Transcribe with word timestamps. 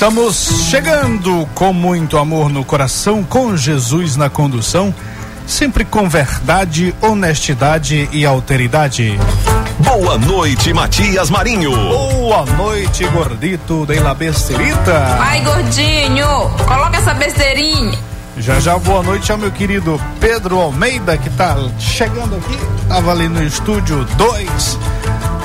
Estamos 0.00 0.64
chegando 0.70 1.46
com 1.54 1.74
muito 1.74 2.16
amor 2.16 2.48
no 2.48 2.64
coração, 2.64 3.22
com 3.22 3.54
Jesus 3.54 4.16
na 4.16 4.30
condução, 4.30 4.94
sempre 5.46 5.84
com 5.84 6.08
verdade, 6.08 6.94
honestidade 7.02 8.08
e 8.10 8.24
alteridade. 8.24 9.20
Boa 9.80 10.16
noite, 10.16 10.72
Matias 10.72 11.28
Marinho. 11.28 11.72
Boa 11.72 12.46
noite, 12.46 13.06
gordito 13.08 13.84
de 13.84 14.00
la 14.00 14.14
besterita. 14.14 15.18
Ai, 15.20 15.42
gordinho, 15.42 16.26
coloca 16.66 16.96
essa 16.96 17.12
besteirinha. 17.12 17.98
Já 18.38 18.58
já 18.58 18.78
boa 18.78 19.02
noite 19.02 19.30
ao 19.30 19.36
meu 19.36 19.52
querido 19.52 20.00
Pedro 20.18 20.58
Almeida, 20.60 21.18
que 21.18 21.28
tá 21.28 21.54
chegando 21.78 22.36
aqui. 22.36 22.58
Tava 22.88 23.10
ali 23.10 23.28
no 23.28 23.42
estúdio 23.42 24.02
2 24.16 24.78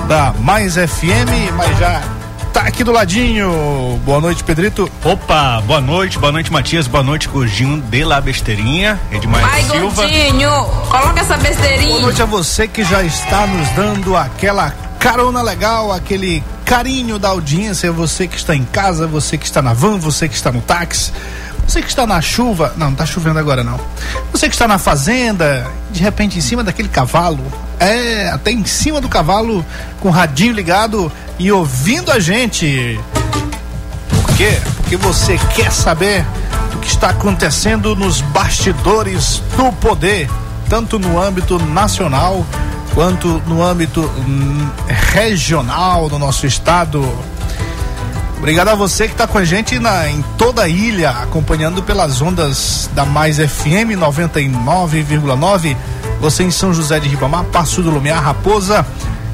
da 0.07 0.33
Mais 0.39 0.75
FM, 0.75 1.51
mas 1.57 1.77
já 1.77 2.14
tá 2.55 2.61
aqui 2.61 2.85
do 2.85 2.93
ladinho. 2.93 3.99
Boa 4.05 4.21
noite, 4.21 4.41
Pedrito. 4.41 4.89
Opa, 5.03 5.61
boa 5.67 5.81
noite, 5.81 6.17
boa 6.17 6.31
noite, 6.31 6.49
Matias, 6.49 6.87
boa 6.87 7.03
noite, 7.03 7.27
Gordinho 7.27 7.81
de 7.81 8.05
La 8.05 8.21
Besteirinha, 8.21 8.97
Edmar 9.11 9.43
Ai, 9.43 9.61
Silva. 9.63 10.03
gordinho, 10.03 10.49
coloca 10.89 11.19
essa 11.19 11.35
besteirinha. 11.35 11.89
Boa 11.89 12.01
noite 12.03 12.21
a 12.21 12.25
você 12.25 12.65
que 12.65 12.81
já 12.85 13.03
está 13.03 13.45
nos 13.45 13.67
dando 13.71 14.15
aquela 14.15 14.73
carona 14.97 15.41
legal, 15.41 15.91
aquele 15.91 16.41
carinho 16.63 17.19
da 17.19 17.27
audiência, 17.27 17.91
você 17.91 18.25
que 18.25 18.37
está 18.37 18.55
em 18.55 18.63
casa, 18.63 19.05
você 19.05 19.37
que 19.37 19.45
está 19.45 19.61
na 19.61 19.73
van, 19.73 19.97
você 19.97 20.29
que 20.29 20.35
está 20.35 20.49
no 20.49 20.61
táxi, 20.61 21.11
você 21.67 21.81
que 21.81 21.89
está 21.89 22.07
na 22.07 22.21
chuva, 22.21 22.73
não, 22.77 22.87
não 22.91 22.95
tá 22.95 23.05
chovendo 23.05 23.37
agora 23.37 23.65
não. 23.65 23.77
Você 24.31 24.47
que 24.47 24.55
está 24.55 24.65
na 24.65 24.77
fazenda, 24.77 25.69
de 25.91 26.01
repente 26.01 26.37
em 26.37 26.41
cima 26.41 26.63
daquele 26.63 26.87
cavalo, 26.87 27.43
é, 27.79 28.29
até 28.29 28.51
em 28.51 28.65
cima 28.65 29.01
do 29.01 29.09
cavalo, 29.09 29.65
com 29.99 30.09
o 30.09 30.11
radinho 30.11 30.53
ligado 30.53 31.11
e 31.37 31.51
ouvindo 31.51 32.11
a 32.11 32.19
gente. 32.19 32.99
Por 34.09 34.35
quê? 34.35 34.59
Porque 34.77 34.97
você 34.97 35.37
quer 35.55 35.71
saber 35.71 36.25
do 36.71 36.77
que 36.79 36.87
está 36.87 37.09
acontecendo 37.09 37.95
nos 37.95 38.21
bastidores 38.21 39.41
do 39.57 39.71
poder, 39.73 40.29
tanto 40.69 40.99
no 40.99 41.21
âmbito 41.21 41.59
nacional 41.59 42.45
quanto 42.93 43.41
no 43.45 43.61
âmbito 43.61 44.01
hum, 44.01 44.69
regional 44.87 46.07
do 46.07 46.17
nosso 46.17 46.47
estado. 46.47 47.05
Obrigado 48.37 48.69
a 48.69 48.75
você 48.75 49.07
que 49.07 49.13
está 49.13 49.27
com 49.27 49.37
a 49.37 49.43
gente 49.43 49.79
na, 49.79 50.09
em 50.09 50.23
toda 50.37 50.63
a 50.63 50.69
ilha, 50.69 51.09
acompanhando 51.09 51.81
pelas 51.83 52.21
ondas 52.21 52.89
da 52.93 53.03
Mais 53.03 53.37
FM 53.37 53.97
99,9. 53.97 55.75
Você 56.25 56.41
em 56.41 56.49
São 56.49 56.73
José 56.73 56.99
de 56.99 57.07
Ribamar, 57.07 57.43
Passo 57.43 57.83
do 57.83 57.91
Lumiar, 57.91 58.19
Raposa 58.19 58.83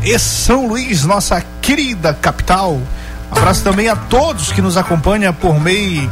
e 0.03 0.19
São 0.19 0.67
Luís, 0.67 1.05
nossa 1.05 1.41
querida 1.61 2.13
capital. 2.13 2.81
Abraço 3.31 3.63
também 3.63 3.87
a 3.87 3.95
todos 3.95 4.51
que 4.51 4.61
nos 4.61 4.75
acompanham 4.75 5.33
por 5.33 5.57
meio, 5.57 6.11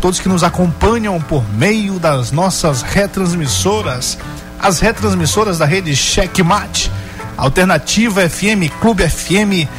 todos 0.00 0.18
que 0.18 0.28
nos 0.28 0.42
acompanham 0.42 1.20
por 1.20 1.48
meio 1.54 2.00
das 2.00 2.32
nossas 2.32 2.82
retransmissoras, 2.82 4.18
as 4.58 4.80
retransmissoras 4.80 5.58
da 5.58 5.64
rede 5.64 5.94
Checkmate, 5.94 6.90
Alternativa 7.36 8.28
FM, 8.28 8.68
Clube 8.80 9.08
FM 9.08 9.70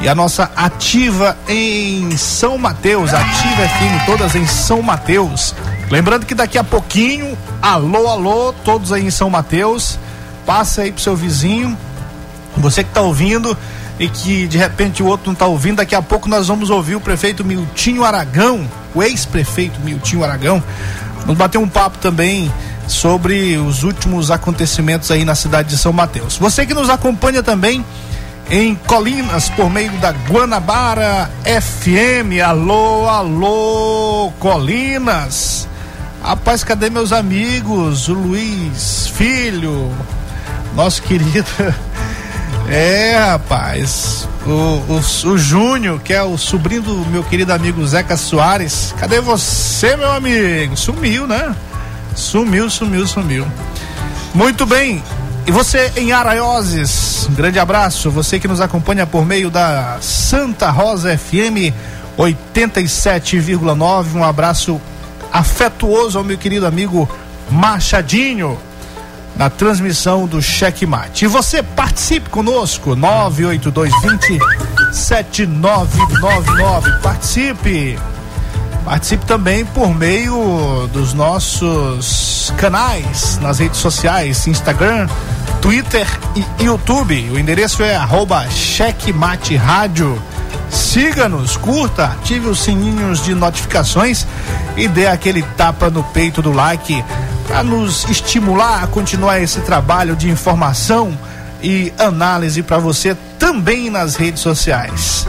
e 0.00 0.08
a 0.08 0.16
nossa 0.16 0.50
ativa 0.56 1.36
em 1.46 2.16
São 2.16 2.58
Mateus, 2.58 3.14
ativa 3.14 3.68
FM, 3.68 4.04
todas 4.04 4.34
em 4.34 4.48
São 4.48 4.82
Mateus. 4.82 5.54
Lembrando 5.92 6.24
que 6.24 6.34
daqui 6.34 6.56
a 6.56 6.64
pouquinho, 6.64 7.36
alô, 7.60 8.08
alô, 8.08 8.54
todos 8.64 8.94
aí 8.94 9.04
em 9.04 9.10
São 9.10 9.28
Mateus, 9.28 9.98
passa 10.46 10.80
aí 10.80 10.90
pro 10.90 11.02
seu 11.02 11.14
vizinho, 11.14 11.76
você 12.56 12.82
que 12.82 12.88
está 12.88 13.02
ouvindo 13.02 13.54
e 13.98 14.08
que 14.08 14.46
de 14.46 14.56
repente 14.56 15.02
o 15.02 15.06
outro 15.06 15.26
não 15.26 15.34
está 15.34 15.44
ouvindo, 15.44 15.76
daqui 15.76 15.94
a 15.94 16.00
pouco 16.00 16.30
nós 16.30 16.48
vamos 16.48 16.70
ouvir 16.70 16.96
o 16.96 17.00
prefeito 17.00 17.44
Miltinho 17.44 18.04
Aragão, 18.04 18.66
o 18.94 19.02
ex-prefeito 19.02 19.78
Miltinho 19.80 20.24
Aragão. 20.24 20.64
Vamos 21.26 21.36
bater 21.36 21.58
um 21.58 21.68
papo 21.68 21.98
também 21.98 22.50
sobre 22.88 23.58
os 23.58 23.82
últimos 23.82 24.30
acontecimentos 24.30 25.10
aí 25.10 25.26
na 25.26 25.34
cidade 25.34 25.68
de 25.68 25.76
São 25.76 25.92
Mateus. 25.92 26.38
Você 26.38 26.64
que 26.64 26.72
nos 26.72 26.88
acompanha 26.88 27.42
também 27.42 27.84
em 28.50 28.74
Colinas 28.74 29.50
por 29.50 29.68
meio 29.68 29.92
da 29.98 30.12
Guanabara 30.12 31.30
FM. 31.44 32.40
Alô, 32.42 33.10
alô, 33.10 34.32
Colinas. 34.38 35.68
Rapaz, 36.22 36.62
cadê 36.62 36.88
meus 36.88 37.12
amigos? 37.12 38.08
O 38.08 38.14
Luiz 38.14 39.08
Filho, 39.08 39.92
nosso 40.74 41.02
querido. 41.04 41.50
É, 42.68 43.16
rapaz. 43.18 44.28
O, 44.46 44.50
o, 44.50 45.30
o 45.30 45.38
Júnior, 45.38 46.00
que 46.00 46.12
é 46.12 46.22
o 46.22 46.38
sobrinho 46.38 46.82
do 46.82 46.94
meu 47.10 47.24
querido 47.24 47.52
amigo 47.52 47.84
Zeca 47.84 48.16
Soares. 48.16 48.94
Cadê 48.98 49.20
você, 49.20 49.96
meu 49.96 50.12
amigo? 50.12 50.76
Sumiu, 50.76 51.26
né? 51.26 51.54
Sumiu, 52.14 52.70
sumiu, 52.70 53.04
sumiu. 53.06 53.46
Muito 54.32 54.64
bem. 54.64 55.02
E 55.44 55.50
você 55.50 55.92
em 55.96 56.12
Araioses, 56.12 57.26
um 57.28 57.34
grande 57.34 57.58
abraço. 57.58 58.12
Você 58.12 58.38
que 58.38 58.46
nos 58.46 58.60
acompanha 58.60 59.06
por 59.06 59.26
meio 59.26 59.50
da 59.50 59.98
Santa 60.00 60.70
Rosa 60.70 61.18
FM 61.18 61.74
87,9. 62.16 64.14
Um 64.14 64.22
abraço 64.22 64.80
afetuoso 65.32 66.18
ao 66.18 66.24
meu 66.24 66.36
querido 66.36 66.66
amigo 66.66 67.08
Machadinho 67.50 68.58
na 69.36 69.48
transmissão 69.48 70.26
do 70.26 70.42
Cheque 70.42 70.86
Mate. 70.86 71.24
E 71.24 71.28
você 71.28 71.62
participe 71.62 72.28
conosco, 72.28 72.94
98220 72.94 74.38
7999. 74.92 76.90
Participe. 77.02 77.98
Participe 78.84 79.24
também 79.26 79.64
por 79.64 79.94
meio 79.94 80.88
dos 80.92 81.14
nossos 81.14 82.52
canais 82.56 83.38
nas 83.40 83.60
redes 83.60 83.78
sociais, 83.78 84.46
Instagram, 84.46 85.08
Twitter 85.60 86.06
e 86.34 86.44
YouTube. 86.64 87.30
O 87.30 87.38
endereço 87.38 87.82
é 87.82 87.94
arroba 87.94 88.48
Checkmate 88.50 89.54
Rádio. 89.56 90.20
Siga-nos, 90.72 91.56
curta, 91.56 92.06
ative 92.06 92.48
os 92.48 92.60
sininhos 92.60 93.22
de 93.22 93.34
notificações 93.34 94.26
e 94.74 94.88
dê 94.88 95.06
aquele 95.06 95.42
tapa 95.42 95.90
no 95.90 96.02
peito 96.02 96.40
do 96.40 96.50
like 96.50 97.04
para 97.46 97.62
nos 97.62 98.08
estimular 98.08 98.82
a 98.82 98.86
continuar 98.86 99.38
esse 99.38 99.60
trabalho 99.60 100.16
de 100.16 100.30
informação 100.30 101.16
e 101.62 101.92
análise 101.98 102.62
para 102.62 102.78
você 102.78 103.14
também 103.38 103.90
nas 103.90 104.16
redes 104.16 104.40
sociais. 104.40 105.26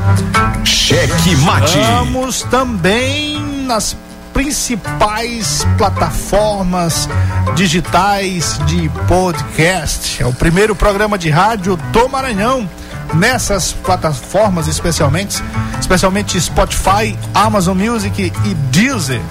Cheque 0.63 1.35
Mate. 1.37 1.77
Vamos 1.77 2.43
também 2.43 3.37
nas 3.65 3.97
principais 4.33 5.67
plataformas 5.77 7.09
digitais 7.53 8.57
de 8.65 8.89
podcast. 9.07 10.23
É 10.23 10.25
o 10.25 10.33
primeiro 10.33 10.73
programa 10.73 11.17
de 11.17 11.29
rádio 11.29 11.75
do 11.91 12.07
Maranhão 12.07 12.67
nessas 13.13 13.71
plataformas 13.71 14.67
especialmente, 14.67 15.41
especialmente 15.79 16.39
Spotify, 16.39 17.17
Amazon 17.33 17.77
Music 17.77 18.31
e 18.45 18.53
Deezer. 18.71 19.21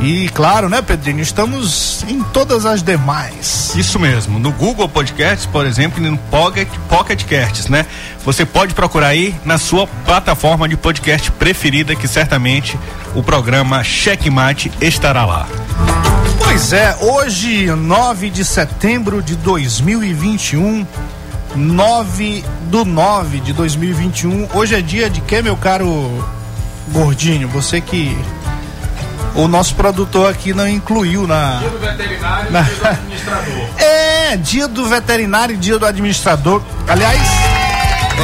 E 0.00 0.28
claro, 0.30 0.68
né, 0.68 0.82
Pedrinho, 0.82 1.20
estamos 1.20 2.04
em 2.08 2.22
todas 2.22 2.66
as 2.66 2.82
demais. 2.82 3.72
Isso 3.76 4.00
mesmo, 4.00 4.38
no 4.38 4.50
Google 4.50 4.88
Podcasts, 4.88 5.46
por 5.46 5.64
exemplo, 5.64 6.04
e 6.04 6.10
no 6.10 6.18
Pocket, 6.18 6.68
Pocket 6.88 7.24
Casts, 7.24 7.68
né? 7.68 7.86
Você 8.24 8.44
pode 8.44 8.74
procurar 8.74 9.08
aí 9.08 9.34
na 9.44 9.58
sua 9.58 9.86
plataforma 10.04 10.68
de 10.68 10.76
podcast 10.76 11.30
preferida, 11.32 11.94
que 11.94 12.08
certamente 12.08 12.78
o 13.14 13.22
programa 13.22 13.84
Checkmate 13.84 14.72
estará 14.80 15.24
lá. 15.24 15.46
Pois 16.38 16.72
é, 16.72 16.96
hoje, 17.00 17.66
9 17.66 18.30
de 18.30 18.44
setembro 18.44 19.22
de 19.22 19.36
2021, 19.36 20.86
9 21.54 22.44
do 22.70 22.84
9 22.84 23.40
de 23.40 23.52
2021. 23.52 24.48
Hoje 24.54 24.74
é 24.74 24.80
dia 24.80 25.10
de 25.10 25.20
quê, 25.20 25.42
meu 25.42 25.56
caro 25.56 26.24
Gordinho? 26.88 27.48
Você 27.48 27.80
que 27.80 28.16
o 29.34 29.46
nosso 29.46 29.74
produtor 29.74 30.30
aqui 30.30 30.54
não 30.54 30.68
incluiu 30.68 31.26
na. 31.26 31.58
Dia 31.58 31.70
do 31.70 31.78
veterinário 31.78 32.52
na... 32.52 32.60
e 32.60 32.64
dia 32.64 32.76
do 32.76 32.88
administrador. 32.88 33.68
É, 34.32 34.36
dia 34.36 34.68
do 34.68 34.86
veterinário 34.86 35.54
e 35.54 35.58
dia 35.58 35.78
do 35.78 35.84
administrador. 35.84 36.62
Aliás, 36.88 37.20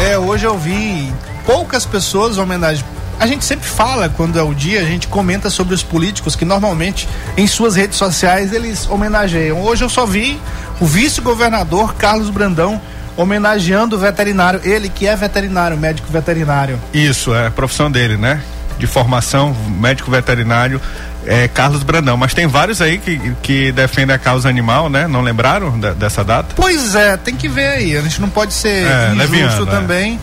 é, 0.06 0.18
hoje 0.18 0.46
eu 0.46 0.56
vi 0.56 1.12
poucas 1.44 1.84
pessoas 1.84 2.38
homenagem. 2.38 2.82
A 3.20 3.26
gente 3.26 3.44
sempre 3.44 3.68
fala 3.68 4.08
quando 4.08 4.38
é 4.38 4.42
o 4.42 4.54
dia, 4.54 4.80
a 4.80 4.84
gente 4.84 5.06
comenta 5.08 5.50
sobre 5.50 5.74
os 5.74 5.82
políticos 5.82 6.34
que 6.34 6.44
normalmente 6.46 7.06
em 7.36 7.46
suas 7.46 7.76
redes 7.76 7.98
sociais 7.98 8.52
eles 8.52 8.88
homenageiam. 8.88 9.60
Hoje 9.60 9.84
eu 9.84 9.88
só 9.88 10.06
vi 10.06 10.40
o 10.80 10.86
vice-governador 10.86 11.94
Carlos 11.94 12.30
Brandão 12.30 12.80
homenageando 13.18 13.96
o 13.96 13.98
veterinário, 13.98 14.60
ele 14.62 14.88
que 14.88 15.04
é 15.04 15.16
veterinário, 15.16 15.76
médico 15.76 16.10
veterinário. 16.10 16.80
Isso, 16.94 17.34
é 17.34 17.48
a 17.48 17.50
profissão 17.50 17.90
dele, 17.90 18.16
né? 18.16 18.40
De 18.78 18.86
formação, 18.86 19.54
médico 19.68 20.08
veterinário, 20.08 20.80
é 21.26 21.48
Carlos 21.48 21.82
Brandão. 21.82 22.16
Mas 22.16 22.32
tem 22.32 22.46
vários 22.46 22.80
aí 22.80 22.96
que, 22.98 23.18
que 23.42 23.72
defendem 23.72 24.14
a 24.14 24.18
causa 24.20 24.48
animal, 24.48 24.88
né? 24.88 25.08
Não 25.08 25.20
lembraram 25.20 25.78
de, 25.80 25.92
dessa 25.94 26.22
data? 26.22 26.54
Pois 26.54 26.94
é, 26.94 27.16
tem 27.16 27.34
que 27.34 27.48
ver 27.48 27.66
aí. 27.66 27.96
A 27.96 28.00
gente 28.02 28.20
não 28.20 28.30
pode 28.30 28.54
ser 28.54 28.86
é, 28.86 29.06
injusto 29.08 29.18
leviano, 29.18 29.62
é. 29.64 29.70
também, 29.70 30.20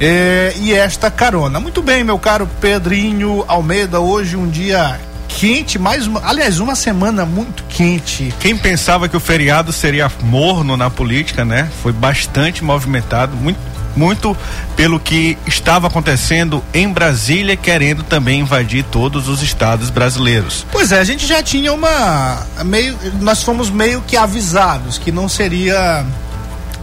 É, 0.01 0.55
e 0.59 0.73
esta 0.73 1.11
carona. 1.11 1.59
Muito 1.59 1.83
bem, 1.83 2.05
meu 2.05 2.19
caro 2.19 2.49
Pedrinho 2.61 3.45
Almeida, 3.49 4.01
hoje 4.01 4.37
um 4.37 4.49
dia 4.49 5.01
quente, 5.29 5.79
mais 5.79 6.07
uma, 6.07 6.27
aliás, 6.27 6.61
uma 6.61 6.75
semana 6.75 7.25
muito 7.25 7.65
quente. 7.69 8.33
Quem 8.41 8.57
pensava 8.57 9.09
que 9.09 9.17
o 9.17 9.21
feriado 9.21 9.73
seria 9.73 10.11
morno 10.23 10.77
na 10.77 10.89
política, 10.89 11.45
né? 11.45 11.69
Foi 11.83 11.93
bastante 11.93 12.65
movimentado, 12.65 13.37
muito 13.37 13.59
muito 13.97 14.37
pelo 14.77 15.01
que 15.01 15.39
estava 15.47 15.87
acontecendo 15.87 16.63
em 16.75 16.87
Brasília, 16.87 17.57
querendo 17.57 18.03
também 18.03 18.41
invadir 18.41 18.85
todos 18.85 19.27
os 19.27 19.43
estados 19.43 19.89
brasileiros. 19.89 20.67
Pois 20.71 20.93
é, 20.93 21.01
a 21.01 21.05
gente 21.05 21.27
já 21.27 21.43
tinha 21.43 21.73
uma 21.73 22.47
meio, 22.63 22.95
nós 23.21 23.43
fomos 23.43 23.71
meio 23.71 24.03
que 24.03 24.15
avisados 24.15 24.99
que 24.99 25.11
não 25.11 25.31
seria 25.31 26.05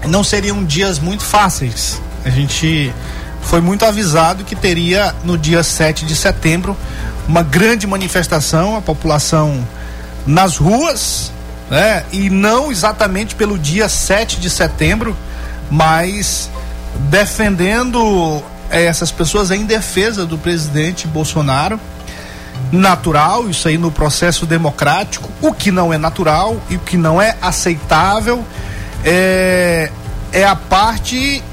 não 0.08 0.24
seriam 0.24 0.64
dias 0.66 0.98
muito 0.98 1.24
fáceis 1.24 2.02
a 2.26 2.30
gente 2.30 2.94
foi 3.42 3.62
muito 3.62 3.86
avisado 3.86 4.44
que 4.44 4.56
teria 4.56 5.14
no 5.24 5.38
dia 5.38 5.64
7 5.64 6.06
de 6.06 6.16
setembro 6.16 6.78
uma 7.28 7.44
grande 7.44 7.86
manifestação, 7.86 8.76
a 8.76 8.82
população 8.82 9.66
nas 10.26 10.58
ruas, 10.58 11.32
né? 11.70 12.04
E 12.12 12.30
não 12.30 12.72
exatamente 12.72 13.36
pelo 13.36 13.58
dia 13.58 13.88
7 13.90 14.40
de 14.40 14.50
setembro, 14.50 15.16
mas 15.70 16.50
defendendo 17.10 18.42
eh, 18.70 18.86
essas 18.86 19.12
pessoas 19.12 19.52
em 19.52 19.66
defesa 19.66 20.26
do 20.26 20.38
presidente 20.38 21.08
Bolsonaro. 21.08 21.80
Natural, 22.72 23.50
isso 23.50 23.68
aí 23.68 23.78
no 23.78 23.92
processo 23.92 24.48
democrático, 24.48 25.30
o 25.42 25.54
que 25.54 25.72
não 25.72 25.94
é 25.94 25.98
natural 25.98 26.60
e 26.70 26.76
o 26.76 26.80
que 26.80 26.98
não 26.98 27.22
é 27.22 27.36
aceitável 27.40 28.44
é, 29.06 29.92
é 30.32 30.44
a 30.44 30.56
parte 30.56 31.44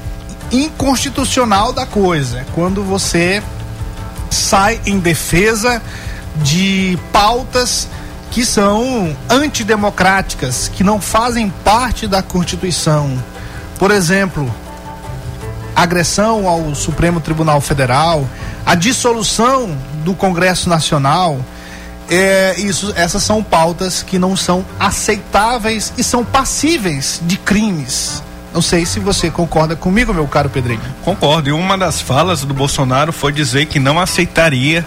inconstitucional 0.51 1.71
da 1.71 1.85
coisa. 1.85 2.45
Quando 2.53 2.83
você 2.83 3.41
sai 4.29 4.79
em 4.85 4.99
defesa 4.99 5.81
de 6.37 6.97
pautas 7.11 7.87
que 8.31 8.45
são 8.45 9.15
antidemocráticas, 9.29 10.69
que 10.69 10.83
não 10.83 11.01
fazem 11.01 11.49
parte 11.63 12.07
da 12.07 12.23
Constituição. 12.23 13.21
Por 13.77 13.91
exemplo, 13.91 14.49
agressão 15.75 16.47
ao 16.47 16.73
Supremo 16.73 17.19
Tribunal 17.19 17.59
Federal, 17.59 18.25
a 18.65 18.73
dissolução 18.73 19.77
do 20.03 20.13
Congresso 20.13 20.69
Nacional. 20.69 21.39
É, 22.09 22.55
isso, 22.59 22.93
essas 22.95 23.23
são 23.23 23.43
pautas 23.43 24.03
que 24.03 24.19
não 24.19 24.35
são 24.35 24.65
aceitáveis 24.79 25.93
e 25.97 26.03
são 26.03 26.25
passíveis 26.25 27.21
de 27.23 27.37
crimes. 27.37 28.21
Não 28.53 28.61
sei 28.61 28.85
se 28.85 28.99
você 28.99 29.29
concorda 29.29 29.75
comigo, 29.75 30.13
meu 30.13 30.27
caro 30.27 30.49
Pedrinho. 30.49 30.81
Concordo. 31.03 31.49
E 31.49 31.51
uma 31.51 31.77
das 31.77 32.01
falas 32.01 32.43
do 32.43 32.53
Bolsonaro 32.53 33.13
foi 33.13 33.31
dizer 33.31 33.65
que 33.67 33.79
não 33.79 33.99
aceitaria, 33.99 34.85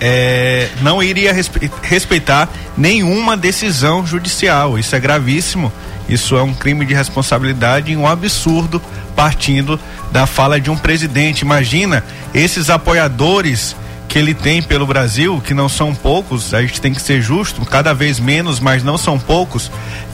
é, 0.00 0.68
não 0.82 1.02
iria 1.02 1.34
respeitar 1.82 2.48
nenhuma 2.76 3.36
decisão 3.36 4.06
judicial. 4.06 4.78
Isso 4.78 4.94
é 4.94 5.00
gravíssimo. 5.00 5.72
Isso 6.08 6.36
é 6.36 6.42
um 6.42 6.54
crime 6.54 6.84
de 6.84 6.94
responsabilidade 6.94 7.92
e 7.92 7.96
um 7.96 8.06
absurdo 8.06 8.80
partindo 9.16 9.80
da 10.12 10.26
fala 10.26 10.60
de 10.60 10.70
um 10.70 10.76
presidente. 10.76 11.40
Imagina 11.40 12.04
esses 12.32 12.70
apoiadores 12.70 13.74
que 14.08 14.18
ele 14.18 14.34
tem 14.34 14.62
pelo 14.62 14.86
Brasil, 14.86 15.42
que 15.44 15.52
não 15.52 15.68
são 15.68 15.94
poucos, 15.94 16.54
a 16.54 16.62
gente 16.62 16.80
tem 16.80 16.94
que 16.94 17.02
ser 17.02 17.20
justo, 17.20 17.64
cada 17.66 17.92
vez 17.92 18.20
menos, 18.20 18.60
mas 18.60 18.84
não 18.84 18.96
são 18.96 19.18
poucos, 19.18 19.70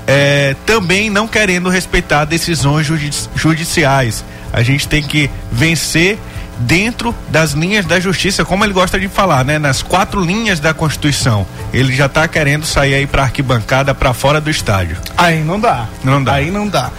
é, 0.06 0.56
também 0.66 1.11
não 1.11 1.28
querendo 1.28 1.68
respeitar 1.68 2.25
decisões 2.25 2.87
judici 2.87 3.28
judiciais. 3.35 4.25
A 4.52 4.62
gente 4.62 4.87
tem 4.87 5.02
que 5.02 5.30
vencer 5.50 6.18
dentro 6.59 7.14
das 7.28 7.52
linhas 7.52 7.87
da 7.87 7.99
justiça, 7.99 8.44
como 8.44 8.64
ele 8.64 8.73
gosta 8.73 8.99
de 8.99 9.09
falar, 9.09 9.44
né? 9.44 9.59
Nas 9.59 9.82
quatro 9.82 10.21
linhas 10.21 10.61
da 10.61 10.75
Constituição. 10.75 11.47
Ele 11.73 11.94
já 11.94 12.06
está 12.06 12.28
querendo 12.28 12.64
sair 12.66 12.94
aí 12.94 13.06
para 13.06 13.23
arquibancada, 13.23 13.94
para 13.94 14.12
fora 14.12 14.40
do 14.40 14.50
estádio. 14.50 14.97
Aí 15.16 15.42
não 15.42 15.59
dá. 15.59 15.88
Não 16.04 16.23
dá. 16.23 16.35
Aí 16.35 16.50
não 16.50 16.68
dá. 16.68 16.90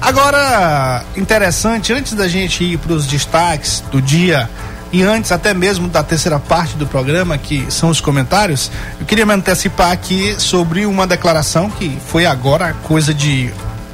Agora, 0.00 1.04
interessante, 1.16 1.92
antes 1.92 2.14
da 2.14 2.26
gente 2.26 2.64
ir 2.64 2.78
para 2.78 2.92
os 2.92 3.06
destaques 3.06 3.82
do 3.92 4.02
dia, 4.02 4.48
e 4.92 5.02
antes 5.02 5.32
até 5.32 5.54
mesmo 5.54 5.88
da 5.88 6.02
terceira 6.02 6.38
parte 6.38 6.76
do 6.76 6.86
programa, 6.86 7.38
que 7.38 7.66
são 7.70 7.88
os 7.88 7.98
comentários, 7.98 8.70
eu 9.00 9.06
queria 9.06 9.24
me 9.24 9.32
antecipar 9.32 9.90
aqui 9.90 10.34
sobre 10.38 10.84
uma 10.84 11.06
declaração 11.06 11.70
que 11.70 11.98
foi 12.06 12.26
agora, 12.26 12.74
coisa 12.82 13.14
de 13.14 13.50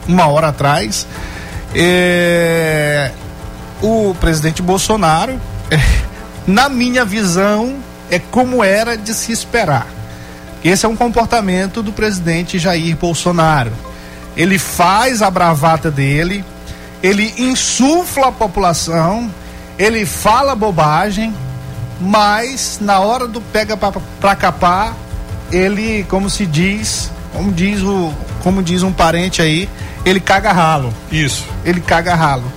uma 0.08 0.26
hora 0.26 0.48
atrás. 0.48 1.06
É, 1.72 3.12
o 3.80 4.12
presidente 4.18 4.60
Bolsonaro, 4.60 5.40
é, 5.70 5.78
na 6.44 6.68
minha 6.68 7.04
visão, 7.04 7.76
é 8.10 8.18
como 8.18 8.64
era 8.64 8.96
de 8.96 9.14
se 9.14 9.30
esperar. 9.30 9.86
Esse 10.64 10.84
é 10.84 10.88
um 10.88 10.96
comportamento 10.96 11.80
do 11.80 11.92
presidente 11.92 12.58
Jair 12.58 12.96
Bolsonaro. 12.96 13.70
Ele 14.36 14.58
faz 14.58 15.22
a 15.22 15.30
bravata 15.30 15.92
dele, 15.92 16.44
ele 17.00 17.32
insufla 17.38 18.28
a 18.28 18.32
população, 18.32 19.30
ele 19.78 20.04
fala 20.04 20.54
bobagem, 20.54 21.32
mas 22.00 22.78
na 22.80 22.98
hora 22.98 23.28
do 23.28 23.40
pega 23.40 23.76
pra, 23.76 24.36
capar, 24.36 24.94
ele, 25.52 26.04
como 26.08 26.28
se 26.28 26.46
diz, 26.46 27.10
como 27.32 27.52
diz 27.52 27.82
o, 27.82 28.12
como 28.42 28.62
diz 28.62 28.82
um 28.82 28.92
parente 28.92 29.40
aí, 29.40 29.68
ele 30.04 30.20
caga 30.20 30.52
ralo. 30.52 30.92
Isso. 31.10 31.46
Ele 31.64 31.80
caga 31.80 32.14
ralo. 32.14 32.50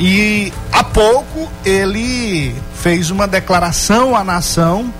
E 0.00 0.52
há 0.72 0.84
pouco 0.84 1.50
ele 1.64 2.54
fez 2.74 3.10
uma 3.10 3.26
declaração 3.26 4.14
à 4.16 4.22
nação 4.22 4.92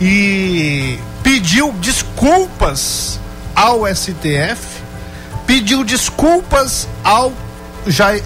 e 0.00 0.98
pediu 1.22 1.72
desculpas 1.80 3.20
ao 3.54 3.86
STF, 3.86 4.60
pediu 5.46 5.84
desculpas 5.84 6.88
ao, 7.02 7.32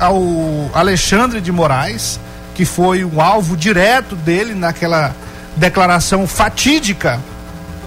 ao 0.01 0.71
Alexandre 0.75 1.41
de 1.41 1.53
Moraes, 1.53 2.19
que 2.61 2.67
foi 2.67 3.07
um 3.07 3.23
alvo 3.23 3.57
direto 3.57 4.15
dele 4.15 4.55
naquela 4.55 5.17
declaração 5.57 6.27
fatídica 6.27 7.19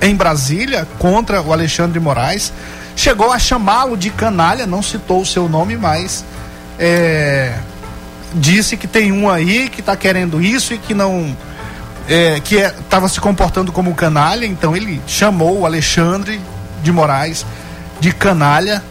em 0.02 0.16
Brasília 0.16 0.88
contra 0.98 1.44
o 1.44 1.54
Alexandre 1.54 1.94
de 1.94 2.00
Moraes. 2.00 2.52
Chegou 2.96 3.32
a 3.32 3.38
chamá-lo 3.38 3.96
de 3.96 4.10
canalha, 4.10 4.66
não 4.66 4.82
citou 4.82 5.22
o 5.22 5.26
seu 5.28 5.48
nome, 5.48 5.78
mas 5.78 6.26
é, 6.80 7.54
disse 8.34 8.76
que 8.76 8.88
tem 8.88 9.12
um 9.12 9.30
aí 9.30 9.70
que 9.70 9.80
está 9.80 9.96
querendo 9.96 10.42
isso 10.42 10.74
e 10.74 10.80
que 10.80 10.96
não. 10.96 11.38
É, 12.10 12.40
que 12.40 12.56
estava 12.56 13.06
é, 13.06 13.10
se 13.10 13.22
comportando 13.22 13.72
como 13.72 13.94
canalha, 13.94 14.48
então 14.48 14.76
ele 14.76 15.00
chamou 15.06 15.60
o 15.60 15.66
Alexandre 15.68 16.42
de 16.82 16.92
Moraes 16.92 17.46
de 18.00 18.12
canalha, 18.12 18.84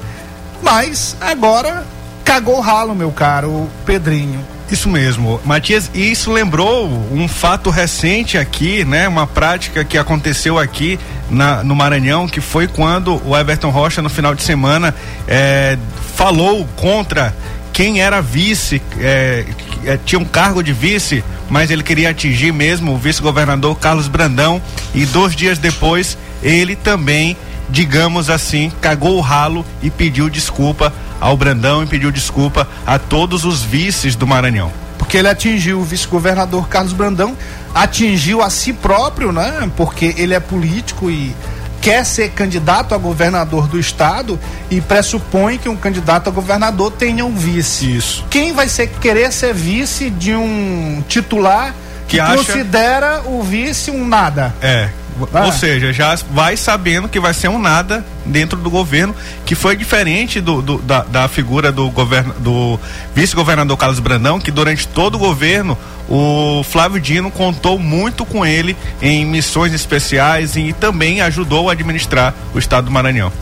mas 0.62 1.16
agora 1.20 1.84
cagou 2.24 2.60
ralo, 2.60 2.94
meu 2.94 3.10
caro 3.10 3.68
Pedrinho. 3.84 4.51
Isso 4.72 4.88
mesmo, 4.88 5.38
Matias, 5.44 5.90
isso 5.92 6.32
lembrou 6.32 6.88
um 7.12 7.28
fato 7.28 7.68
recente 7.68 8.38
aqui, 8.38 8.86
né? 8.86 9.06
Uma 9.06 9.26
prática 9.26 9.84
que 9.84 9.98
aconteceu 9.98 10.58
aqui 10.58 10.98
na, 11.28 11.62
no 11.62 11.76
Maranhão, 11.76 12.26
que 12.26 12.40
foi 12.40 12.66
quando 12.66 13.20
o 13.28 13.36
Everton 13.36 13.68
Rocha, 13.68 14.00
no 14.00 14.08
final 14.08 14.34
de 14.34 14.42
semana, 14.42 14.94
é, 15.28 15.76
falou 16.16 16.66
contra 16.74 17.36
quem 17.70 18.00
era 18.00 18.22
vice, 18.22 18.80
é, 18.98 19.44
é, 19.84 19.98
tinha 20.06 20.18
um 20.18 20.24
cargo 20.24 20.62
de 20.62 20.72
vice, 20.72 21.22
mas 21.50 21.70
ele 21.70 21.82
queria 21.82 22.08
atingir 22.08 22.50
mesmo 22.50 22.94
o 22.94 22.96
vice-governador 22.96 23.78
Carlos 23.78 24.08
Brandão, 24.08 24.60
e 24.94 25.04
dois 25.04 25.36
dias 25.36 25.58
depois 25.58 26.16
ele 26.42 26.76
também 26.76 27.36
digamos 27.72 28.28
assim, 28.28 28.70
cagou 28.82 29.16
o 29.16 29.20
ralo 29.20 29.64
e 29.82 29.90
pediu 29.90 30.28
desculpa 30.28 30.92
ao 31.22 31.36
Brandão 31.36 31.84
e 31.84 31.86
pediu 31.86 32.10
desculpa 32.10 32.68
a 32.84 32.98
todos 32.98 33.44
os 33.44 33.62
vices 33.62 34.16
do 34.16 34.26
Maranhão. 34.26 34.72
Porque 34.98 35.16
ele 35.16 35.28
atingiu 35.28 35.78
o 35.78 35.84
vice-governador 35.84 36.68
Carlos 36.68 36.92
Brandão, 36.92 37.36
atingiu 37.72 38.42
a 38.42 38.50
si 38.50 38.72
próprio, 38.72 39.30
né? 39.30 39.70
Porque 39.76 40.14
ele 40.18 40.34
é 40.34 40.40
político 40.40 41.08
e 41.08 41.34
quer 41.80 42.04
ser 42.04 42.30
candidato 42.30 42.94
a 42.94 42.98
governador 42.98 43.68
do 43.68 43.78
estado 43.78 44.38
e 44.68 44.80
pressupõe 44.80 45.58
que 45.58 45.68
um 45.68 45.76
candidato 45.76 46.28
a 46.28 46.32
governador 46.32 46.90
tenha 46.90 47.24
um 47.24 47.34
vice. 47.34 47.96
Isso. 47.96 48.24
Quem 48.28 48.52
vai 48.52 48.68
ser 48.68 48.88
querer 48.88 49.32
ser 49.32 49.54
vice 49.54 50.10
de 50.10 50.34
um 50.34 51.04
titular 51.08 51.72
que, 52.08 52.16
que 52.16 52.20
acha... 52.20 52.36
considera 52.36 53.22
o 53.26 53.42
vice 53.42 53.90
um 53.90 54.06
nada? 54.06 54.54
É, 54.60 54.88
ah. 55.32 55.46
Ou 55.46 55.52
seja, 55.52 55.92
já 55.92 56.14
vai 56.30 56.56
sabendo 56.56 57.08
que 57.08 57.20
vai 57.20 57.34
ser 57.34 57.48
um 57.48 57.58
nada 57.58 58.04
dentro 58.24 58.58
do 58.58 58.70
governo, 58.70 59.14
que 59.44 59.54
foi 59.54 59.76
diferente 59.76 60.40
do, 60.40 60.62
do 60.62 60.78
da, 60.78 61.02
da, 61.02 61.28
figura 61.28 61.70
do, 61.70 61.90
governo, 61.90 62.34
do 62.38 62.78
vice-governador 63.14 63.76
Carlos 63.76 64.00
Brandão, 64.00 64.40
que 64.40 64.50
durante 64.50 64.86
todo 64.88 65.16
o 65.16 65.18
governo 65.18 65.76
o 66.08 66.62
Flávio 66.64 67.00
Dino 67.00 67.30
contou 67.30 67.78
muito 67.78 68.24
com 68.24 68.44
ele 68.44 68.76
em 69.00 69.24
missões 69.24 69.72
especiais 69.72 70.56
e 70.56 70.72
também 70.72 71.20
ajudou 71.20 71.68
a 71.68 71.72
administrar 71.72 72.34
o 72.54 72.58
estado 72.58 72.86
do 72.86 72.90
Maranhão. 72.90 73.32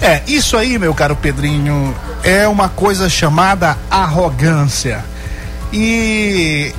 É, 0.00 0.22
isso 0.26 0.56
aí, 0.56 0.78
meu 0.78 0.92
caro 0.92 1.16
Pedrinho, 1.16 1.94
é 2.22 2.46
uma 2.46 2.68
coisa 2.68 3.08
chamada 3.08 3.78
arrogância. 3.90 5.04
E 5.72 6.74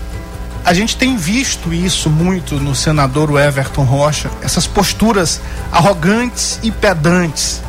a 0.65 0.73
gente 0.73 0.97
tem 0.97 1.15
visto 1.15 1.71
isso 1.71 2.09
muito 2.09 2.55
no 2.55 2.73
senador 2.73 3.29
Everton 3.39 3.83
Rocha, 3.83 4.31
essas 4.41 4.65
posturas 4.65 5.39
arrogantes 5.71 6.59
e 6.63 6.71
pedantes. 6.71 7.61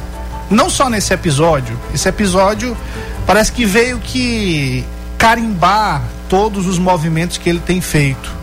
Não 0.51 0.71
só 0.71 0.89
nesse 0.89 1.13
episódio, 1.13 1.79
esse 1.93 2.09
episódio 2.09 2.75
parece 3.27 3.53
que 3.53 3.67
veio 3.67 3.99
que 3.99 4.83
carimbar 5.19 6.03
todos 6.27 6.67
os 6.67 6.79
movimentos 6.79 7.37
que 7.37 7.51
ele 7.51 7.61
tem 7.61 7.83
feito. 7.83 8.35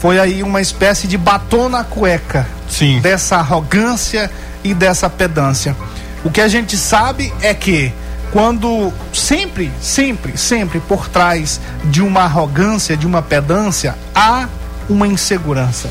Foi 0.00 0.18
aí 0.18 0.42
uma 0.42 0.60
espécie 0.60 1.06
de 1.06 1.16
batom 1.16 1.68
na 1.68 1.84
cueca 1.84 2.48
Sim. 2.68 3.00
dessa 3.00 3.36
arrogância 3.36 4.28
e 4.64 4.74
dessa 4.74 5.08
pedância. 5.08 5.76
O 6.24 6.30
que 6.30 6.40
a 6.40 6.48
gente 6.48 6.76
sabe 6.76 7.32
é 7.40 7.54
que 7.54 7.92
quando 8.32 8.92
sempre, 9.12 9.72
sempre, 9.80 10.36
sempre 10.38 10.80
por 10.80 11.08
trás 11.08 11.60
de 11.84 12.02
uma 12.02 12.22
arrogância, 12.22 12.96
de 12.96 13.06
uma 13.06 13.22
pedância, 13.22 13.96
há 14.14 14.48
uma 14.88 15.06
insegurança. 15.06 15.88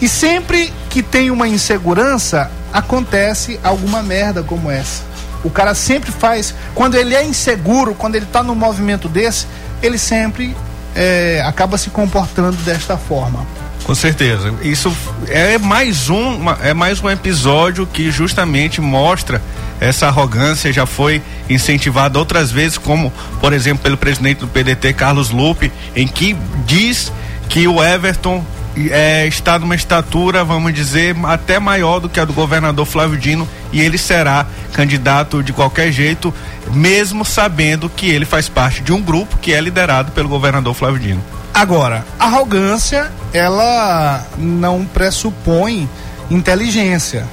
E 0.00 0.08
sempre 0.08 0.72
que 0.88 1.02
tem 1.02 1.30
uma 1.30 1.48
insegurança, 1.48 2.50
acontece 2.72 3.58
alguma 3.62 4.02
merda 4.02 4.42
como 4.42 4.70
essa. 4.70 5.02
O 5.44 5.50
cara 5.50 5.74
sempre 5.74 6.10
faz, 6.10 6.54
quando 6.74 6.96
ele 6.96 7.14
é 7.14 7.24
inseguro, 7.24 7.94
quando 7.94 8.14
ele 8.14 8.24
está 8.24 8.42
num 8.42 8.54
movimento 8.54 9.08
desse, 9.08 9.46
ele 9.82 9.98
sempre 9.98 10.56
é, 10.94 11.42
acaba 11.46 11.78
se 11.78 11.90
comportando 11.90 12.56
desta 12.58 12.96
forma. 12.96 13.46
Com 13.84 13.94
certeza. 13.94 14.52
Isso 14.62 14.94
é 15.28 15.56
mais 15.58 16.10
um, 16.10 16.38
é 16.62 16.74
mais 16.74 17.02
um 17.02 17.08
episódio 17.08 17.86
que 17.86 18.10
justamente 18.10 18.80
mostra 18.80 19.40
essa 19.80 20.06
arrogância 20.06 20.72
já 20.72 20.86
foi 20.86 21.22
incentivada 21.48 22.18
outras 22.18 22.50
vezes, 22.50 22.78
como 22.78 23.12
por 23.40 23.52
exemplo 23.52 23.82
pelo 23.82 23.96
presidente 23.96 24.38
do 24.40 24.48
PDT 24.48 24.92
Carlos 24.92 25.30
Lupe, 25.30 25.72
em 25.94 26.06
que 26.06 26.36
diz 26.66 27.12
que 27.48 27.66
o 27.66 27.82
Everton 27.82 28.44
é, 28.90 29.26
está 29.26 29.58
numa 29.58 29.74
estatura, 29.74 30.44
vamos 30.44 30.72
dizer, 30.72 31.16
até 31.24 31.58
maior 31.58 31.98
do 31.98 32.08
que 32.08 32.20
a 32.20 32.24
do 32.24 32.32
governador 32.32 32.86
Flávio 32.86 33.18
Dino 33.18 33.48
e 33.72 33.80
ele 33.80 33.98
será 33.98 34.46
candidato 34.72 35.42
de 35.42 35.52
qualquer 35.52 35.90
jeito, 35.90 36.32
mesmo 36.72 37.24
sabendo 37.24 37.88
que 37.88 38.08
ele 38.08 38.24
faz 38.24 38.48
parte 38.48 38.82
de 38.82 38.92
um 38.92 39.00
grupo 39.00 39.36
que 39.38 39.52
é 39.52 39.60
liderado 39.60 40.12
pelo 40.12 40.28
governador 40.28 40.74
Flávio 40.74 41.00
Dino. 41.00 41.24
Agora, 41.52 42.04
arrogância, 42.18 43.10
ela 43.32 44.24
não 44.36 44.84
pressupõe 44.84 45.88
inteligência. 46.30 47.26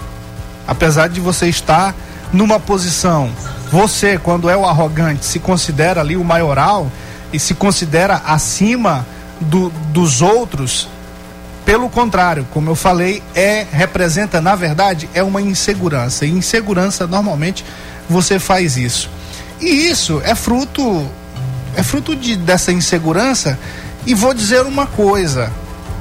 Apesar 0.68 1.10
de 1.10 1.20
você 1.20 1.48
estar 1.48 1.94
numa 2.36 2.60
posição, 2.60 3.30
você, 3.72 4.18
quando 4.18 4.50
é 4.50 4.56
o 4.56 4.66
arrogante, 4.66 5.26
se 5.26 5.40
considera 5.40 6.02
ali 6.02 6.16
o 6.18 6.24
maioral 6.24 6.92
e 7.34 7.40
se 7.40 7.54
considera 7.54 8.22
acima 8.26 9.06
do, 9.40 9.70
dos 9.92 10.22
outros, 10.22 10.88
pelo 11.66 11.90
contrário, 11.90 12.46
como 12.52 12.70
eu 12.70 12.76
falei, 12.76 13.24
é 13.34 13.66
representa, 13.72 14.40
na 14.40 14.56
verdade, 14.56 15.10
é 15.14 15.24
uma 15.24 15.42
insegurança. 15.42 16.26
E 16.26 16.30
insegurança, 16.30 17.08
normalmente, 17.08 17.66
você 18.08 18.38
faz 18.38 18.78
isso. 18.78 19.10
E 19.60 19.90
isso 19.90 20.22
é 20.24 20.36
fruto 20.36 21.10
é 21.76 21.84
fruto 21.84 22.16
de, 22.16 22.36
dessa 22.36 22.72
insegurança 22.72 23.60
e 24.06 24.14
vou 24.14 24.34
dizer 24.34 24.62
uma 24.62 24.86
coisa: 24.86 25.52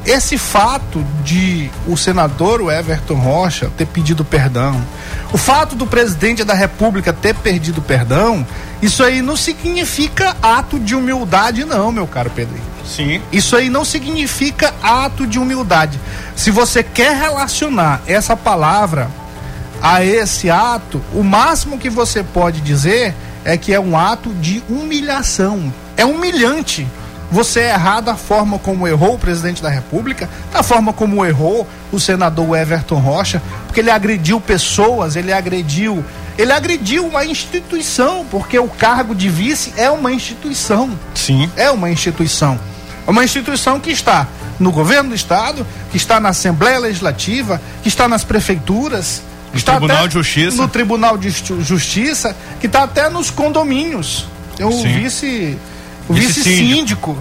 esse 0.07 0.37
fato 0.37 1.05
de 1.25 1.71
o 1.87 1.97
senador 1.97 2.61
Everton 2.71 3.15
Rocha 3.15 3.71
ter 3.77 3.87
pedido 3.87 4.25
perdão, 4.25 4.81
o 5.35 5.37
fato 5.37 5.75
do 5.75 5.85
presidente 5.85 6.45
da 6.45 6.55
República 6.55 7.13
ter 7.13 7.35
pedido 7.35 7.83
perdão, 7.83 8.47
isso 8.81 9.03
aí 9.03 9.21
não 9.21 9.37
significa 9.37 10.37
ato 10.41 10.79
de 10.79 10.95
humildade, 10.95 11.65
não, 11.65 11.91
meu 11.91 12.07
caro 12.07 12.31
Pedrinho. 12.31 12.63
Sim. 12.87 13.21
Isso 13.33 13.57
aí 13.57 13.69
não 13.69 13.85
significa 13.85 14.73
ato 14.81 15.27
de 15.27 15.41
humildade. 15.41 15.99
Se 16.37 16.53
você 16.53 16.85
quer 16.85 17.17
relacionar 17.17 18.01
essa 18.07 18.37
palavra 18.37 19.11
a 19.83 20.05
esse 20.05 20.49
ato, 20.49 21.03
o 21.13 21.25
máximo 21.25 21.79
que 21.79 21.91
você 21.91 22.23
pode 22.23 22.61
dizer 22.61 23.13
é 23.45 23.59
que 23.59 23.75
é 23.75 23.81
um 23.81 23.99
ato 23.99 24.33
de 24.35 24.63
humilhação. 24.71 25.75
É 25.97 26.05
humilhante 26.05 26.87
você 27.31 27.61
errar 27.61 28.01
da 28.01 28.15
forma 28.15 28.59
como 28.59 28.87
errou 28.87 29.15
o 29.15 29.19
presidente 29.19 29.63
da 29.63 29.69
República, 29.69 30.29
da 30.53 30.63
forma 30.63 30.93
como 30.93 31.25
errou 31.25 31.67
o 31.91 31.99
senador 31.99 32.57
Everton 32.57 32.99
Rocha, 32.99 33.43
porque 33.67 33.81
ele 33.81 33.91
agrediu 33.91 34.41
pessoas, 34.41 35.17
ele 35.17 35.33
agrediu, 35.33 36.05
ele 36.39 36.53
agrediu 36.53 37.07
uma 37.07 37.25
instituição, 37.25 38.27
porque 38.31 38.59
o 38.59 38.69
cargo 38.69 39.15
de 39.15 39.29
vice 39.29 39.73
é 39.77 39.91
uma 39.91 40.13
instituição. 40.13 40.91
Sim. 41.15 41.51
É 41.57 41.71
uma 41.71 41.91
instituição. 41.91 42.59
É 43.07 43.11
uma 43.11 43.25
instituição 43.25 43.81
que 43.81 43.91
está 43.91 44.27
no 44.59 44.71
governo 44.71 45.11
do 45.11 45.15
estado, 45.15 45.67
que 45.91 45.97
está 45.97 46.21
na 46.21 46.31
Assembleia 46.31 46.79
Legislativa, 46.79 47.61
que 47.83 47.89
está 47.89 48.09
nas 48.09 48.25
prefeituras, 48.25 49.23
no 49.53 49.59
está 49.59 49.73
Tribunal 49.73 50.09
de 50.09 50.15
Justiça. 50.15 50.57
No 50.57 50.69
Tribunal 50.69 51.19
de 51.19 51.31
Justiça, 51.31 52.37
que 52.61 52.67
está 52.67 52.85
até 52.85 53.09
nos 53.09 53.31
condomínios. 53.31 54.27
O 54.61 54.83
vice 54.83 55.59
o 56.09 56.15
vice-síndico. 56.15 57.17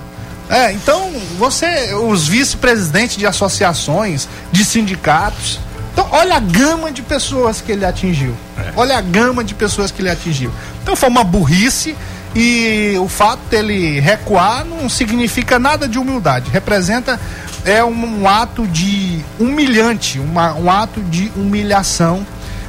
É, 0.50 0.72
então, 0.72 1.12
você, 1.38 1.94
os 1.94 2.28
vice-presidentes 2.28 3.18
de 3.18 3.26
associações, 3.26 4.28
de 4.52 4.64
sindicatos. 4.64 5.60
Então, 5.92 6.08
olha 6.12 6.36
a 6.36 6.40
gama 6.40 6.92
de 6.92 7.02
pessoas 7.02 7.62
que 7.62 7.72
ele 7.72 7.86
atingiu. 7.86 8.36
É. 8.58 8.74
Olha 8.76 8.98
a 8.98 9.02
gama 9.02 9.44
de 9.44 9.54
pessoas 9.54 9.92
que 9.92 10.02
ele 10.02 10.10
atingiu. 10.10 10.52
Então, 10.82 10.96
foi 10.96 11.10
uma 11.10 11.24
burrice 11.24 11.96
e 12.36 12.96
o 13.00 13.08
fato 13.08 13.42
dele 13.50 14.00
recuar 14.00 14.66
não 14.66 14.90
significa 14.90 15.60
nada 15.60 15.88
de 15.88 16.00
humildade. 16.00 16.50
Representa 16.52 17.20
é 17.66 17.84
um, 17.84 18.22
um 18.22 18.28
ato 18.28 18.68
de 18.68 19.24
humilhante, 19.40 20.20
uma, 20.20 20.54
um 20.54 20.70
ato 20.70 21.00
de 21.02 21.32
humilhação 21.36 22.26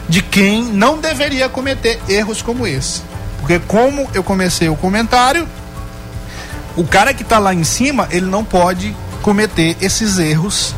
de 0.09 0.23
quem 0.23 0.63
não 0.63 0.99
deveria 0.99 1.49
cometer 1.49 2.01
erros 2.09 2.43
como 2.43 2.67
esse. 2.67 3.03
Porque 3.41 3.59
como 3.59 4.09
eu 4.15 4.23
comecei 4.23 4.69
o 4.69 4.77
comentário, 4.77 5.49
o 6.77 6.85
cara 6.85 7.15
que 7.15 7.23
está 7.23 7.39
lá 7.39 7.55
em 7.55 7.65
cima, 7.65 8.09
ele 8.11 8.27
não 8.27 8.45
pode 8.45 8.95
cometer 9.23 9.77
esses 9.81 10.19
erros 10.19 10.75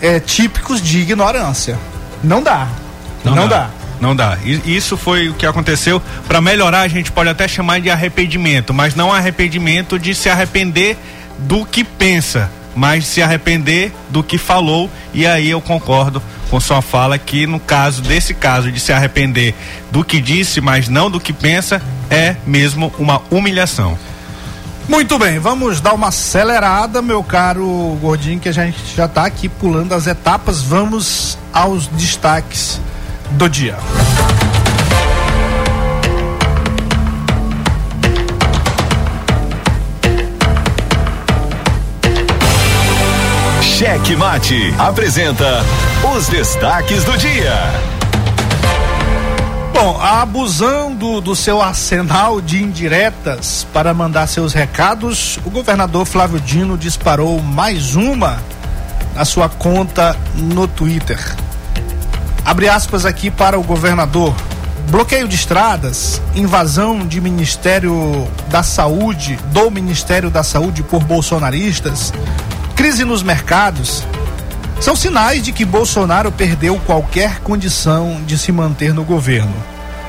é, 0.00 0.18
típicos 0.20 0.80
de 0.80 1.00
ignorância. 1.00 1.78
Não 2.22 2.42
dá. 2.42 2.68
Não, 3.24 3.34
não 3.34 3.48
dá. 3.48 3.58
dá. 3.58 3.70
Não 4.00 4.16
dá. 4.16 4.36
Isso 4.44 4.96
foi 4.96 5.28
o 5.28 5.34
que 5.34 5.46
aconteceu. 5.46 6.02
Para 6.26 6.40
melhorar, 6.40 6.80
a 6.80 6.88
gente 6.88 7.12
pode 7.12 7.28
até 7.28 7.46
chamar 7.46 7.80
de 7.80 7.88
arrependimento, 7.88 8.74
mas 8.74 8.96
não 8.96 9.12
arrependimento 9.12 9.96
de 9.96 10.12
se 10.12 10.28
arrepender 10.28 10.96
do 11.38 11.64
que 11.64 11.84
pensa, 11.84 12.50
mas 12.74 13.06
se 13.06 13.22
arrepender 13.22 13.92
do 14.10 14.22
que 14.22 14.38
falou. 14.38 14.90
E 15.14 15.24
aí 15.24 15.48
eu 15.50 15.60
concordo 15.60 16.20
com 16.50 16.58
sua 16.58 16.82
fala 16.82 17.16
que 17.16 17.46
no 17.46 17.60
caso 17.60 18.02
desse 18.02 18.34
caso 18.34 18.72
de 18.72 18.80
se 18.80 18.92
arrepender 18.92 19.54
do 19.92 20.04
que 20.04 20.20
disse, 20.20 20.60
mas 20.60 20.88
não 20.88 21.08
do 21.08 21.20
que 21.20 21.32
pensa, 21.32 21.80
é 22.10 22.34
mesmo 22.44 22.92
uma 22.98 23.22
humilhação. 23.30 23.96
Muito 24.88 25.18
bem, 25.18 25.38
vamos 25.38 25.80
dar 25.80 25.94
uma 25.94 26.08
acelerada, 26.08 27.00
meu 27.00 27.22
caro 27.22 27.96
gordinho, 28.00 28.40
que 28.40 28.48
a 28.48 28.52
gente 28.52 28.78
já 28.94 29.06
está 29.06 29.24
aqui 29.24 29.48
pulando 29.48 29.94
as 29.94 30.06
etapas. 30.06 30.62
Vamos 30.62 31.38
aos 31.52 31.86
destaques 31.86 32.80
do 33.32 33.48
dia. 33.48 33.76
Cheque 43.82 44.14
Mate 44.14 44.74
apresenta 44.78 45.64
os 46.14 46.28
destaques 46.28 47.02
do 47.04 47.16
dia. 47.18 47.91
Bom, 49.72 49.98
abusando 50.00 51.20
do 51.20 51.34
seu 51.34 51.62
arsenal 51.62 52.40
de 52.40 52.62
indiretas 52.62 53.66
para 53.72 53.94
mandar 53.94 54.26
seus 54.26 54.52
recados, 54.52 55.38
o 55.44 55.50
governador 55.50 56.04
Flávio 56.04 56.38
Dino 56.38 56.76
disparou 56.76 57.40
mais 57.42 57.96
uma 57.96 58.42
na 59.14 59.24
sua 59.24 59.48
conta 59.48 60.16
no 60.34 60.68
Twitter. 60.68 61.18
Abre 62.44 62.68
aspas 62.68 63.06
aqui 63.06 63.30
para 63.30 63.58
o 63.58 63.62
governador. 63.62 64.34
Bloqueio 64.88 65.26
de 65.26 65.36
estradas, 65.36 66.20
invasão 66.34 67.06
de 67.06 67.20
Ministério 67.20 68.28
da 68.48 68.62
Saúde, 68.62 69.38
do 69.52 69.70
Ministério 69.70 70.28
da 70.28 70.42
Saúde 70.42 70.82
por 70.82 71.02
bolsonaristas, 71.02 72.12
crise 72.76 73.04
nos 73.04 73.22
mercados, 73.22 74.04
são 74.82 74.96
sinais 74.96 75.44
de 75.44 75.52
que 75.52 75.64
Bolsonaro 75.64 76.32
perdeu 76.32 76.76
qualquer 76.84 77.38
condição 77.38 78.20
de 78.26 78.36
se 78.36 78.50
manter 78.50 78.92
no 78.92 79.04
governo. 79.04 79.54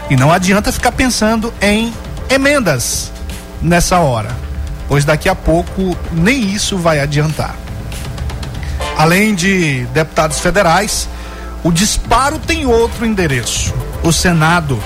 E 0.09 0.15
não 0.15 0.31
adianta 0.31 0.71
ficar 0.71 0.91
pensando 0.91 1.53
em 1.61 1.93
emendas 2.27 3.11
nessa 3.61 3.99
hora, 3.99 4.35
pois 4.87 5.05
daqui 5.05 5.29
a 5.29 5.35
pouco 5.35 5.95
nem 6.11 6.41
isso 6.49 6.75
vai 6.75 6.99
adiantar. 6.99 7.55
Além 8.97 9.35
de 9.35 9.85
deputados 9.93 10.39
federais, 10.39 11.07
o 11.63 11.71
disparo 11.71 12.39
tem 12.39 12.65
outro 12.65 13.05
endereço: 13.05 13.71
o 14.03 14.11
Senado. 14.11 14.81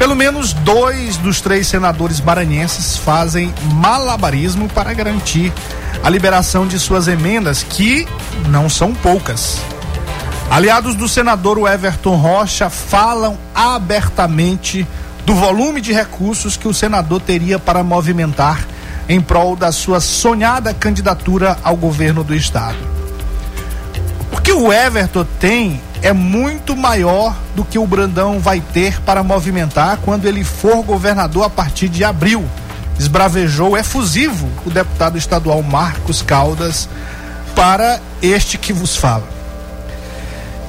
Pelo 0.00 0.16
menos 0.16 0.54
dois 0.54 1.18
dos 1.18 1.42
três 1.42 1.66
senadores 1.66 2.22
maranhenses 2.22 2.96
fazem 2.96 3.52
malabarismo 3.74 4.66
para 4.66 4.94
garantir 4.94 5.52
a 6.02 6.08
liberação 6.08 6.66
de 6.66 6.78
suas 6.78 7.06
emendas, 7.06 7.62
que 7.62 8.08
não 8.48 8.66
são 8.66 8.94
poucas. 8.94 9.60
Aliados 10.50 10.94
do 10.94 11.06
senador 11.06 11.70
Everton 11.70 12.16
Rocha 12.16 12.70
falam 12.70 13.36
abertamente 13.54 14.86
do 15.26 15.34
volume 15.34 15.82
de 15.82 15.92
recursos 15.92 16.56
que 16.56 16.66
o 16.66 16.72
senador 16.72 17.20
teria 17.20 17.58
para 17.58 17.82
movimentar 17.82 18.66
em 19.06 19.20
prol 19.20 19.54
da 19.54 19.70
sua 19.70 20.00
sonhada 20.00 20.72
candidatura 20.72 21.58
ao 21.62 21.76
governo 21.76 22.24
do 22.24 22.34
estado. 22.34 22.78
O 24.32 24.40
que 24.40 24.50
o 24.50 24.72
Everton 24.72 25.26
tem 25.38 25.78
é 26.02 26.12
muito 26.12 26.76
maior 26.76 27.36
do 27.54 27.64
que 27.64 27.78
o 27.78 27.86
Brandão 27.86 28.38
vai 28.38 28.60
ter 28.60 29.00
para 29.02 29.22
movimentar 29.22 29.98
quando 29.98 30.26
ele 30.26 30.44
for 30.44 30.82
governador 30.82 31.44
a 31.44 31.50
partir 31.50 31.88
de 31.88 32.04
abril. 32.04 32.44
Esbravejou 32.98 33.76
efusivo 33.76 34.48
o 34.64 34.70
deputado 34.70 35.16
estadual 35.16 35.62
Marcos 35.62 36.22
Caldas 36.22 36.88
para 37.54 38.00
este 38.22 38.58
que 38.58 38.72
vos 38.72 38.96
fala. 38.96 39.40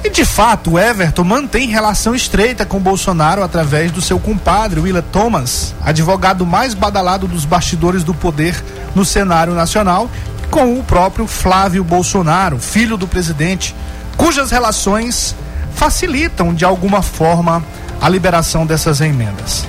E 0.04 0.10
de 0.10 0.26
fato, 0.26 0.80
Everton 0.80 1.24
mantém 1.24 1.68
relação 1.68 2.16
estreita 2.16 2.66
com 2.66 2.80
Bolsonaro 2.80 3.44
através 3.44 3.92
do 3.92 4.02
seu 4.02 4.20
compadre, 4.20 4.80
Willa 4.80 5.02
Thomas, 5.02 5.76
advogado 5.84 6.44
mais 6.46 6.74
badalado 6.74 7.28
dos 7.28 7.46
bastidores 7.46 8.04
do 8.04 8.14
poder 8.14 8.62
no 8.96 9.06
cenário 9.06 9.54
nacional 9.54 10.10
com 10.50 10.78
o 10.78 10.84
próprio 10.84 11.28
Flávio 11.28 11.84
Bolsonaro, 11.84 12.60
filho 12.60 12.98
do 12.98 13.08
presidente, 13.08 13.74
cujas 14.18 14.52
relações 14.52 15.36
facilitam 15.74 16.54
de 16.54 16.66
alguma 16.66 17.02
forma 17.02 17.64
a 18.00 18.10
liberação 18.10 18.66
dessas 18.66 19.02
emendas. 19.02 19.66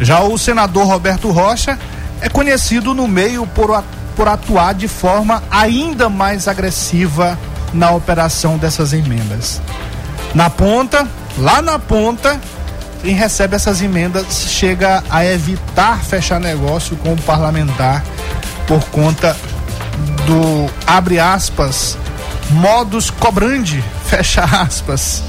Já 0.00 0.20
o 0.20 0.38
senador 0.38 0.86
Roberto 0.86 1.30
Rocha 1.30 1.78
é 2.20 2.28
conhecido 2.28 2.94
no 2.94 3.06
meio 3.06 3.46
por, 3.46 3.82
por 4.16 4.28
atuar 4.28 4.74
de 4.74 4.88
forma 4.88 5.42
ainda 5.50 6.08
mais 6.08 6.48
agressiva 6.48 7.38
na 7.72 7.90
operação 7.90 8.58
dessas 8.58 8.92
emendas. 8.92 9.60
Na 10.34 10.48
ponta, 10.48 11.06
lá 11.38 11.60
na 11.60 11.78
ponta, 11.78 12.40
quem 13.02 13.14
recebe 13.14 13.56
essas 13.56 13.82
emendas 13.82 14.26
chega 14.48 15.02
a 15.08 15.24
evitar 15.24 15.98
fechar 16.02 16.38
negócio 16.38 16.96
com 16.96 17.14
o 17.14 17.22
parlamentar 17.22 18.04
por 18.66 18.84
conta 18.86 19.36
do 20.26 20.70
abre 20.86 21.18
aspas 21.18 21.96
modus 22.50 23.10
cobrandi 23.10 23.82
fecha 24.06 24.42
aspas. 24.44 25.22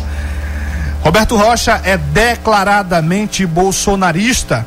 Roberto 1.02 1.36
Rocha 1.36 1.82
é 1.84 1.98
declaradamente 1.98 3.46
bolsonarista, 3.46 4.66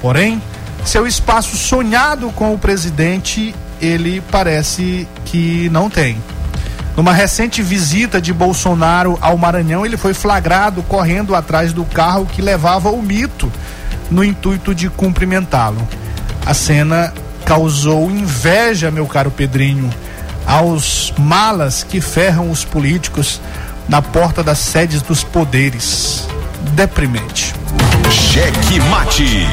porém, 0.00 0.40
seu 0.84 1.06
espaço 1.06 1.56
sonhado 1.56 2.30
com 2.30 2.54
o 2.54 2.58
presidente, 2.58 3.54
ele 3.80 4.22
parece 4.30 5.08
que 5.24 5.68
não 5.70 5.90
tem. 5.90 6.16
Numa 6.96 7.12
recente 7.12 7.62
visita 7.62 8.20
de 8.20 8.32
Bolsonaro 8.32 9.18
ao 9.20 9.38
Maranhão, 9.38 9.84
ele 9.84 9.96
foi 9.96 10.12
flagrado 10.12 10.82
correndo 10.82 11.34
atrás 11.34 11.72
do 11.72 11.84
carro 11.84 12.26
que 12.26 12.42
levava 12.42 12.90
o 12.90 13.02
mito 13.02 13.50
no 14.10 14.22
intuito 14.22 14.74
de 14.74 14.90
cumprimentá-lo. 14.90 15.86
A 16.44 16.52
cena 16.52 17.12
causou 17.44 18.10
inveja, 18.10 18.90
meu 18.90 19.06
caro 19.06 19.30
Pedrinho, 19.30 19.90
aos 20.46 21.12
malas 21.18 21.82
que 21.82 22.00
ferram 22.00 22.50
os 22.50 22.64
políticos 22.64 23.40
na 23.88 24.00
porta 24.00 24.42
das 24.42 24.58
sedes 24.58 25.02
dos 25.02 25.22
poderes. 25.22 26.26
Deprimente. 26.74 27.54
Cheque 28.10 28.80
mate. 28.90 29.46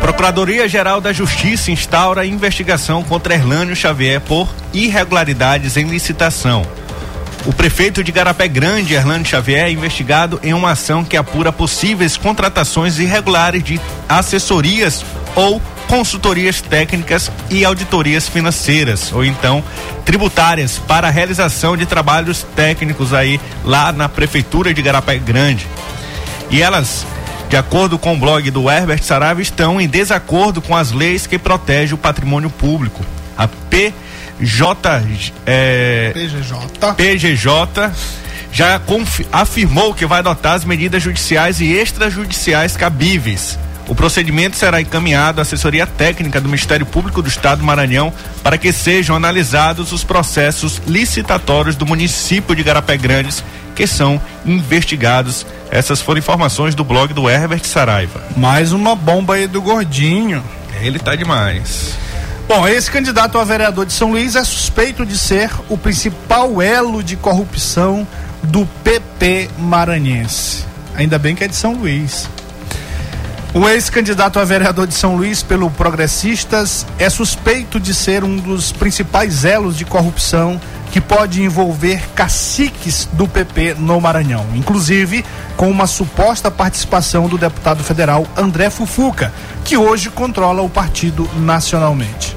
Procuradoria-Geral 0.00 1.00
da 1.00 1.12
Justiça 1.12 1.70
instaura 1.70 2.26
investigação 2.26 3.02
contra 3.02 3.34
Erlânio 3.34 3.74
Xavier 3.74 4.20
por 4.20 4.48
irregularidades 4.72 5.76
em 5.76 5.86
licitação. 5.86 6.64
O 7.46 7.52
prefeito 7.52 8.02
de 8.02 8.12
Garapé 8.12 8.48
Grande, 8.48 8.94
Erlânio 8.94 9.26
Xavier, 9.26 9.66
é 9.66 9.70
investigado 9.70 10.40
em 10.42 10.54
uma 10.54 10.70
ação 10.70 11.04
que 11.04 11.16
apura 11.16 11.52
possíveis 11.52 12.16
contratações 12.16 12.98
irregulares 12.98 13.62
de 13.62 13.80
assessorias 14.08 15.04
ou 15.34 15.60
consultorias 15.88 16.60
técnicas 16.60 17.30
e 17.50 17.64
auditorias 17.64 18.28
financeiras 18.28 19.12
ou 19.12 19.24
então 19.24 19.62
tributárias 20.04 20.78
para 20.78 21.08
a 21.08 21.10
realização 21.10 21.76
de 21.76 21.86
trabalhos 21.86 22.44
técnicos 22.54 23.12
aí 23.12 23.40
lá 23.64 23.92
na 23.92 24.08
prefeitura 24.08 24.72
de 24.72 24.82
Garapé 24.82 25.18
Grande. 25.18 25.66
E 26.50 26.62
elas, 26.62 27.06
de 27.48 27.56
acordo 27.56 27.98
com 27.98 28.14
o 28.14 28.18
blog 28.18 28.50
do 28.50 28.70
Herbert 28.70 29.02
Saraiva, 29.02 29.40
estão 29.40 29.80
em 29.80 29.88
desacordo 29.88 30.60
com 30.60 30.76
as 30.76 30.92
leis 30.92 31.26
que 31.26 31.38
protegem 31.38 31.94
o 31.94 31.98
patrimônio 31.98 32.50
público. 32.50 33.04
A 33.36 33.48
PJ 33.48 35.02
é, 35.46 36.12
PGJ 36.12 36.94
PGJ 36.96 37.92
já 38.52 38.80
afirmou 39.32 39.92
que 39.92 40.06
vai 40.06 40.20
adotar 40.20 40.52
as 40.52 40.64
medidas 40.64 41.02
judiciais 41.02 41.60
e 41.60 41.72
extrajudiciais 41.72 42.76
cabíveis 42.76 43.58
o 43.86 43.94
procedimento 43.94 44.56
será 44.56 44.80
encaminhado 44.80 45.40
à 45.40 45.42
assessoria 45.42 45.86
técnica 45.86 46.40
do 46.40 46.48
Ministério 46.48 46.86
Público 46.86 47.20
do 47.20 47.28
Estado 47.28 47.58
do 47.58 47.64
Maranhão 47.64 48.12
para 48.42 48.56
que 48.56 48.72
sejam 48.72 49.14
analisados 49.14 49.92
os 49.92 50.02
processos 50.02 50.80
licitatórios 50.86 51.76
do 51.76 51.84
município 51.84 52.56
de 52.56 52.62
Garapé 52.62 52.96
Grandes 52.96 53.44
que 53.74 53.86
são 53.86 54.20
investigados. 54.46 55.44
Essas 55.70 56.00
foram 56.00 56.18
informações 56.18 56.74
do 56.74 56.84
blog 56.84 57.12
do 57.12 57.28
Herbert 57.28 57.64
Saraiva. 57.64 58.22
Mais 58.36 58.72
uma 58.72 58.94
bomba 58.94 59.34
aí 59.34 59.46
do 59.46 59.60
gordinho. 59.60 60.42
Ele 60.80 60.98
tá 60.98 61.14
demais. 61.14 61.94
Bom, 62.46 62.68
esse 62.68 62.90
candidato 62.90 63.38
a 63.38 63.44
vereador 63.44 63.86
de 63.86 63.92
São 63.92 64.10
Luís 64.10 64.36
é 64.36 64.44
suspeito 64.44 65.04
de 65.04 65.16
ser 65.18 65.50
o 65.68 65.78
principal 65.78 66.60
elo 66.60 67.02
de 67.02 67.16
corrupção 67.16 68.06
do 68.42 68.66
PP 68.84 69.50
maranhense. 69.58 70.64
Ainda 70.94 71.18
bem 71.18 71.34
que 71.34 71.42
é 71.42 71.48
de 71.48 71.56
São 71.56 71.74
Luís. 71.74 72.28
O 73.54 73.68
ex-candidato 73.68 74.40
a 74.40 74.44
vereador 74.44 74.84
de 74.84 74.94
São 74.94 75.14
Luís 75.14 75.40
pelo 75.40 75.70
Progressistas 75.70 76.84
é 76.98 77.08
suspeito 77.08 77.78
de 77.78 77.94
ser 77.94 78.24
um 78.24 78.36
dos 78.36 78.72
principais 78.72 79.44
elos 79.44 79.76
de 79.78 79.84
corrupção 79.84 80.60
que 80.90 81.00
pode 81.00 81.40
envolver 81.40 82.02
caciques 82.16 83.08
do 83.12 83.28
PP 83.28 83.76
no 83.78 84.00
Maranhão, 84.00 84.44
inclusive 84.56 85.24
com 85.56 85.70
uma 85.70 85.86
suposta 85.86 86.50
participação 86.50 87.28
do 87.28 87.38
deputado 87.38 87.84
federal 87.84 88.26
André 88.36 88.70
Fufuca, 88.70 89.32
que 89.64 89.76
hoje 89.76 90.10
controla 90.10 90.60
o 90.60 90.68
partido 90.68 91.30
nacionalmente. 91.36 92.34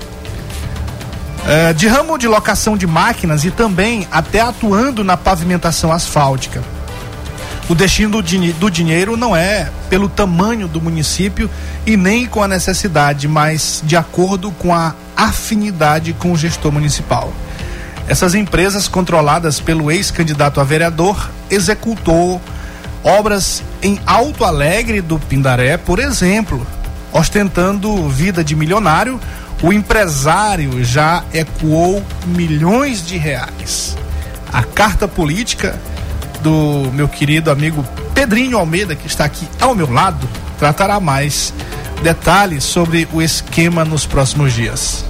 É, 1.47 1.73
de 1.73 1.88
ramo 1.88 2.15
de 2.19 2.27
locação 2.27 2.77
de 2.77 2.86
máquinas 2.86 3.43
e 3.43 3.49
também 3.49 4.08
até 4.12 4.41
atuando 4.41 5.03
na 5.03 5.17
pavimentação 5.17 5.91
asfáltica. 5.91 6.77
O 7.69 7.75
destino 7.75 8.21
do, 8.21 8.53
do 8.53 8.71
dinheiro 8.71 9.17
não 9.17 9.36
é 9.36 9.69
pelo 9.89 10.08
tamanho 10.08 10.69
do 10.69 10.80
município 10.80 11.49
e 11.86 11.97
nem 11.97 12.25
com 12.25 12.41
a 12.41 12.47
necessidade, 12.47 13.27
mas 13.27 13.84
de 13.86 13.97
acordo 13.97 14.51
com 14.51 14.73
a 14.73 14.95
afinidade 15.17 16.13
com 16.13 16.32
o 16.32 16.38
gestor 16.38 16.71
municipal. 16.71 17.34
Essas 18.08 18.36
empresas 18.36 18.88
controladas 18.88 19.60
pelo 19.60 19.91
ex-candidato 19.91 20.62
a 20.62 20.63
vereador 20.63 21.30
executou 21.49 22.41
obras 23.03 23.62
em 23.82 23.99
Alto 24.06 24.45
Alegre 24.45 25.01
do 25.01 25.19
Pindaré, 25.19 25.75
por 25.75 25.99
exemplo, 25.99 26.65
ostentando 27.12 28.08
vida 28.08 28.45
de 28.45 28.56
milionário, 28.56 29.19
o 29.62 29.73
empresário 29.73 30.84
já 30.86 31.23
ecoou 31.34 32.01
milhões 32.25 33.06
de 33.06 33.17
reais. 33.17 33.97
A 34.53 34.63
carta 34.63 35.06
política 35.06 35.77
do 36.41 36.91
meu 36.93 37.08
querido 37.08 37.52
amigo 37.52 37.86
Pedrinho 38.13 38.58
Almeida, 38.58 38.95
que 38.95 39.08
está 39.08 39.26
aqui 39.26 39.47
ao 39.60 39.76
meu 39.76 39.91
lado, 39.91 40.28
tratará 40.58 41.00
mais 41.00 41.54
detalhes 42.02 42.63
sobre 42.63 43.08
o 43.12 43.21
esquema 43.21 43.84
nos 43.84 44.06
próximos 44.06 44.54
dias. 44.54 45.06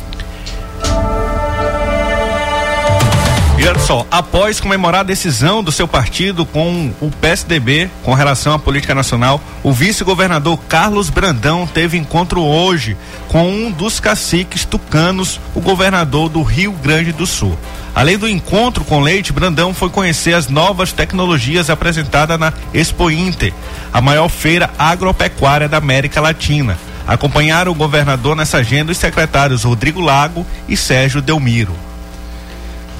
E 3.57 3.67
olha 3.67 3.79
só, 3.79 4.05
após 4.11 4.59
comemorar 4.59 5.01
a 5.01 5.03
decisão 5.03 5.63
do 5.63 5.71
seu 5.71 5.87
partido 5.87 6.45
com 6.45 6.91
o 7.01 7.09
PSDB 7.09 7.89
com 8.03 8.13
relação 8.13 8.53
à 8.53 8.59
política 8.59 8.93
nacional, 8.93 9.41
o 9.63 9.73
vice-governador 9.73 10.59
Carlos 10.69 11.09
Brandão 11.09 11.65
teve 11.65 11.97
encontro 11.97 12.39
hoje 12.39 12.95
com 13.27 13.49
um 13.49 13.71
dos 13.71 13.99
caciques 13.99 14.63
tucanos, 14.63 15.39
o 15.55 15.59
governador 15.59 16.29
do 16.29 16.43
Rio 16.43 16.71
Grande 16.71 17.11
do 17.11 17.25
Sul. 17.25 17.57
Além 17.97 18.15
do 18.15 18.29
encontro 18.29 18.86
com 18.86 18.99
Leite, 18.99 19.33
Brandão 19.33 19.73
foi 19.73 19.89
conhecer 19.89 20.36
as 20.36 20.49
novas 20.49 20.93
tecnologias 20.93 21.67
apresentadas 21.67 22.39
na 22.39 22.53
Expo 22.71 23.10
Inter, 23.10 23.51
a 23.91 23.99
maior 23.99 24.29
feira 24.29 24.69
agropecuária 24.77 25.67
da 25.67 25.77
América 25.77 26.21
Latina. 26.21 26.77
Acompanharam 27.07 27.71
o 27.71 27.75
governador 27.75 28.36
nessa 28.36 28.57
agenda 28.57 28.91
os 28.91 28.99
secretários 28.99 29.63
Rodrigo 29.63 29.99
Lago 29.99 30.45
e 30.69 30.77
Sérgio 30.77 31.23
Delmiro. 31.23 31.73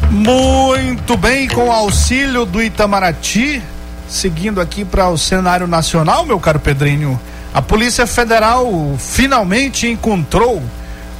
Muito 0.10 1.16
bem, 1.16 1.48
com 1.48 1.68
o 1.68 1.72
auxílio 1.72 2.44
do 2.44 2.60
Itamaraty, 2.60 3.62
seguindo 4.10 4.60
aqui 4.60 4.84
para 4.84 5.10
o 5.10 5.18
cenário 5.18 5.68
nacional, 5.68 6.26
meu 6.26 6.40
caro 6.40 6.60
Pedrinho, 6.60 7.22
a 7.54 7.62
Polícia 7.62 8.08
Federal 8.08 8.96
finalmente 8.98 9.86
encontrou 9.86 10.60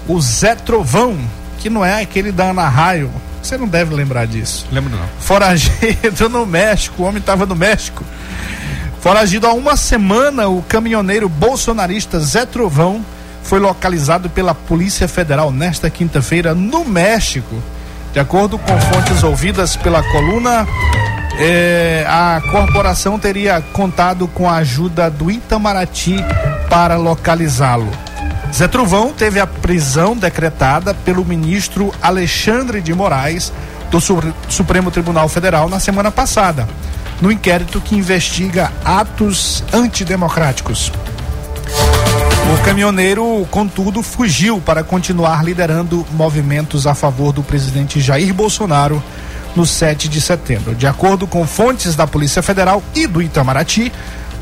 o 0.08 0.20
Zé 0.20 0.56
Trovão, 0.56 1.16
que 1.60 1.70
não 1.70 1.86
é 1.86 2.02
aquele 2.02 2.32
da 2.32 2.46
Ana 2.46 2.68
Raio. 2.68 3.27
Você 3.48 3.58
não 3.58 3.66
deve 3.66 3.96
lembrar 3.96 4.28
disso. 4.28 4.68
Lembro 4.74 4.94
não. 4.94 5.08
Foragido 5.22 6.28
no 6.28 6.46
México, 6.46 7.02
o 7.02 7.06
homem 7.06 7.20
estava 7.20 7.46
no 7.46 7.56
México. 7.56 8.04
Foragido 9.00 9.48
há 9.48 9.54
uma 9.54 9.78
semana, 9.78 10.50
o 10.50 10.62
caminhoneiro 10.62 11.30
bolsonarista 11.30 12.20
Zé 12.20 12.46
Trovão 12.46 13.06
foi 13.44 13.58
localizado 13.58 14.30
pela 14.30 14.54
Polícia 14.54 15.08
Federal 15.08 15.50
nesta 15.50 15.90
quinta-feira 15.90 16.54
no 16.54 16.84
México. 16.84 17.56
De 18.12 18.20
acordo 18.20 18.60
com 18.60 18.78
fontes 18.82 19.24
ouvidas 19.24 19.78
pela 19.78 20.04
coluna, 20.04 20.68
eh, 21.40 22.06
a 22.06 22.42
corporação 22.52 23.18
teria 23.18 23.62
contado 23.72 24.28
com 24.28 24.50
a 24.50 24.58
ajuda 24.58 25.10
do 25.10 25.32
Itamaraty 25.32 26.18
para 26.70 26.98
localizá-lo. 26.98 28.07
Zé 28.54 28.68
Truvão 28.68 29.14
teve 29.14 29.40
a 29.40 29.48
prisão 29.48 30.16
decretada 30.16 30.94
pelo 30.94 31.24
ministro 31.24 31.94
Alexandre 32.02 32.82
de 32.82 32.94
Moraes 32.94 33.52
do 33.92 34.00
Supremo 34.50 34.92
Tribunal 34.92 35.30
Federal 35.30 35.70
na 35.70 35.80
semana 35.80 36.12
passada, 36.12 36.68
no 37.22 37.32
inquérito 37.32 37.80
que 37.80 37.96
investiga 37.96 38.72
atos 38.84 39.64
antidemocráticos. 39.72 40.92
O 42.54 42.64
caminhoneiro, 42.64 43.46
contudo, 43.52 44.02
fugiu 44.02 44.62
para 44.62 44.84
continuar 44.84 45.44
liderando 45.44 46.06
movimentos 46.12 46.88
a 46.88 46.96
favor 46.96 47.34
do 47.34 47.44
presidente 47.44 48.00
Jair 48.00 48.34
Bolsonaro 48.34 49.04
no 49.56 49.66
7 49.66 50.08
de 50.08 50.22
setembro. 50.22 50.76
De 50.76 50.88
acordo 50.88 51.28
com 51.28 51.46
fontes 51.46 51.96
da 51.96 52.08
Polícia 52.08 52.42
Federal 52.42 52.82
e 52.96 53.08
do 53.08 53.22
Itamaraty, 53.22 53.92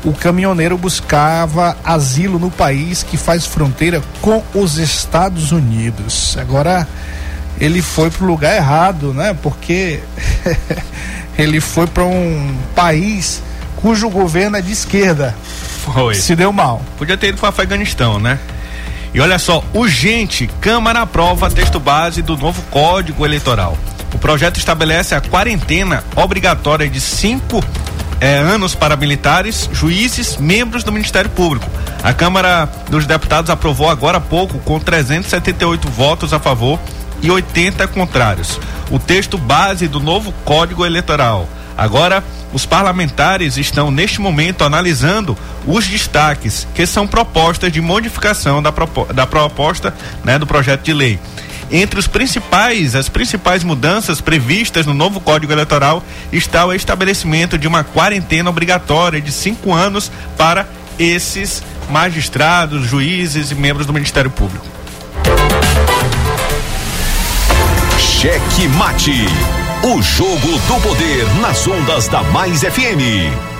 o 0.04 0.12
caminhoneiro 0.12 0.76
buscava 0.76 1.76
asilo 1.84 2.38
no 2.38 2.50
país 2.50 3.02
que 3.02 3.16
faz 3.16 3.46
fronteira 3.46 4.02
com 4.20 4.42
os 4.54 4.78
Estados 4.78 5.52
Unidos. 5.52 6.36
Agora 6.38 6.86
ele 7.60 7.82
foi 7.82 8.10
para 8.10 8.24
o 8.24 8.26
lugar 8.26 8.54
errado, 8.54 9.12
né? 9.12 9.36
Porque 9.42 10.00
ele 11.36 11.60
foi 11.60 11.86
para 11.86 12.04
um 12.04 12.56
país 12.74 13.42
cujo 13.76 14.08
governo 14.08 14.56
é 14.56 14.62
de 14.62 14.72
esquerda. 14.72 15.34
Foi. 15.84 16.14
Se 16.14 16.34
deu 16.34 16.52
mal. 16.52 16.82
Podia 16.98 17.16
ter 17.16 17.28
ido 17.28 17.38
para 17.38 17.46
o 17.46 17.48
Afeganistão, 17.50 18.18
né? 18.18 18.38
E 19.14 19.20
olha 19.20 19.38
só, 19.38 19.64
urgente, 19.72 20.48
Câmara 20.60 21.00
aprova 21.00 21.50
texto 21.50 21.80
base 21.80 22.20
do 22.20 22.36
novo 22.36 22.60
Código 22.70 23.24
Eleitoral. 23.24 23.78
O 24.12 24.18
projeto 24.18 24.58
estabelece 24.58 25.14
a 25.14 25.20
quarentena 25.20 26.04
obrigatória 26.14 26.88
de 26.88 27.00
cinco 27.00 27.62
eh, 28.20 28.38
anos 28.38 28.74
para 28.74 28.96
militares, 28.96 29.68
juízes, 29.72 30.36
membros 30.36 30.82
do 30.82 30.92
Ministério 30.92 31.30
Público. 31.30 31.70
A 32.02 32.12
Câmara 32.12 32.68
dos 32.90 33.06
Deputados 33.06 33.50
aprovou 33.50 33.88
agora 33.88 34.18
há 34.18 34.20
pouco, 34.20 34.58
com 34.60 34.78
378 34.78 35.88
votos 35.88 36.32
a 36.32 36.38
favor 36.38 36.78
e 37.22 37.30
80 37.30 37.86
contrários, 37.88 38.60
o 38.90 38.98
texto 38.98 39.38
base 39.38 39.88
do 39.88 40.00
novo 40.00 40.32
Código 40.44 40.84
Eleitoral. 40.84 41.48
Agora, 41.76 42.24
os 42.52 42.64
parlamentares 42.64 43.58
estão 43.58 43.90
neste 43.90 44.20
momento 44.20 44.64
analisando 44.64 45.36
os 45.66 45.86
destaques 45.86 46.66
que 46.74 46.86
são 46.86 47.06
propostas 47.06 47.70
de 47.70 47.80
modificação 47.80 48.62
da, 48.62 48.72
propo 48.72 49.12
da 49.12 49.26
proposta 49.26 49.92
né, 50.24 50.38
do 50.38 50.46
projeto 50.46 50.82
de 50.82 50.94
lei. 50.94 51.18
Entre 51.70 51.98
os 51.98 52.06
principais, 52.06 52.94
as 52.94 53.08
principais 53.08 53.64
mudanças 53.64 54.20
previstas 54.20 54.86
no 54.86 54.94
novo 54.94 55.20
Código 55.20 55.52
Eleitoral 55.52 56.02
está 56.32 56.64
o 56.64 56.72
estabelecimento 56.72 57.58
de 57.58 57.66
uma 57.66 57.82
quarentena 57.82 58.48
obrigatória 58.48 59.20
de 59.20 59.32
cinco 59.32 59.72
anos 59.72 60.10
para 60.36 60.66
esses 60.98 61.62
magistrados, 61.90 62.86
juízes 62.86 63.50
e 63.50 63.54
membros 63.54 63.86
do 63.86 63.92
Ministério 63.92 64.30
Público. 64.30 64.64
Cheque 67.98 68.68
Mate. 68.68 69.26
O 69.82 70.02
jogo 70.02 70.58
do 70.66 70.80
poder 70.80 71.26
nas 71.40 71.66
ondas 71.66 72.08
da 72.08 72.22
Mais 72.24 72.60
FM. 72.62 73.55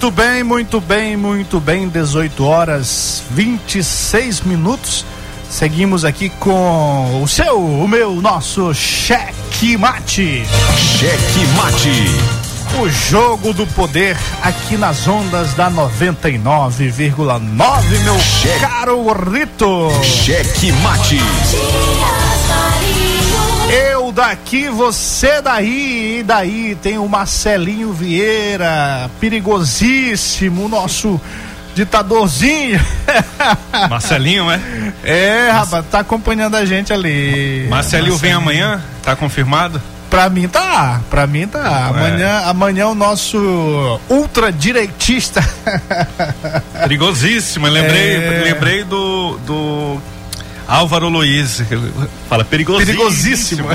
Muito 0.00 0.12
bem, 0.12 0.44
muito 0.44 0.80
bem, 0.80 1.16
muito 1.16 1.58
bem. 1.58 1.88
18 1.88 2.44
horas 2.44 3.24
26 3.32 4.42
minutos. 4.42 5.04
Seguimos 5.50 6.04
aqui 6.04 6.28
com 6.28 7.20
o 7.20 7.26
seu, 7.26 7.58
o 7.58 7.88
meu, 7.88 8.14
nosso 8.14 8.72
cheque 8.72 9.76
mate. 9.76 10.46
Cheque 10.76 11.46
mate. 11.56 11.90
O 12.80 12.88
jogo 12.88 13.52
do 13.52 13.66
poder 13.66 14.16
aqui 14.40 14.76
nas 14.76 15.08
ondas 15.08 15.52
da 15.54 15.68
99,9, 15.68 17.98
meu 18.04 18.20
Cheque. 18.20 18.60
caro 18.60 19.12
Rito. 19.12 19.90
Cheque 20.04 20.70
mate. 20.70 21.18
Eu 24.08 24.12
daqui, 24.12 24.70
você 24.70 25.42
daí, 25.42 26.20
e 26.20 26.22
daí 26.22 26.74
tem 26.82 26.96
o 26.96 27.06
Marcelinho 27.06 27.92
Vieira, 27.92 29.10
perigosíssimo, 29.20 30.66
nosso 30.66 31.20
ditadorzinho. 31.74 32.80
Marcelinho, 33.90 34.46
né? 34.46 34.94
É, 35.04 35.50
rapaz, 35.50 35.84
tá 35.90 35.98
acompanhando 35.98 36.54
a 36.54 36.64
gente 36.64 36.90
ali. 36.90 37.66
Marcelinho, 37.68 38.16
vem 38.16 38.32
amanhã? 38.32 38.82
Tá 39.02 39.14
confirmado? 39.14 39.80
Pra 40.08 40.30
mim 40.30 40.48
tá, 40.48 41.02
pra 41.10 41.26
mim 41.26 41.46
tá. 41.46 41.88
Amanhã, 41.88 42.40
é. 42.46 42.48
amanhã 42.48 42.86
o 42.86 42.94
nosso 42.94 44.00
ultradireitista. 44.08 45.44
Perigosíssimo, 46.80 47.66
lembrei, 47.66 48.16
é... 48.16 48.42
lembrei 48.42 48.84
do, 48.84 49.36
do 49.44 50.00
Álvaro 50.68 51.08
Luiz, 51.08 51.62
fala 52.28 52.44
perigosíssimo. 52.44 52.94
Perigosíssimo. 52.94 53.68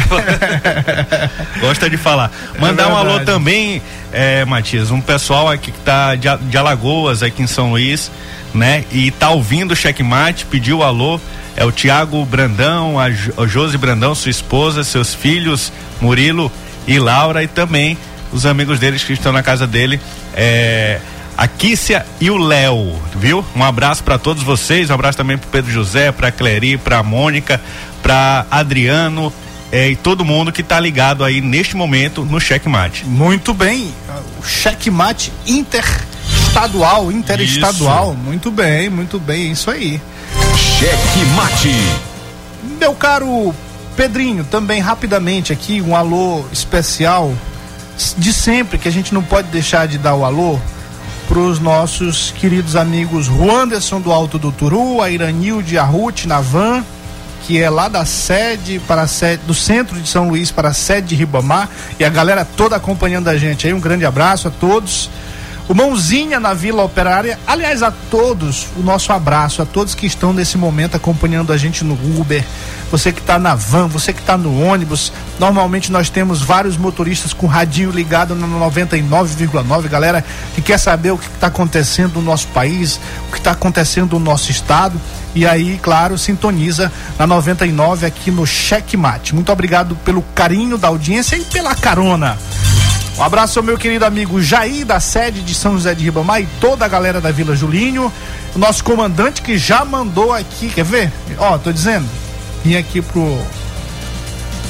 Gosta 1.60 1.90
de 1.90 1.98
falar. 1.98 2.32
Mandar 2.60 2.84
é 2.84 2.88
um 2.88 2.96
alô 2.96 3.20
também, 3.22 3.82
é, 4.12 4.46
Matias, 4.46 4.92
um 4.92 5.02
pessoal 5.02 5.50
aqui 5.50 5.72
que 5.72 5.80
tá 5.80 6.16
de, 6.16 6.28
de 6.38 6.58
Alagoas, 6.58 7.24
aqui 7.24 7.42
em 7.42 7.48
São 7.48 7.72
Luís, 7.72 8.12
né? 8.54 8.86
E 8.92 9.10
tá 9.10 9.32
ouvindo 9.32 9.72
o 9.72 9.76
checkmate, 9.76 10.46
pediu 10.46 10.84
alô 10.84 11.20
é 11.56 11.64
o 11.66 11.72
Tiago 11.72 12.26
Brandão, 12.26 13.00
a, 13.00 13.06
a 13.06 13.48
Josi 13.48 13.78
Brandão, 13.78 14.16
sua 14.16 14.32
esposa, 14.32 14.84
seus 14.84 15.14
filhos, 15.14 15.72
Murilo 16.02 16.52
e 16.88 16.98
Laura, 17.00 17.44
e 17.44 17.48
também 17.48 17.98
os 18.32 18.46
amigos 18.46 18.80
deles 18.80 19.04
que 19.04 19.14
estão 19.14 19.32
na 19.32 19.44
casa 19.44 19.68
dele, 19.68 20.00
é, 20.36 21.00
a 21.38 21.48
Kícia 21.48 22.06
e 22.20 22.30
o 22.30 22.38
Léo, 22.38 23.00
viu? 23.16 23.44
Um 23.56 23.64
abraço 23.64 24.04
para 24.04 24.18
todos 24.18 24.44
vocês, 24.44 24.90
um 24.90 24.94
abraço 24.94 25.18
também 25.18 25.38
pro 25.38 25.50
Pedro 25.50 25.72
José, 25.72 26.12
pra 26.12 26.32
Cleri, 26.32 26.78
pra 26.78 27.02
Mônica, 27.04 27.60
pra 28.02 28.46
Adriano 28.50 29.34
é, 29.72 29.90
e 29.90 29.96
todo 29.96 30.24
mundo 30.24 30.52
que 30.52 30.62
tá 30.62 30.80
ligado 30.80 31.24
aí 31.24 31.42
neste 31.42 31.76
momento 31.76 32.24
no 32.24 32.40
checkmate. 32.40 33.06
Muito 33.06 33.54
bem, 33.56 33.92
o 34.40 34.46
checkmate 34.46 35.34
interestadual, 35.48 37.12
interestadual, 37.12 38.14
isso. 38.14 38.24
muito 38.24 38.52
bem, 38.52 38.90
muito 38.90 39.20
bem, 39.20 39.52
isso 39.52 39.72
aí. 39.72 40.00
Cheque 40.56 41.26
Mate. 41.36 41.74
Meu 42.80 42.94
caro 42.94 43.54
Pedrinho, 43.96 44.44
também 44.44 44.80
rapidamente 44.80 45.52
aqui 45.52 45.82
um 45.82 45.96
alô 45.96 46.46
especial 46.52 47.34
de 48.18 48.34
sempre 48.34 48.78
que 48.78 48.88
a 48.88 48.92
gente 48.92 49.14
não 49.14 49.24
pode 49.24 49.48
deixar 49.48 49.88
de 49.88 49.98
dar 49.98 50.16
o 50.16 50.26
alô 50.26 50.60
para 51.28 51.40
os 51.40 51.60
nossos 51.60 52.32
queridos 52.32 52.76
amigos 52.76 53.26
Juanderson 53.26 54.00
do 54.00 54.12
Alto 54.12 54.38
do 54.38 54.52
Turu, 54.52 55.02
a 55.02 55.10
Iranilde 55.10 55.78
na 56.28 56.42
van, 56.42 56.84
que 57.46 57.62
é 57.62 57.70
lá 57.70 57.88
da 57.88 58.06
sede 58.06 58.80
para 58.88 59.08
sede 59.08 59.44
do 59.46 59.54
centro 59.54 60.00
de 60.00 60.08
São 60.08 60.30
Luís 60.30 60.52
para 60.52 60.70
a 60.70 60.74
sede 60.74 61.10
de 61.10 61.16
Ribamar 61.16 61.70
e 62.00 62.06
a 62.06 62.10
galera 62.10 62.46
toda 62.46 62.76
acompanhando 62.76 63.28
a 63.28 63.38
gente 63.38 63.68
aí. 63.68 63.74
Um 63.74 63.80
grande 63.80 64.06
abraço 64.06 64.48
a 64.48 64.52
todos 64.52 65.10
o 65.68 65.74
Mãozinha 65.74 66.40
na 66.40 66.54
Vila 66.54 66.84
Operária. 66.84 67.40
Aliás, 67.48 67.82
a 67.82 67.92
todos, 67.92 68.68
o 68.76 68.82
nosso 68.82 69.14
abraço, 69.14 69.62
a 69.62 69.66
todos 69.66 69.96
que 69.96 70.06
estão 70.06 70.34
nesse 70.34 70.58
momento 70.58 70.96
acompanhando 70.96 71.54
a 71.54 71.58
gente 71.58 71.84
no 71.84 71.94
Uber, 72.20 72.44
você 72.92 73.12
que 73.12 73.22
está 73.22 73.40
na 73.40 73.56
van, 73.56 73.88
você 73.88 74.14
que 74.14 74.20
está 74.20 74.38
no 74.38 74.62
ônibus. 74.62 75.12
Normalmente 75.40 75.92
nós 75.92 76.10
temos 76.10 76.42
vários 76.42 76.78
motoristas 76.78 77.34
com 77.34 77.48
radinho 77.48 77.92
ligado 77.92 78.36
no 78.36 78.48
99,9, 78.70 79.88
galera 79.88 80.24
que 80.54 80.62
quer 80.62 80.78
saber 80.78 81.12
o 81.12 81.18
que 81.18 81.28
está 81.28 81.48
acontecendo 81.48 82.16
no 82.16 82.22
nosso 82.22 82.48
país, 82.50 83.00
o 83.28 83.32
que 83.32 83.38
está 83.38 83.52
acontecendo 83.52 84.20
no 84.20 84.26
nosso 84.26 84.52
estado. 84.52 85.00
E 85.34 85.48
aí, 85.48 85.80
claro, 85.82 86.18
sintoniza 86.18 86.92
na 87.18 87.26
99 87.26 88.06
aqui 88.06 88.30
no 88.30 88.46
Checkmate. 88.46 89.34
Muito 89.34 89.52
obrigado 89.52 89.96
pelo 89.96 90.22
carinho 90.36 90.78
da 90.78 90.90
audiência 90.90 91.36
e 91.36 91.44
pela 91.46 91.74
carona. 91.74 92.38
Um 93.18 93.24
abraço 93.24 93.60
ao 93.60 93.64
meu 93.64 93.78
querido 93.78 94.06
amigo 94.06 94.42
Jair, 94.42 94.86
da 94.86 95.00
sede 95.00 95.42
de 95.42 95.54
São 95.54 95.74
José 95.74 95.94
de 95.94 96.04
Ribamar 96.04 96.42
e 96.42 96.48
toda 96.60 96.84
a 96.84 96.88
galera 96.88 97.22
da 97.22 97.32
Vila 97.32 97.56
Julinho. 97.56 98.12
O 98.56 98.60
nosso 98.60 98.84
comandante 98.84 99.42
que 99.42 99.58
já 99.58 99.86
mandou 99.86 100.34
aqui, 100.34 100.70
quer 100.70 100.84
ver? 100.84 101.12
Ó, 101.38 101.58
tô 101.58 101.72
dizendo, 101.72 102.08
vim 102.64 102.76
aqui 102.76 103.02
pro 103.02 103.38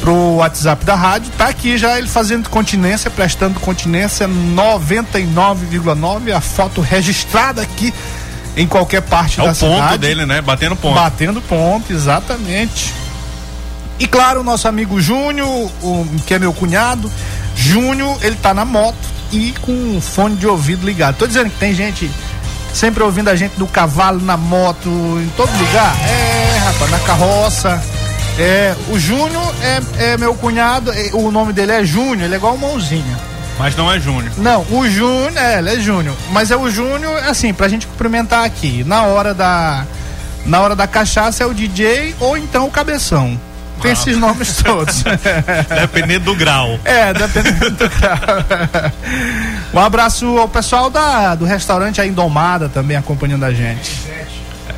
pro 0.02 0.36
WhatsApp 0.36 0.84
da 0.84 0.96
rádio, 0.96 1.32
tá 1.38 1.48
aqui 1.48 1.78
já 1.78 1.98
ele 1.98 2.10
fazendo 2.10 2.50
continência, 2.50 3.10
prestando 3.10 3.58
continência 3.62 4.28
99,9, 4.28 6.36
a 6.36 6.42
foto 6.42 6.82
registrada 6.82 7.62
aqui 7.62 7.94
em 8.58 8.68
qualquer 8.68 9.02
parte 9.02 9.40
é 9.40 9.46
da 9.46 9.54
cidade. 9.54 9.74
É 9.74 9.78
o 9.78 9.88
ponto 9.88 9.98
dele, 10.00 10.26
né? 10.26 10.42
Batendo 10.42 10.76
ponto. 10.76 10.96
Batendo 10.96 11.42
ponto, 11.42 11.94
exatamente. 11.94 12.94
E 13.98 14.06
claro, 14.06 14.42
o 14.42 14.44
nosso 14.44 14.68
amigo 14.68 15.00
Júnior, 15.00 15.72
que 16.28 16.34
é 16.34 16.40
meu 16.40 16.52
cunhado, 16.52 17.10
Júnior, 17.56 18.18
ele 18.22 18.36
tá 18.36 18.54
na 18.54 18.66
moto 18.66 18.98
e 19.32 19.54
com 19.62 19.72
um 19.72 20.02
fone 20.02 20.36
de 20.36 20.48
ouvido 20.48 20.86
ligado. 20.86 21.18
Tô 21.18 21.28
dizendo 21.28 21.50
que 21.50 21.58
tem 21.58 21.74
gente 21.74 22.10
sempre 22.74 23.04
ouvindo 23.04 23.30
a 23.30 23.36
gente 23.36 23.58
do 23.58 23.68
cavalo, 23.68 24.20
na 24.22 24.36
moto, 24.36 24.90
em 24.90 25.32
todo 25.38 25.52
lugar. 25.58 25.96
É, 26.08 26.58
rapaz, 26.58 26.92
na 26.92 27.00
carroça. 27.00 27.84
É, 28.38 28.76
o 28.90 28.98
Júnior 28.98 29.54
é, 29.62 30.14
é, 30.14 30.18
meu 30.18 30.34
cunhado, 30.34 30.92
é, 30.92 31.12
o 31.14 31.30
nome 31.32 31.54
dele 31.54 31.72
é 31.72 31.86
Júnior, 31.86 32.24
ele 32.24 32.34
é 32.34 32.38
igual 32.38 32.56
o 32.56 32.58
Mãozinha. 32.58 33.20
Mas 33.60 33.76
não 33.76 33.92
é 33.92 34.00
Júnior. 34.00 34.34
Não, 34.38 34.66
o 34.72 34.90
Júnior, 34.90 35.38
é, 35.38 35.60
ele 35.60 35.70
é 35.70 35.80
Júnior. 35.80 36.16
Mas 36.32 36.50
é 36.50 36.58
o 36.58 36.70
Júnior, 36.70 37.24
assim, 37.26 37.54
pra 37.54 37.68
gente 37.68 37.86
cumprimentar 37.86 38.44
aqui. 38.44 38.84
Na 38.84 39.04
hora 39.04 39.34
da. 39.34 39.86
Na 40.46 40.60
hora 40.60 40.76
da 40.76 40.86
cachaça 40.88 41.44
é 41.44 41.46
o 41.46 41.54
DJ 41.54 42.16
ou 42.20 42.38
então 42.38 42.66
o 42.66 42.72
cabeção. 42.72 43.40
Tem 43.82 43.92
esses 43.92 44.18
nomes 44.18 44.58
todos. 44.58 45.04
dependendo 45.80 46.26
do 46.26 46.36
grau. 46.36 46.80
É, 46.86 47.14
dependendo 47.14 47.72
do 47.72 47.90
grau. 47.90 48.18
um 49.74 49.80
abraço 49.80 50.38
ao 50.38 50.48
pessoal 50.48 50.90
da, 50.90 51.36
do 51.36 51.46
restaurante 51.46 52.00
A 52.00 52.06
Indomada 52.06 52.70
também 52.70 52.96
acompanhando 52.96 53.44
a 53.44 53.54
gente. 53.54 53.92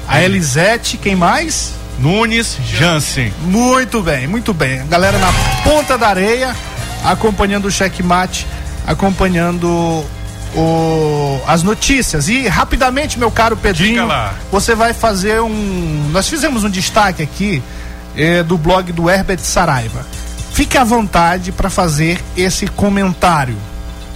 A 0.08 0.22
Elisete, 0.22 0.98
quem 0.98 1.16
mais? 1.16 1.74
Nunes 2.00 2.58
Jansen. 2.78 3.34
Muito 3.44 4.02
bem, 4.02 4.28
muito 4.28 4.54
bem. 4.54 4.86
Galera 4.88 5.18
na 5.18 5.32
ponta 5.64 5.98
da 5.98 6.10
areia, 6.10 6.56
acompanhando 7.04 7.66
o 7.66 7.72
checkmate, 7.72 8.46
acompanhando 8.86 10.06
o, 10.56 11.42
as 11.48 11.64
notícias. 11.64 12.28
E 12.28 12.48
rapidamente, 12.48 13.18
meu 13.18 13.32
caro 13.32 13.56
Pedrinho, 13.56 14.08
você 14.52 14.76
vai 14.76 14.94
fazer 14.94 15.42
um. 15.42 16.10
Nós 16.12 16.28
fizemos 16.28 16.64
um 16.64 16.70
destaque 16.70 17.24
aqui 17.24 17.62
é, 18.16 18.44
do 18.44 18.58
blog 18.58 18.92
do 18.92 19.10
Herbert 19.10 19.40
Saraiva. 19.40 20.06
Fique 20.52 20.78
à 20.78 20.84
vontade 20.84 21.52
para 21.52 21.70
fazer 21.70 22.24
esse 22.38 22.68
comentário. 22.68 23.58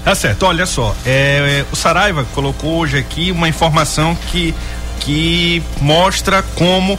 Tá 0.03 0.15
certo, 0.15 0.45
olha 0.45 0.65
só, 0.65 0.95
é, 1.05 1.65
o 1.71 1.75
Saraiva 1.75 2.25
colocou 2.33 2.77
hoje 2.77 2.97
aqui 2.97 3.31
uma 3.31 3.49
informação 3.49 4.17
que, 4.31 4.55
que 5.01 5.61
mostra 5.81 6.41
como 6.55 6.97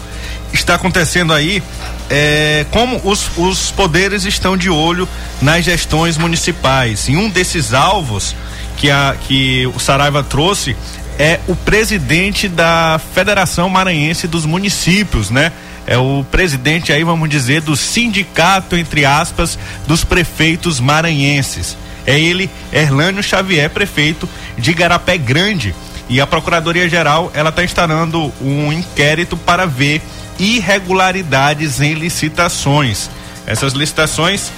está 0.52 0.74
acontecendo 0.74 1.32
aí, 1.32 1.62
é, 2.10 2.66
como 2.70 3.00
os, 3.02 3.30
os 3.36 3.70
poderes 3.70 4.24
estão 4.24 4.56
de 4.56 4.68
olho 4.68 5.08
nas 5.40 5.64
gestões 5.64 6.18
municipais. 6.18 7.08
E 7.08 7.16
um 7.16 7.30
desses 7.30 7.72
alvos 7.72 8.36
que, 8.76 8.90
a, 8.90 9.16
que 9.26 9.66
o 9.74 9.80
Saraiva 9.80 10.22
trouxe 10.22 10.76
é 11.18 11.40
o 11.48 11.54
presidente 11.54 12.48
da 12.48 13.00
Federação 13.14 13.68
Maranhense 13.68 14.26
dos 14.26 14.44
Municípios, 14.44 15.30
né? 15.30 15.52
É 15.90 15.98
o 15.98 16.24
presidente 16.30 16.92
aí, 16.92 17.02
vamos 17.02 17.28
dizer, 17.28 17.62
do 17.62 17.74
sindicato, 17.74 18.76
entre 18.76 19.04
aspas, 19.04 19.58
dos 19.88 20.04
prefeitos 20.04 20.78
maranhenses. 20.78 21.76
É 22.06 22.18
ele, 22.18 22.48
Erlânio 22.72 23.24
Xavier, 23.24 23.68
prefeito 23.68 24.28
de 24.56 24.72
Garapé 24.72 25.18
Grande. 25.18 25.74
E 26.08 26.20
a 26.20 26.28
Procuradoria 26.28 26.88
Geral, 26.88 27.32
ela 27.34 27.50
está 27.50 27.64
instalando 27.64 28.32
um 28.40 28.72
inquérito 28.72 29.36
para 29.36 29.66
ver 29.66 30.00
irregularidades 30.38 31.80
em 31.80 31.94
licitações. 31.94 33.10
Essas 33.44 33.72
licitações 33.72 34.52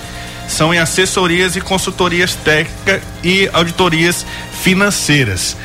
são 0.47 0.75
em 0.75 0.79
assessorias 0.79 1.57
e 1.57 1.63
consultorias 1.63 2.35
técnicas 2.35 3.01
e 3.25 3.49
auditorias 3.55 4.27
financeiras. 4.63 5.57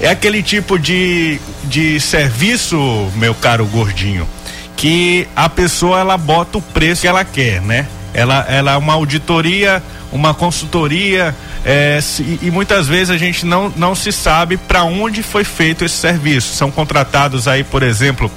É 0.00 0.08
aquele 0.08 0.42
tipo 0.42 0.78
de, 0.78 1.38
de 1.64 2.00
serviço, 2.00 2.78
meu 3.16 3.34
caro 3.34 3.66
gordinho, 3.66 4.26
que 4.82 5.28
a 5.36 5.48
pessoa 5.48 6.00
ela 6.00 6.18
bota 6.18 6.58
o 6.58 6.60
preço 6.60 7.02
que 7.02 7.06
ela 7.06 7.24
quer, 7.24 7.62
né? 7.62 7.86
Ela, 8.12 8.44
ela 8.48 8.72
é 8.72 8.76
uma 8.76 8.94
auditoria, 8.94 9.80
uma 10.10 10.34
consultoria, 10.34 11.32
é, 11.64 12.00
se, 12.00 12.40
e 12.42 12.50
muitas 12.50 12.88
vezes 12.88 13.10
a 13.10 13.16
gente 13.16 13.46
não, 13.46 13.72
não 13.76 13.94
se 13.94 14.10
sabe 14.10 14.56
para 14.56 14.82
onde 14.82 15.22
foi 15.22 15.44
feito 15.44 15.84
esse 15.84 15.94
serviço. 15.94 16.56
São 16.56 16.68
contratados 16.68 17.46
aí, 17.46 17.62
por 17.62 17.84
exemplo, 17.84 18.28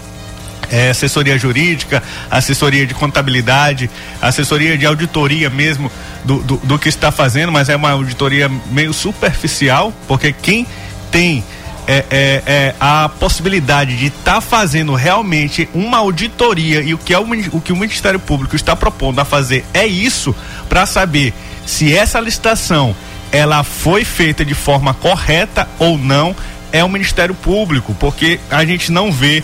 é, 0.69 0.91
assessoria 0.91 1.35
jurídica, 1.35 2.03
assessoria 2.29 2.85
de 2.85 2.93
contabilidade, 2.93 3.89
assessoria 4.21 4.77
de 4.77 4.85
auditoria 4.85 5.49
mesmo 5.49 5.91
do, 6.23 6.43
do, 6.43 6.57
do, 6.57 6.77
que 6.77 6.89
está 6.89 7.11
fazendo, 7.11 7.51
mas 7.51 7.69
é 7.69 7.75
uma 7.75 7.89
auditoria 7.89 8.51
meio 8.69 8.93
superficial, 8.93 9.91
porque 10.07 10.31
quem 10.31 10.67
tem 11.09 11.43
é, 11.87 12.05
é, 12.09 12.43
é, 12.45 12.75
a 12.79 13.09
possibilidade 13.09 13.97
de 13.97 14.07
estar 14.07 14.35
tá 14.35 14.41
fazendo 14.41 14.93
realmente 14.95 15.69
uma 15.73 15.97
auditoria 15.97 16.81
e 16.81 16.93
o 16.93 16.97
que, 16.97 17.13
é 17.13 17.19
o, 17.19 17.25
o 17.51 17.61
que 17.61 17.71
o 17.71 17.75
Ministério 17.75 18.19
Público 18.19 18.55
está 18.55 18.75
propondo 18.75 19.19
a 19.19 19.25
fazer 19.25 19.65
é 19.73 19.85
isso 19.85 20.35
para 20.67 20.85
saber 20.85 21.33
se 21.65 21.95
essa 21.95 22.19
licitação 22.19 22.95
ela 23.31 23.63
foi 23.63 24.03
feita 24.03 24.45
de 24.45 24.53
forma 24.53 24.93
correta 24.93 25.67
ou 25.77 25.97
não 25.97 26.35
é 26.71 26.83
o 26.83 26.89
Ministério 26.89 27.33
Público, 27.33 27.95
porque 27.99 28.39
a 28.49 28.65
gente 28.65 28.91
não 28.91 29.11
vê 29.11 29.43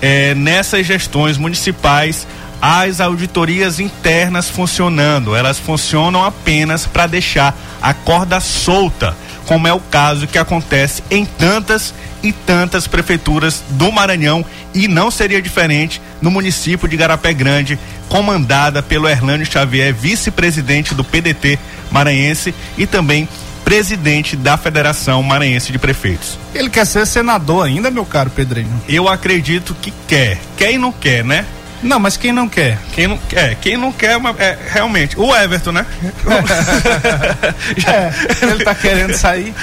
é, 0.00 0.34
nessas 0.34 0.86
gestões 0.86 1.36
municipais 1.36 2.26
as 2.60 3.00
auditorias 3.00 3.78
internas 3.78 4.48
funcionando, 4.48 5.34
elas 5.34 5.58
funcionam 5.58 6.24
apenas 6.24 6.86
para 6.86 7.06
deixar 7.06 7.56
a 7.80 7.94
corda 7.94 8.40
solta 8.40 9.16
como 9.48 9.66
é 9.66 9.72
o 9.72 9.80
caso 9.80 10.26
que 10.26 10.36
acontece 10.36 11.02
em 11.10 11.24
tantas 11.24 11.94
e 12.22 12.32
tantas 12.32 12.86
prefeituras 12.86 13.64
do 13.70 13.90
Maranhão 13.90 14.44
e 14.74 14.86
não 14.86 15.10
seria 15.10 15.40
diferente 15.40 16.02
no 16.20 16.30
município 16.30 16.86
de 16.86 16.98
Garapé 16.98 17.32
Grande, 17.32 17.78
comandada 18.10 18.82
pelo 18.82 19.08
Hernânio 19.08 19.46
Xavier, 19.46 19.94
vice-presidente 19.94 20.94
do 20.94 21.02
PDT 21.02 21.58
maranhense 21.90 22.54
e 22.76 22.86
também 22.86 23.26
presidente 23.64 24.36
da 24.36 24.58
Federação 24.58 25.22
Maranhense 25.22 25.72
de 25.72 25.78
Prefeitos. 25.78 26.38
Ele 26.54 26.68
quer 26.68 26.86
ser 26.86 27.06
senador 27.06 27.64
ainda, 27.64 27.90
meu 27.90 28.04
caro 28.04 28.28
Pedrinho? 28.28 28.82
Eu 28.86 29.08
acredito 29.08 29.74
que 29.80 29.92
quer. 30.06 30.38
Quer 30.58 30.72
e 30.72 30.78
não 30.78 30.92
quer, 30.92 31.24
né? 31.24 31.46
Não, 31.82 31.98
mas 31.98 32.16
quem 32.16 32.32
não 32.32 32.48
quer? 32.48 32.78
Quem 32.92 33.06
não 33.06 33.18
quer, 33.18 33.54
quem 33.56 33.76
não 33.76 33.92
quer, 33.92 34.20
é, 34.38 34.58
realmente. 34.70 35.18
O 35.18 35.34
Everton, 35.34 35.72
né? 35.72 35.86
é, 37.86 38.46
ele 38.46 38.64
tá 38.64 38.74
querendo 38.74 39.14
sair. 39.14 39.54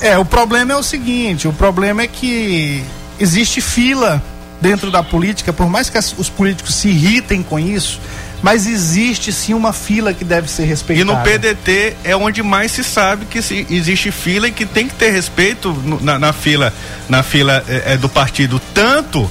É, 0.00 0.18
o 0.18 0.24
problema 0.24 0.72
é 0.72 0.76
o 0.76 0.82
seguinte: 0.82 1.46
o 1.46 1.52
problema 1.52 2.02
é 2.02 2.06
que 2.06 2.82
existe 3.20 3.60
fila 3.60 4.22
dentro 4.60 4.90
da 4.90 5.02
política, 5.02 5.52
por 5.52 5.68
mais 5.68 5.88
que 5.88 5.98
as, 5.98 6.12
os 6.18 6.28
políticos 6.28 6.74
se 6.74 6.88
irritem 6.88 7.42
com 7.42 7.58
isso, 7.58 8.00
mas 8.42 8.66
existe 8.66 9.32
sim 9.32 9.54
uma 9.54 9.72
fila 9.72 10.12
que 10.12 10.24
deve 10.24 10.48
ser 10.50 10.64
respeitada. 10.64 11.00
E 11.00 11.04
no 11.04 11.22
PDT 11.22 11.96
é 12.04 12.16
onde 12.16 12.42
mais 12.42 12.72
se 12.72 12.84
sabe 12.84 13.26
que 13.26 13.42
se, 13.42 13.66
existe 13.70 14.10
fila 14.10 14.48
e 14.48 14.52
que 14.52 14.66
tem 14.66 14.88
que 14.88 14.94
ter 14.94 15.10
respeito 15.10 15.72
no, 15.72 16.00
na, 16.00 16.18
na, 16.18 16.32
fila, 16.32 16.72
na 17.08 17.22
fila 17.22 17.64
é, 17.68 17.94
é, 17.94 17.96
do 17.96 18.08
partido. 18.08 18.60
Tanto 18.72 19.28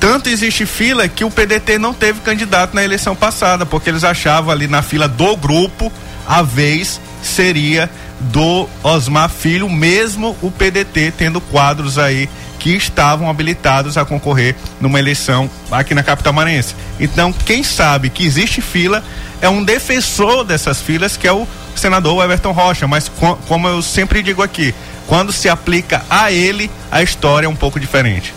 tanto 0.00 0.28
existe 0.28 0.66
fila 0.66 1.08
que 1.08 1.24
o 1.24 1.30
PDT 1.30 1.78
não 1.78 1.94
teve 1.94 2.20
candidato 2.20 2.74
na 2.74 2.84
eleição 2.84 3.14
passada, 3.14 3.64
porque 3.66 3.90
eles 3.90 4.04
achavam 4.04 4.50
ali 4.50 4.66
na 4.66 4.82
fila 4.82 5.08
do 5.08 5.36
grupo 5.36 5.92
a 6.26 6.42
vez 6.42 7.00
seria 7.22 7.88
do 8.18 8.68
Osmar 8.82 9.28
Filho, 9.28 9.68
mesmo 9.68 10.36
o 10.42 10.50
PDT 10.50 11.12
tendo 11.16 11.40
quadros 11.40 11.98
aí 11.98 12.28
que 12.58 12.70
estavam 12.70 13.30
habilitados 13.30 13.96
a 13.96 14.04
concorrer 14.04 14.56
numa 14.80 14.98
eleição 14.98 15.48
aqui 15.70 15.94
na 15.94 16.02
capital 16.02 16.32
maranhense. 16.32 16.74
Então, 16.98 17.32
quem 17.32 17.62
sabe 17.62 18.10
que 18.10 18.24
existe 18.24 18.60
fila 18.60 19.04
é 19.40 19.48
um 19.48 19.62
defensor 19.62 20.44
dessas 20.44 20.80
filas, 20.80 21.16
que 21.16 21.28
é 21.28 21.32
o 21.32 21.46
senador 21.76 22.24
Everton 22.24 22.52
Rocha, 22.52 22.88
mas 22.88 23.08
com, 23.08 23.36
como 23.46 23.68
eu 23.68 23.82
sempre 23.82 24.22
digo 24.22 24.42
aqui, 24.42 24.74
quando 25.06 25.32
se 25.32 25.48
aplica 25.48 26.02
a 26.08 26.32
ele, 26.32 26.70
a 26.90 27.02
história 27.02 27.46
é 27.46 27.48
um 27.48 27.54
pouco 27.54 27.78
diferente. 27.78 28.34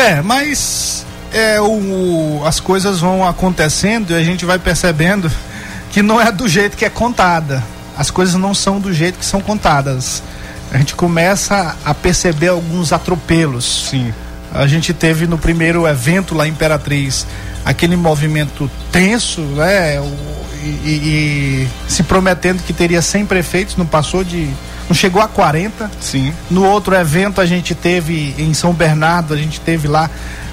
É, 0.00 0.22
mas 0.22 1.04
é, 1.30 1.60
o, 1.60 2.42
as 2.46 2.58
coisas 2.58 3.00
vão 3.00 3.26
acontecendo 3.26 4.12
e 4.12 4.14
a 4.14 4.24
gente 4.24 4.46
vai 4.46 4.58
percebendo 4.58 5.30
que 5.90 6.00
não 6.02 6.18
é 6.18 6.32
do 6.32 6.48
jeito 6.48 6.74
que 6.74 6.86
é 6.86 6.90
contada. 6.90 7.62
As 7.98 8.10
coisas 8.10 8.34
não 8.36 8.54
são 8.54 8.80
do 8.80 8.94
jeito 8.94 9.18
que 9.18 9.24
são 9.26 9.42
contadas. 9.42 10.22
A 10.72 10.78
gente 10.78 10.94
começa 10.94 11.76
a 11.84 11.92
perceber 11.92 12.48
alguns 12.48 12.94
atropelos. 12.94 13.88
Sim. 13.90 14.10
A 14.54 14.66
gente 14.66 14.94
teve 14.94 15.26
no 15.26 15.36
primeiro 15.36 15.86
evento 15.86 16.34
lá 16.34 16.48
em 16.48 16.50
Imperatriz 16.50 17.26
aquele 17.62 17.94
movimento 17.94 18.70
tenso, 18.90 19.42
né? 19.42 19.96
E, 20.62 20.66
e, 20.66 21.68
e, 21.68 21.68
se 21.86 22.02
prometendo 22.02 22.62
que 22.62 22.72
teria 22.72 23.02
100 23.02 23.26
prefeitos, 23.26 23.76
não 23.76 23.86
passou 23.86 24.24
de. 24.24 24.48
Não 24.90 24.94
chegou 24.94 25.22
a 25.22 25.28
40. 25.28 25.88
Sim. 26.00 26.34
No 26.50 26.64
outro 26.64 26.96
evento 26.96 27.40
a 27.40 27.46
gente 27.46 27.76
teve 27.76 28.34
em 28.36 28.52
São 28.52 28.74
Bernardo, 28.74 29.32
a 29.32 29.36
gente 29.36 29.60
teve 29.60 29.86
lá 29.86 30.10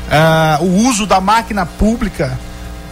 uh, 0.07 0.63
o 0.63 0.87
uso 0.87 1.07
da 1.07 1.19
máquina 1.19 1.65
pública 1.65 2.39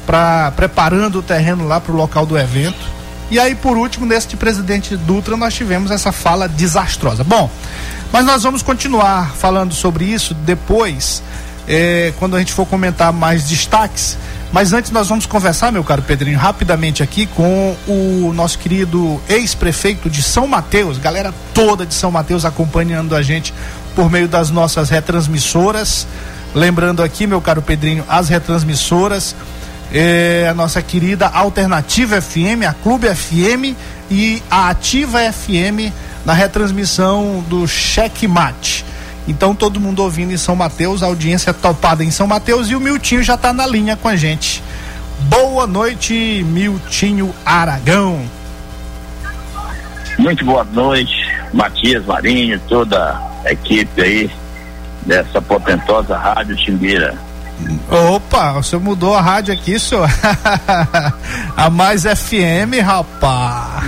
para 0.07 0.51
preparando 0.55 1.19
o 1.19 1.21
terreno 1.21 1.67
lá 1.67 1.79
para 1.79 1.93
o 1.93 1.95
local 1.95 2.25
do 2.25 2.35
evento. 2.35 2.95
E 3.29 3.39
aí, 3.39 3.53
por 3.53 3.77
último, 3.77 4.07
nesse 4.07 4.27
de 4.27 4.37
presidente 4.37 4.97
Dutra, 4.97 5.37
nós 5.37 5.53
tivemos 5.53 5.91
essa 5.91 6.11
fala 6.11 6.47
desastrosa. 6.47 7.23
Bom, 7.23 7.49
mas 8.11 8.25
nós 8.25 8.43
vamos 8.43 8.63
continuar 8.63 9.35
falando 9.35 9.73
sobre 9.73 10.05
isso 10.05 10.33
depois, 10.33 11.23
eh, 11.67 12.13
quando 12.19 12.35
a 12.35 12.39
gente 12.39 12.53
for 12.53 12.67
comentar 12.67 13.11
mais 13.11 13.47
destaques. 13.47 14.15
Mas 14.55 14.71
antes 14.71 14.89
nós 14.89 15.09
vamos 15.09 15.25
conversar, 15.25 15.69
meu 15.69 15.83
caro 15.83 16.01
Pedrinho, 16.01 16.39
rapidamente 16.39 17.03
aqui 17.03 17.25
com 17.25 17.75
o 17.85 18.31
nosso 18.33 18.57
querido 18.57 19.21
ex-prefeito 19.27 20.09
de 20.09 20.23
São 20.23 20.47
Mateus, 20.47 20.97
galera 20.97 21.33
toda 21.53 21.85
de 21.85 21.93
São 21.93 22.09
Mateus 22.09 22.45
acompanhando 22.45 23.17
a 23.17 23.21
gente 23.21 23.53
por 23.93 24.09
meio 24.09 24.29
das 24.29 24.51
nossas 24.51 24.89
retransmissoras. 24.89 26.07
Lembrando 26.53 27.03
aqui, 27.03 27.27
meu 27.27 27.41
caro 27.41 27.61
Pedrinho, 27.61 28.05
as 28.07 28.29
retransmissoras, 28.29 29.35
é, 29.91 30.47
a 30.49 30.53
nossa 30.53 30.81
querida 30.81 31.27
Alternativa 31.27 32.21
FM, 32.21 32.63
a 32.65 32.73
Clube 32.73 33.13
FM 33.13 33.75
e 34.09 34.41
a 34.49 34.69
Ativa 34.69 35.19
FM 35.33 35.91
na 36.25 36.31
retransmissão 36.31 37.43
do 37.49 37.67
Cheque 37.67 38.25
Mate. 38.25 38.85
Então 39.27 39.55
todo 39.55 39.79
mundo 39.79 40.03
ouvindo 40.03 40.31
em 40.31 40.37
São 40.37 40.55
Mateus, 40.55 41.01
a 41.01 41.07
audiência 41.07 41.53
topada 41.53 42.03
em 42.03 42.11
São 42.11 42.27
Mateus 42.27 42.69
e 42.69 42.75
o 42.75 42.79
Miltinho 42.79 43.23
já 43.23 43.35
está 43.35 43.51
na 43.51 43.65
linha 43.65 43.95
com 43.95 44.07
a 44.07 44.15
gente. 44.15 44.63
Boa 45.21 45.65
noite, 45.65 46.43
Miltinho 46.47 47.33
Aragão. 47.45 48.23
Muito 50.19 50.45
boa 50.45 50.63
noite, 50.63 51.13
Matias 51.53 52.05
Marinho, 52.05 52.59
toda 52.67 53.19
a 53.43 53.51
equipe 53.51 54.01
aí 54.01 54.31
dessa 55.05 55.41
potentosa 55.41 56.17
rádio 56.17 56.55
Timbira. 56.55 57.15
Opa, 57.89 58.53
você 58.53 58.77
mudou 58.77 59.15
a 59.15 59.21
rádio 59.21 59.53
aqui, 59.53 59.79
senhor. 59.79 60.09
a 61.55 61.69
mais 61.69 62.03
FM, 62.03 62.81
rapaz. 62.83 63.85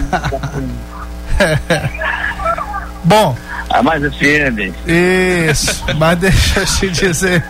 Bom. 3.04 3.36
A 3.70 3.84
mais 3.84 4.02
FM. 4.02 4.74
Isso, 4.88 5.84
mas 5.98 6.18
deixa 6.20 6.62
eu 6.62 6.66
te 6.66 6.90
dizer. 6.90 7.44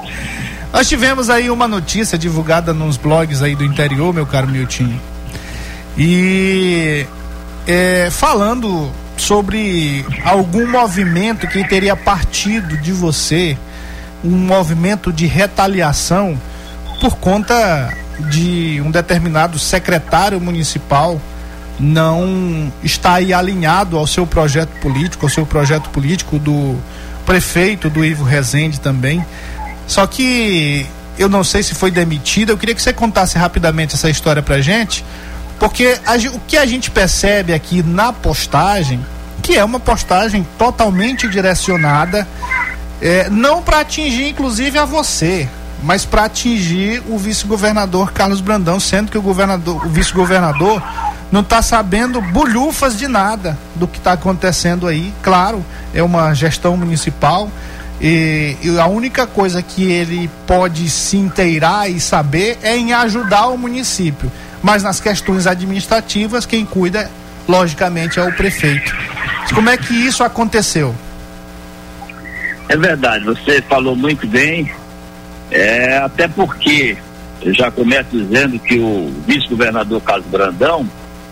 Nós 0.74 0.88
tivemos 0.88 1.30
aí 1.30 1.50
uma 1.50 1.68
notícia 1.68 2.18
divulgada 2.18 2.74
nos 2.74 2.98
blogs 2.98 3.42
aí 3.42 3.56
do 3.56 3.64
interior, 3.64 4.14
meu 4.14 4.26
caro 4.26 4.48
Miltinho. 4.48 5.00
E 5.98 7.06
é, 7.66 8.10
falando 8.12 8.92
sobre 9.18 10.06
algum 10.24 10.68
movimento 10.68 11.48
que 11.48 11.68
teria 11.68 11.96
partido 11.96 12.78
de 12.78 12.92
você, 12.92 13.58
um 14.24 14.38
movimento 14.38 15.12
de 15.12 15.26
retaliação 15.26 16.40
por 17.00 17.18
conta 17.18 17.94
de 18.30 18.82
um 18.84 18.92
determinado 18.92 19.58
secretário 19.60 20.40
municipal 20.40 21.20
não 21.80 22.72
estar 22.84 23.16
aí 23.16 23.34
alinhado 23.34 23.98
ao 23.98 24.08
seu 24.08 24.26
projeto 24.26 24.70
político, 24.82 25.26
ao 25.26 25.30
seu 25.30 25.46
projeto 25.46 25.90
político 25.90 26.40
do 26.40 26.76
prefeito 27.26 27.90
do 27.90 28.04
Ivo 28.04 28.24
Rezende 28.24 28.80
também. 28.80 29.24
Só 29.86 30.08
que 30.08 30.86
eu 31.18 31.30
não 31.30 31.44
sei 31.44 31.64
se 31.64 31.76
foi 31.76 31.92
demitido, 31.92 32.52
eu 32.52 32.58
queria 32.58 32.76
que 32.76 32.82
você 32.82 32.94
contasse 32.94 33.38
rapidamente 33.38 33.96
essa 33.96 34.10
história 34.10 34.42
pra 34.42 34.62
gente, 34.62 35.04
porque 35.60 36.00
a, 36.06 36.16
o 36.36 36.40
que 36.42 36.58
a 36.58 36.66
gente 36.66 36.92
percebe 36.92 37.54
aqui 37.54 37.82
na 37.84 38.14
postagem, 38.14 39.04
que 39.42 39.58
é 39.58 39.64
uma 39.64 39.80
postagem 39.80 40.46
totalmente 40.58 41.28
direcionada, 41.28 42.28
é, 43.02 43.30
não 43.30 43.62
para 43.62 43.80
atingir 43.80 44.30
inclusive 44.30 44.78
a 44.78 44.86
você, 44.86 45.48
mas 45.84 46.06
para 46.06 46.26
atingir 46.26 47.04
o 47.08 47.18
vice-governador 47.18 48.12
Carlos 48.12 48.42
Brandão, 48.42 48.80
sendo 48.80 49.12
que 49.12 49.18
o 49.18 49.22
governador, 49.22 49.86
o 49.86 49.90
vice-governador 49.90 50.82
não 51.32 51.42
está 51.42 51.62
sabendo 51.62 52.22
bolhufas 52.22 52.98
de 52.98 53.08
nada 53.08 53.58
do 53.76 53.88
que 53.88 53.98
está 53.98 54.14
acontecendo 54.14 54.88
aí. 54.88 55.14
Claro, 55.22 55.66
é 55.94 56.02
uma 56.02 56.34
gestão 56.34 56.78
municipal 56.78 57.50
e, 58.00 58.56
e, 58.62 58.80
a 58.80 58.86
única 58.86 59.26
coisa 59.26 59.62
que 59.62 59.92
ele 59.92 60.30
pode 60.46 60.90
se 60.90 61.18
inteirar 61.18 61.90
e 61.90 62.00
saber 62.00 62.60
é 62.62 62.78
em 62.78 62.94
ajudar 62.94 63.48
o 63.48 63.58
município 63.58 64.32
mas 64.62 64.84
nas 64.84 65.00
questões 65.00 65.48
administrativas, 65.48 66.46
quem 66.46 66.66
cuida, 66.66 67.10
logicamente, 67.48 68.20
é 68.20 68.24
o 68.24 68.34
prefeito. 68.34 68.96
Como 69.54 69.70
é 69.70 69.78
que 69.78 69.94
isso 69.94 70.24
aconteceu? 70.24 70.94
É 72.70 72.76
verdade, 72.76 73.24
você 73.24 73.62
falou 73.62 73.96
muito 73.96 74.28
bem, 74.28 74.72
é, 75.50 76.00
até 76.00 76.28
porque 76.28 76.98
eu 77.42 77.54
já 77.54 77.72
começo 77.72 78.10
dizendo 78.12 78.60
que 78.60 78.78
o 78.78 79.10
vice-governador 79.26 80.02
Carlos 80.02 80.28
Brandão 80.28 80.86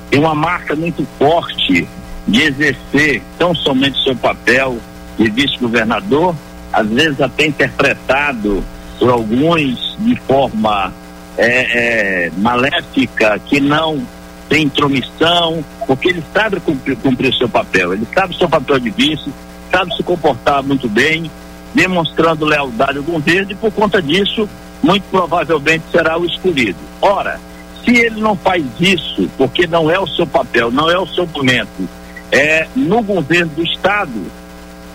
tem 0.09 0.19
uma 0.19 0.35
marca 0.35 0.75
muito 0.75 1.05
forte 1.17 1.87
de 2.27 2.41
exercer 2.41 3.21
tão 3.37 3.53
somente 3.53 4.03
seu 4.03 4.15
papel 4.15 4.77
de 5.17 5.29
vice-governador, 5.29 6.35
às 6.71 6.87
vezes 6.87 7.21
até 7.21 7.45
interpretado 7.45 8.63
por 8.99 9.09
alguns 9.09 9.95
de 9.99 10.15
forma 10.21 10.93
é, 11.37 12.25
é, 12.27 12.31
maléfica, 12.37 13.39
que 13.39 13.59
não 13.59 14.01
tem 14.49 14.63
intromissão, 14.63 15.63
porque 15.85 16.09
ele 16.09 16.23
sabe 16.33 16.59
cumprir, 16.59 16.95
cumprir 16.97 17.31
o 17.31 17.37
seu 17.37 17.49
papel, 17.49 17.93
ele 17.93 18.07
sabe 18.13 18.33
o 18.33 18.37
seu 18.37 18.47
papel 18.47 18.79
de 18.79 18.89
vice, 18.89 19.31
sabe 19.71 19.95
se 19.95 20.03
comportar 20.03 20.63
muito 20.63 20.87
bem, 20.87 21.29
demonstrando 21.73 22.45
lealdade 22.45 22.97
ao 22.97 23.03
governo 23.03 23.51
e 23.51 23.55
por 23.55 23.71
conta 23.71 24.01
disso, 24.01 24.47
muito 24.81 25.03
provavelmente 25.09 25.83
será 25.91 26.17
o 26.17 26.25
escolhido. 26.25 26.79
Ora, 27.01 27.39
se 27.85 27.95
ele 27.95 28.19
não 28.19 28.35
faz 28.35 28.65
isso, 28.79 29.29
porque 29.37 29.67
não 29.67 29.89
é 29.89 29.99
o 29.99 30.07
seu 30.07 30.25
papel, 30.25 30.71
não 30.71 30.89
é 30.89 30.97
o 30.97 31.05
seu 31.05 31.27
momento, 31.27 31.87
é 32.31 32.67
no 32.75 33.03
governo 33.03 33.51
do 33.55 33.63
estado, 33.63 34.25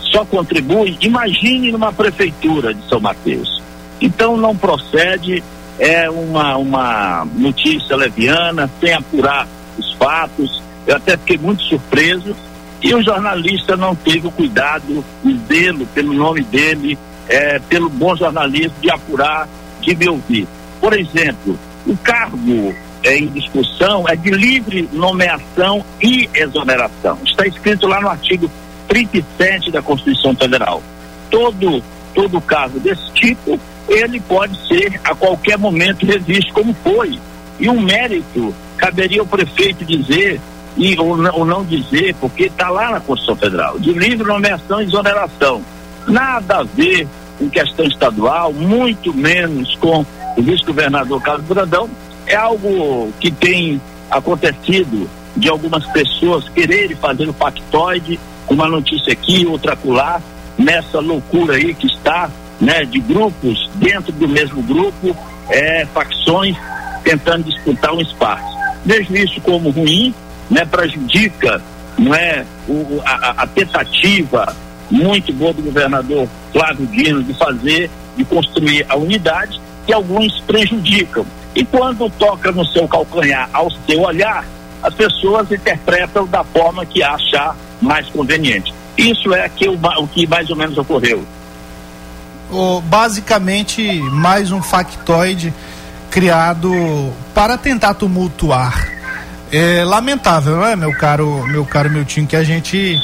só 0.00 0.24
contribui, 0.24 0.98
imagine 1.00 1.70
numa 1.70 1.92
prefeitura 1.92 2.74
de 2.74 2.88
São 2.88 3.00
Mateus. 3.00 3.62
Então 4.00 4.36
não 4.36 4.56
procede, 4.56 5.42
é 5.78 6.10
uma, 6.10 6.56
uma 6.56 7.26
notícia 7.34 7.96
leviana, 7.96 8.68
sem 8.80 8.92
apurar 8.92 9.46
os 9.78 9.92
fatos. 9.94 10.60
Eu 10.86 10.96
até 10.96 11.16
fiquei 11.16 11.38
muito 11.38 11.62
surpreso. 11.62 12.34
E 12.82 12.94
o 12.94 13.02
jornalista 13.02 13.76
não 13.76 13.94
teve 13.94 14.26
o 14.26 14.30
cuidado, 14.30 15.04
o 15.22 15.36
zelo 15.46 15.86
pelo 15.88 16.14
nome 16.14 16.42
dele, 16.42 16.98
é, 17.28 17.58
pelo 17.58 17.90
bom 17.90 18.16
jornalismo 18.16 18.74
de 18.80 18.90
apurar, 18.90 19.46
de 19.82 19.94
me 19.94 20.08
ouvir. 20.08 20.48
Por 20.80 20.98
exemplo, 20.98 21.58
o 21.86 21.96
cargo 21.96 22.74
é, 23.02 23.18
em 23.18 23.26
discussão 23.28 24.08
é 24.08 24.14
de 24.14 24.30
livre 24.30 24.88
nomeação 24.92 25.84
e 26.02 26.28
exoneração. 26.34 27.18
Está 27.24 27.46
escrito 27.46 27.86
lá 27.86 28.00
no 28.00 28.08
artigo 28.08 28.50
37 28.88 29.70
da 29.70 29.80
Constituição 29.80 30.34
Federal. 30.34 30.82
Todo, 31.30 31.82
todo 32.14 32.40
caso 32.40 32.78
desse 32.80 33.10
tipo, 33.12 33.58
ele 33.88 34.20
pode 34.20 34.56
ser 34.66 35.00
a 35.04 35.14
qualquer 35.14 35.56
momento 35.56 36.04
revisto 36.04 36.52
como 36.52 36.74
foi. 36.82 37.18
E 37.58 37.68
um 37.68 37.80
mérito 37.80 38.54
caberia 38.76 39.20
ao 39.20 39.26
prefeito 39.26 39.84
dizer 39.84 40.40
e, 40.76 40.98
ou, 40.98 41.18
ou 41.32 41.44
não 41.44 41.64
dizer, 41.64 42.14
porque 42.20 42.44
está 42.44 42.68
lá 42.68 42.90
na 42.90 43.00
Constituição 43.00 43.36
Federal, 43.36 43.78
de 43.78 43.92
livre 43.92 44.26
nomeação 44.26 44.80
e 44.80 44.84
exoneração. 44.84 45.62
Nada 46.06 46.58
a 46.58 46.62
ver 46.62 47.06
com 47.38 47.48
questão 47.48 47.86
estadual, 47.86 48.52
muito 48.52 49.14
menos 49.14 49.74
com 49.76 50.04
o 50.40 50.42
vice-governador 50.42 51.20
Carlos 51.22 51.46
Brandão. 51.46 51.88
É 52.26 52.34
algo 52.34 53.12
que 53.20 53.30
tem 53.30 53.80
acontecido 54.10 55.08
de 55.36 55.48
algumas 55.48 55.84
pessoas 55.86 56.48
quererem 56.48 56.96
fazer 56.96 57.28
o 57.28 57.34
pactoide 57.34 58.18
uma 58.48 58.66
notícia 58.66 59.12
aqui, 59.12 59.46
outra 59.46 59.74
acolá, 59.74 60.20
nessa 60.58 60.98
loucura 60.98 61.54
aí 61.54 61.72
que 61.72 61.86
está, 61.86 62.28
né, 62.60 62.84
de 62.84 62.98
grupos 63.00 63.70
dentro 63.76 64.12
do 64.12 64.26
mesmo 64.26 64.60
grupo, 64.62 65.16
é, 65.48 65.86
facções 65.94 66.56
tentando 67.04 67.44
disputar 67.44 67.92
um 67.94 68.00
espaço. 68.00 68.44
Vejo 68.84 69.14
isso 69.14 69.40
como 69.42 69.70
ruim, 69.70 70.12
né, 70.50 70.64
prejudica, 70.64 71.62
não 71.96 72.14
é, 72.14 72.44
o, 72.66 73.00
a, 73.04 73.42
a 73.42 73.46
tentativa 73.46 74.56
muito 74.90 75.32
boa 75.32 75.52
do 75.52 75.62
governador 75.62 76.26
Flávio 76.52 76.86
Dino 76.86 77.22
de 77.22 77.34
fazer, 77.34 77.88
de 78.16 78.24
construir 78.24 78.84
a 78.88 78.96
unidade, 78.96 79.60
que 79.90 79.94
alguns 79.94 80.38
prejudicam. 80.42 81.26
E 81.52 81.64
quando 81.64 82.08
toca 82.10 82.52
no 82.52 82.64
seu 82.64 82.86
calcanhar, 82.86 83.50
ao 83.52 83.68
seu 83.88 84.02
olhar, 84.02 84.44
as 84.80 84.94
pessoas 84.94 85.50
interpretam 85.50 86.28
da 86.28 86.44
forma 86.44 86.86
que 86.86 87.02
achar 87.02 87.56
mais 87.82 88.08
conveniente. 88.08 88.72
Isso 88.96 89.34
é 89.34 89.48
que 89.48 89.68
o, 89.68 89.74
o 89.74 90.06
que 90.06 90.28
mais 90.28 90.48
ou 90.48 90.54
menos 90.54 90.78
ocorreu. 90.78 91.24
Oh, 92.52 92.80
basicamente, 92.82 94.00
mais 94.12 94.52
um 94.52 94.62
factoide 94.62 95.52
criado 96.08 96.72
para 97.34 97.58
tentar 97.58 97.94
tumultuar. 97.94 98.88
É 99.50 99.82
lamentável, 99.84 100.56
não 100.56 100.66
é, 100.66 100.76
meu 100.76 100.96
caro, 100.96 101.44
meu 101.48 101.64
caro 101.64 101.90
Miltinho, 101.90 102.28
que 102.28 102.36
a 102.36 102.44
gente 102.44 102.96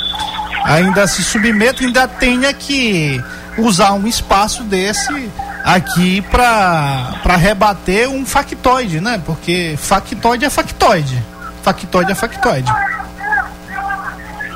ainda 0.62 1.09
se 1.09 1.24
submeta, 1.24 1.82
ainda 1.82 2.07
tenha 2.07 2.55
que 2.55 3.20
usar 3.59 3.93
um 3.95 4.07
espaço 4.07 4.62
desse 4.62 5.28
aqui 5.67 6.23
para 6.23 7.37
rebater 7.37 8.09
um 8.09 8.25
factoide, 8.25 9.01
né? 9.01 9.21
Porque 9.27 9.75
factoide 9.77 10.47
é 10.47 10.51
factoide. 10.51 11.23
Factoide 11.62 12.12
é 12.12 12.14
factoide 12.14 12.71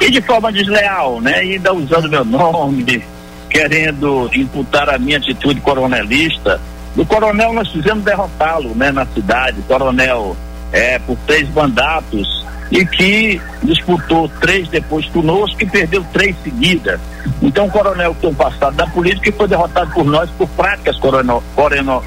e 0.01 0.11
de 0.11 0.21
forma 0.23 0.51
desleal, 0.51 1.21
né? 1.21 1.35
Ainda 1.35 1.73
usando 1.73 2.09
meu 2.09 2.25
nome, 2.25 3.05
querendo 3.51 4.31
imputar 4.35 4.89
a 4.89 4.99
minha 4.99 5.19
atitude 5.19 5.61
coronelista. 5.61 6.61
Do 6.97 7.05
coronel 7.05 7.53
nós 7.53 7.71
fizemos 7.71 8.03
derrotá-lo, 8.03 8.75
né? 8.75 8.91
Na 8.91 9.07
cidade, 9.07 9.61
coronel 9.69 10.37
é, 10.73 10.99
por 10.99 11.17
três 11.27 11.49
mandatos 11.51 12.41
e 12.71 12.87
que 12.87 13.41
disputou 13.63 14.29
três 14.41 14.69
depois 14.69 15.05
conosco 15.07 15.61
e 15.61 15.67
perdeu 15.67 16.05
três 16.13 16.37
seguidas. 16.43 17.01
Então, 17.43 17.67
o 17.67 17.71
coronel 17.71 18.15
que 18.15 18.21
tem 18.21 18.31
um 18.31 18.35
passado 18.35 18.77
da 18.77 18.87
política 18.87 19.29
e 19.29 19.33
foi 19.33 19.49
derrotado 19.49 19.91
por 19.93 20.05
nós 20.05 20.31
por 20.31 20.49
práticas 20.51 20.97
coronel, 20.99 21.43
coronel, 21.55 22.03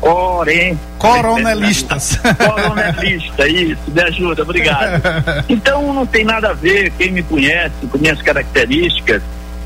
Corem. 0.00 0.78
Coronelistas. 0.98 2.18
Coronelista, 2.38 3.48
isso, 3.48 3.80
me 3.88 4.02
ajuda, 4.02 4.42
obrigado. 4.42 5.02
Então 5.48 5.92
não 5.92 6.06
tem 6.06 6.24
nada 6.24 6.50
a 6.50 6.52
ver, 6.52 6.92
quem 6.98 7.12
me 7.12 7.22
conhece, 7.22 7.74
com 7.90 7.98
minhas 7.98 8.20
características, 8.22 9.22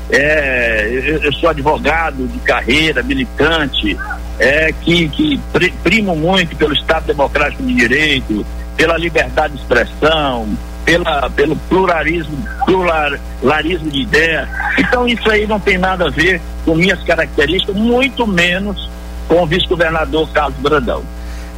é, 0.09 0.89
eu, 0.91 1.23
eu, 1.23 1.33
sou 1.33 1.49
advogado 1.49 2.27
de 2.27 2.39
carreira, 2.39 3.01
militante, 3.01 3.97
é, 4.41 4.73
que, 4.81 5.07
que 5.09 5.39
primo 5.83 6.15
muito 6.15 6.55
pelo 6.55 6.73
Estado 6.73 7.05
Democrático 7.05 7.61
de 7.61 7.75
Direito, 7.75 8.43
pela 8.75 8.97
liberdade 8.97 9.53
de 9.53 9.61
expressão, 9.61 10.49
pela, 10.83 11.29
pelo 11.29 11.55
pluralismo, 11.55 12.35
pluralismo 12.65 13.91
de 13.91 14.01
ideias. 14.01 14.49
Então 14.79 15.07
isso 15.07 15.29
aí 15.29 15.45
não 15.45 15.59
tem 15.59 15.77
nada 15.77 16.07
a 16.07 16.09
ver 16.09 16.41
com 16.65 16.73
minhas 16.73 17.03
características, 17.03 17.75
muito 17.75 18.25
menos 18.25 18.89
com 19.27 19.43
o 19.43 19.45
vice-governador 19.45 20.27
Carlos 20.31 20.57
Brandão. 20.57 21.03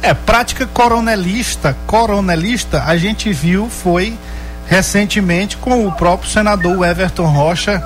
É, 0.02 0.12
prática 0.12 0.66
coronelista, 0.66 1.74
coronelista, 1.86 2.84
a 2.84 2.98
gente 2.98 3.32
viu 3.32 3.70
foi 3.70 4.18
recentemente 4.66 5.56
com 5.56 5.86
o 5.86 5.92
próprio 5.92 6.30
senador 6.30 6.86
Everton 6.86 7.26
Rocha 7.26 7.82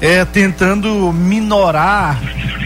é, 0.00 0.24
tentando 0.24 1.12
minorar, 1.12 2.18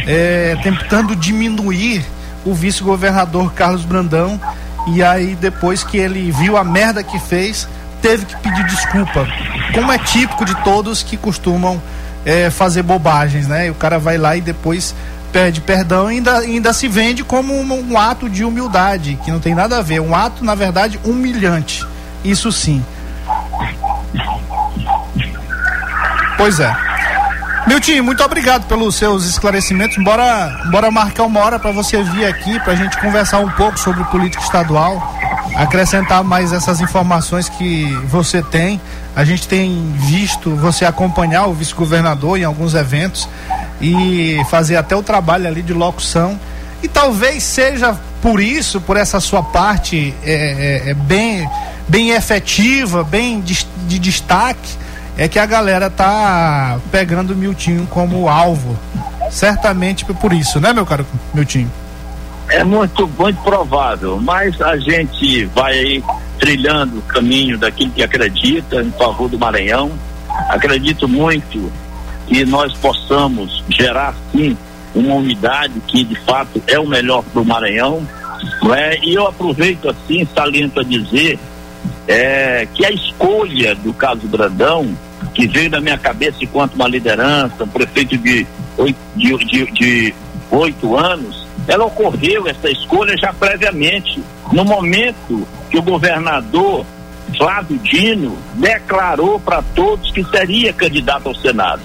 é, 0.07 0.57
tentando 0.63 1.17
diminuir 1.17 2.05
o 2.45 2.55
vice-governador 2.55 3.53
Carlos 3.53 3.85
Brandão 3.85 4.41
e 4.87 5.03
aí 5.03 5.37
depois 5.37 5.85
que 5.85 5.97
ele 5.97 6.31
viu 6.33 6.57
a 6.57 6.65
merda 6.65 7.03
que 7.03 7.19
fez, 7.19 7.69
teve 8.01 8.27
que 8.27 8.37
pedir 8.37 8.65
desculpa, 8.67 9.27
como 9.73 9.93
é 9.93 9.99
típico 9.99 10.45
de 10.45 10.55
todos 10.63 11.03
que 11.03 11.17
costumam 11.17 11.81
é, 12.25 12.51
fazer 12.51 12.83
bobagens, 12.83 13.47
né? 13.47 13.67
E 13.67 13.71
o 13.71 13.75
cara 13.75 13.99
vai 13.99 14.19
lá 14.19 14.37
e 14.37 14.41
depois 14.41 14.95
pede 15.33 15.61
perdão 15.61 16.11
e 16.11 16.17
ainda, 16.17 16.39
ainda 16.39 16.73
se 16.73 16.87
vende 16.89 17.25
como 17.25 17.55
um, 17.55 17.93
um, 17.93 17.99
ato 17.99 18.29
de 18.29 18.45
humildade, 18.45 19.19
que 19.25 19.31
não 19.31 19.41
tem 19.41 19.55
nada 19.55 19.79
a 19.79 19.83
ver. 19.83 20.01
Um 20.01 20.15
ato, 20.15 20.45
na 20.45 20.55
verdade, 20.55 21.01
humilhante. 21.05 21.87
Isso 22.23 22.53
sim. 22.53 22.85
Pois 26.37 26.61
é. 26.61 26.92
Milton, 27.67 28.03
muito 28.03 28.23
obrigado 28.25 28.67
pelos 28.67 28.97
seus 28.97 29.25
esclarecimentos. 29.25 29.97
Bora, 30.03 30.63
bora 30.71 30.91
marcar 30.91 31.25
uma 31.25 31.41
hora 31.41 31.59
para 31.59 31.71
você 31.71 32.03
vir 32.03 32.25
aqui 32.25 32.59
para 32.61 32.73
a 32.73 32.77
gente 32.77 32.99
conversar 32.99 33.39
um 33.39 33.51
pouco 33.51 33.79
sobre 33.79 34.03
política 34.05 34.43
estadual, 34.43 35.17
acrescentar 35.55 36.25
mais 36.25 36.53
essas 36.53 36.81
informações 36.81 37.49
que 37.49 37.85
você 38.09 38.43
tem. 38.43 38.81
A 39.15 39.25
gente 39.25 39.47
tem 39.47 39.95
visto 39.97 40.57
você 40.57 40.85
acompanhar 40.85 41.47
o 41.47 41.55
vice-governador 41.55 42.39
em 42.39 42.45
alguns 42.45 42.75
eventos 42.75 43.29
e 43.81 44.41
fazer 44.51 44.77
até 44.77 44.97
o 44.97 45.03
trabalho 45.03 45.47
ali 45.47 45.63
de 45.63 45.73
locução. 45.73 46.39
E 46.83 46.89
talvez 46.89 47.45
seja 47.45 47.97
por 48.21 48.41
isso, 48.41 48.81
por 48.81 48.97
essa 48.97 49.21
sua 49.21 49.43
parte 49.43 50.15
é, 50.25 50.83
é, 50.87 50.91
é 50.91 50.95
bem, 50.95 51.49
bem 51.89 52.11
efetiva, 52.11 53.05
bem 53.05 53.41
de, 53.41 53.67
de, 53.87 53.99
destaque, 53.99 54.77
é 55.17 55.29
que 55.29 55.39
a 55.39 55.47
galera 55.47 55.91
tá 55.91 56.79
pegando 56.91 57.33
o 57.33 57.37
Miltinho 57.37 57.87
como 57.89 58.29
alvo. 58.29 58.79
Certamente 59.31 60.05
por 60.05 60.33
isso, 60.33 60.61
né, 60.61 60.73
meu 60.73 60.85
caro 60.85 61.07
Miltinho? 61.33 61.71
É 62.49 62.63
muito, 62.65 63.09
muito 63.19 63.41
provável, 63.43 64.21
mas 64.21 64.61
a 64.61 64.77
gente 64.77 65.47
vai 65.47 65.73
aí 65.73 66.05
trilhando 66.39 66.99
o 66.99 67.03
caminho 67.03 67.57
daquilo 67.57 67.91
que 67.93 68.03
acredita 68.03 68.83
em 68.83 68.91
favor 68.93 69.29
do 69.29 69.39
Maranhão. 69.39 69.91
Acredito 70.49 71.09
muito 71.09 71.73
que 72.27 72.45
nós 72.45 72.73
possamos 72.75 73.65
gerar 73.69 74.15
sim 74.33 74.57
uma 74.95 75.15
unidade 75.15 75.75
que 75.87 76.05
de 76.05 76.15
fato 76.17 76.63
é 76.67 76.79
o 76.79 76.87
melhor 76.87 77.23
para 77.23 77.41
o 77.41 77.45
Maranhão. 77.45 78.07
É? 78.77 78.99
E 79.03 79.15
eu 79.15 79.27
aproveito 79.27 79.89
assim, 79.89 80.27
saliento 80.35 80.81
a 80.81 80.83
dizer 80.83 81.39
é, 82.07 82.67
que 82.75 82.85
a 82.85 82.91
escolha 82.91 83.75
do 83.75 83.93
caso 83.93 84.27
Brandão, 84.27 84.97
que 85.35 85.47
veio 85.47 85.71
na 85.71 85.81
minha 85.81 85.99
cabeça 85.99 86.39
enquanto 86.41 86.75
uma 86.75 86.89
liderança, 86.89 87.65
um 87.65 87.69
prefeito 87.69 88.19
de 88.19 88.47
de, 89.17 89.37
de, 89.37 89.73
de 89.73 90.15
oito 90.51 90.97
anos, 90.97 91.47
ela 91.67 91.85
ocorreu, 91.85 92.49
essa 92.49 92.71
escolha, 92.71 93.17
já 93.17 93.33
previamente, 93.33 94.23
no 94.53 94.65
momento 94.65 95.47
que 95.71 95.79
o 95.79 95.83
governador 95.83 96.85
Flávio 97.37 97.79
Dino 97.79 98.37
declarou 98.55 99.39
para 99.39 99.63
todos 99.75 100.11
que 100.11 100.25
seria 100.25 100.73
candidato 100.73 101.29
ao 101.29 101.35
Senado. 101.35 101.83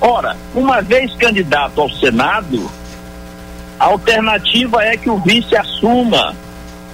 Ora, 0.00 0.36
uma 0.54 0.80
vez 0.80 1.14
candidato 1.14 1.80
ao 1.80 1.90
Senado, 1.90 2.70
a 3.78 3.86
alternativa 3.86 4.82
é 4.82 4.96
que 4.96 5.10
o 5.10 5.18
vice 5.18 5.56
assuma 5.56 6.34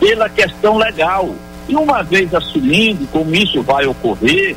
pela 0.00 0.28
questão 0.28 0.78
legal. 0.78 1.34
E 1.68 1.74
uma 1.76 2.02
vez 2.02 2.34
assumindo, 2.34 3.06
como 3.08 3.34
isso 3.34 3.62
vai 3.62 3.86
ocorrer, 3.86 4.56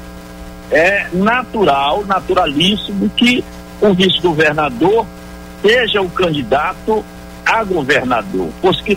é 0.72 1.08
natural, 1.14 2.04
naturalíssimo 2.06 3.10
que 3.10 3.44
o 3.82 3.94
vice-governador 3.94 5.06
seja 5.62 6.02
o 6.02 6.10
candidato 6.10 7.04
a 7.46 7.64
governador, 7.64 8.50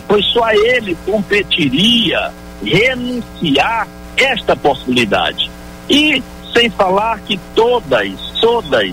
pois, 0.07 0.25
só 0.25 0.51
ele 0.51 0.97
competiria 1.05 2.31
renunciar 2.63 3.87
esta 4.17 4.55
possibilidade. 4.55 5.49
E 5.87 6.23
sem 6.51 6.69
falar 6.69 7.19
que 7.19 7.39
todas, 7.53 8.11
todas, 8.41 8.91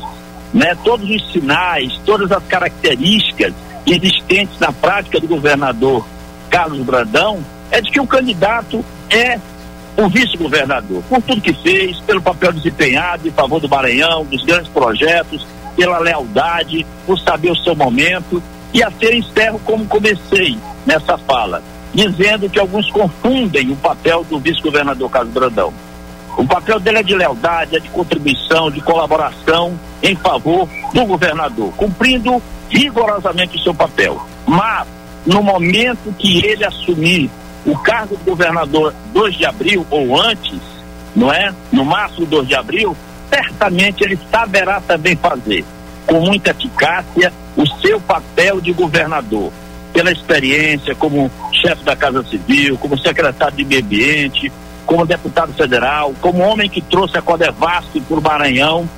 né, 0.52 0.76
todos 0.84 1.08
os 1.08 1.32
sinais, 1.32 1.98
todas 2.04 2.30
as 2.30 2.44
características 2.44 3.54
existentes 3.86 4.58
na 4.58 4.72
prática 4.72 5.18
do 5.18 5.26
governador 5.26 6.06
Carlos 6.50 6.84
Brandão 6.84 7.42
é 7.70 7.80
de 7.80 7.90
que 7.90 8.00
o 8.00 8.06
candidato 8.06 8.84
é 9.10 9.38
o 9.96 10.08
vice-governador, 10.08 11.02
por 11.08 11.22
tudo 11.22 11.40
que 11.40 11.54
fez, 11.54 11.98
pelo 12.00 12.20
papel 12.20 12.52
desempenhado 12.52 13.26
em 13.26 13.30
favor 13.30 13.60
do 13.60 13.68
Maranhão, 13.68 14.24
dos 14.24 14.44
grandes 14.44 14.68
projetos, 14.68 15.46
pela 15.74 15.98
lealdade, 15.98 16.86
por 17.06 17.18
saber 17.18 17.50
o 17.50 17.56
seu 17.56 17.74
momento. 17.74 18.42
E 18.74 18.82
a 18.82 18.90
ser 18.90 19.14
encerro 19.14 19.58
como 19.64 19.86
comecei 19.86 20.58
nessa 20.84 21.16
fala, 21.16 21.62
dizendo 21.94 22.50
que 22.50 22.58
alguns 22.58 22.90
confundem 22.90 23.70
o 23.70 23.76
papel 23.76 24.22
do 24.24 24.38
vice-governador 24.38 25.10
Carlos 25.10 25.32
Brandão. 25.32 25.72
O 26.36 26.46
papel 26.46 26.78
dele 26.78 26.98
é 26.98 27.02
de 27.02 27.14
lealdade, 27.14 27.76
é 27.76 27.80
de 27.80 27.88
contribuição, 27.88 28.70
de 28.70 28.82
colaboração 28.82 29.78
em 30.02 30.14
favor 30.14 30.68
do 30.92 31.06
governador, 31.06 31.72
cumprindo 31.74 32.42
rigorosamente 32.68 33.56
o 33.56 33.60
seu 33.62 33.74
papel. 33.74 34.20
Mas, 34.46 34.86
no 35.24 35.42
momento 35.42 36.14
que 36.18 36.44
ele 36.44 36.64
assumir 36.64 37.30
o 37.66 37.76
cargo 37.78 38.16
de 38.16 38.24
governador 38.24 38.94
2 39.12 39.34
de 39.34 39.44
abril 39.44 39.84
ou 39.90 40.18
antes, 40.18 40.60
não 41.14 41.32
é? 41.32 41.52
No 41.72 41.84
máximo 41.84 42.24
2 42.24 42.46
de 42.46 42.54
abril, 42.54 42.96
certamente 43.28 44.04
ele 44.04 44.18
saberá 44.30 44.80
também 44.80 45.16
fazer, 45.16 45.64
com 46.06 46.20
muita 46.20 46.50
eficácia, 46.50 47.32
o 47.56 47.66
seu 47.80 48.00
papel 48.00 48.60
de 48.60 48.72
governador, 48.72 49.52
pela 49.92 50.12
experiência 50.12 50.94
como 50.94 51.30
chefe 51.52 51.82
da 51.82 51.96
Casa 51.96 52.22
Civil, 52.24 52.78
como 52.78 52.96
secretário 52.98 53.56
de 53.56 53.64
Meio 53.64 53.82
Ambiente, 53.82 54.52
como 54.84 55.04
deputado 55.04 55.52
federal, 55.54 56.14
como 56.20 56.42
homem 56.42 56.68
que 56.68 56.80
trouxe 56.80 57.18
a 57.18 57.22
Codevasco 57.22 58.00
para 58.00 58.18
o 58.18 58.22
Maranhão, 58.22 58.88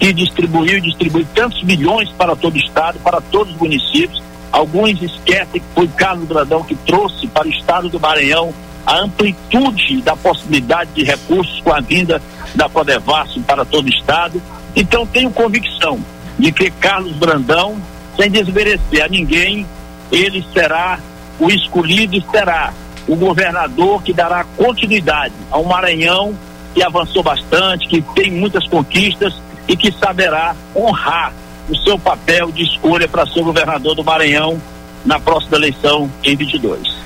que 0.00 0.12
distribuiu 0.12 0.78
e 0.78 0.80
distribuiu 0.80 1.26
tantos 1.34 1.62
milhões 1.62 2.10
para 2.10 2.34
todo 2.34 2.54
o 2.54 2.58
estado, 2.58 2.98
para 2.98 3.20
todos 3.20 3.54
os 3.54 3.60
municípios, 3.60 4.22
Alguns 4.52 5.02
esquecem 5.02 5.60
que 5.60 5.74
foi 5.74 5.88
Carlos 5.88 6.26
Brandão 6.26 6.62
que 6.62 6.74
trouxe 6.74 7.26
para 7.26 7.46
o 7.46 7.50
estado 7.50 7.88
do 7.88 8.00
Maranhão 8.00 8.54
a 8.86 8.98
amplitude 8.98 10.00
da 10.02 10.16
possibilidade 10.16 10.90
de 10.94 11.04
recursos 11.04 11.60
com 11.60 11.72
a 11.72 11.80
vinda 11.80 12.22
da 12.54 12.68
Codevasf 12.68 13.38
para 13.40 13.64
todo 13.64 13.86
o 13.86 13.90
estado. 13.90 14.40
Então 14.74 15.06
tenho 15.06 15.30
convicção 15.30 15.98
de 16.38 16.52
que 16.52 16.70
Carlos 16.70 17.12
Brandão, 17.12 17.76
sem 18.16 18.30
desmerecer 18.30 19.04
a 19.04 19.08
ninguém, 19.08 19.66
ele 20.12 20.44
será 20.52 21.00
o 21.38 21.50
escolhido 21.50 22.16
e 22.16 22.24
será 22.30 22.72
o 23.08 23.16
governador 23.16 24.02
que 24.02 24.12
dará 24.12 24.44
continuidade 24.56 25.34
ao 25.50 25.64
Maranhão 25.64 26.34
que 26.76 26.82
avançou 26.82 27.22
bastante, 27.22 27.88
que 27.88 28.02
tem 28.14 28.30
muitas 28.30 28.68
conquistas 28.68 29.34
e 29.66 29.74
que 29.76 29.90
saberá 29.92 30.54
honrar 30.74 31.32
o 31.68 31.76
seu 31.76 31.98
papel 31.98 32.50
de 32.52 32.62
escolha 32.62 33.08
para 33.08 33.26
ser 33.26 33.42
governador 33.42 33.94
do 33.94 34.04
Maranhão 34.04 34.60
na 35.04 35.18
próxima 35.18 35.56
eleição 35.56 36.10
em 36.22 36.36
22. 36.36 36.96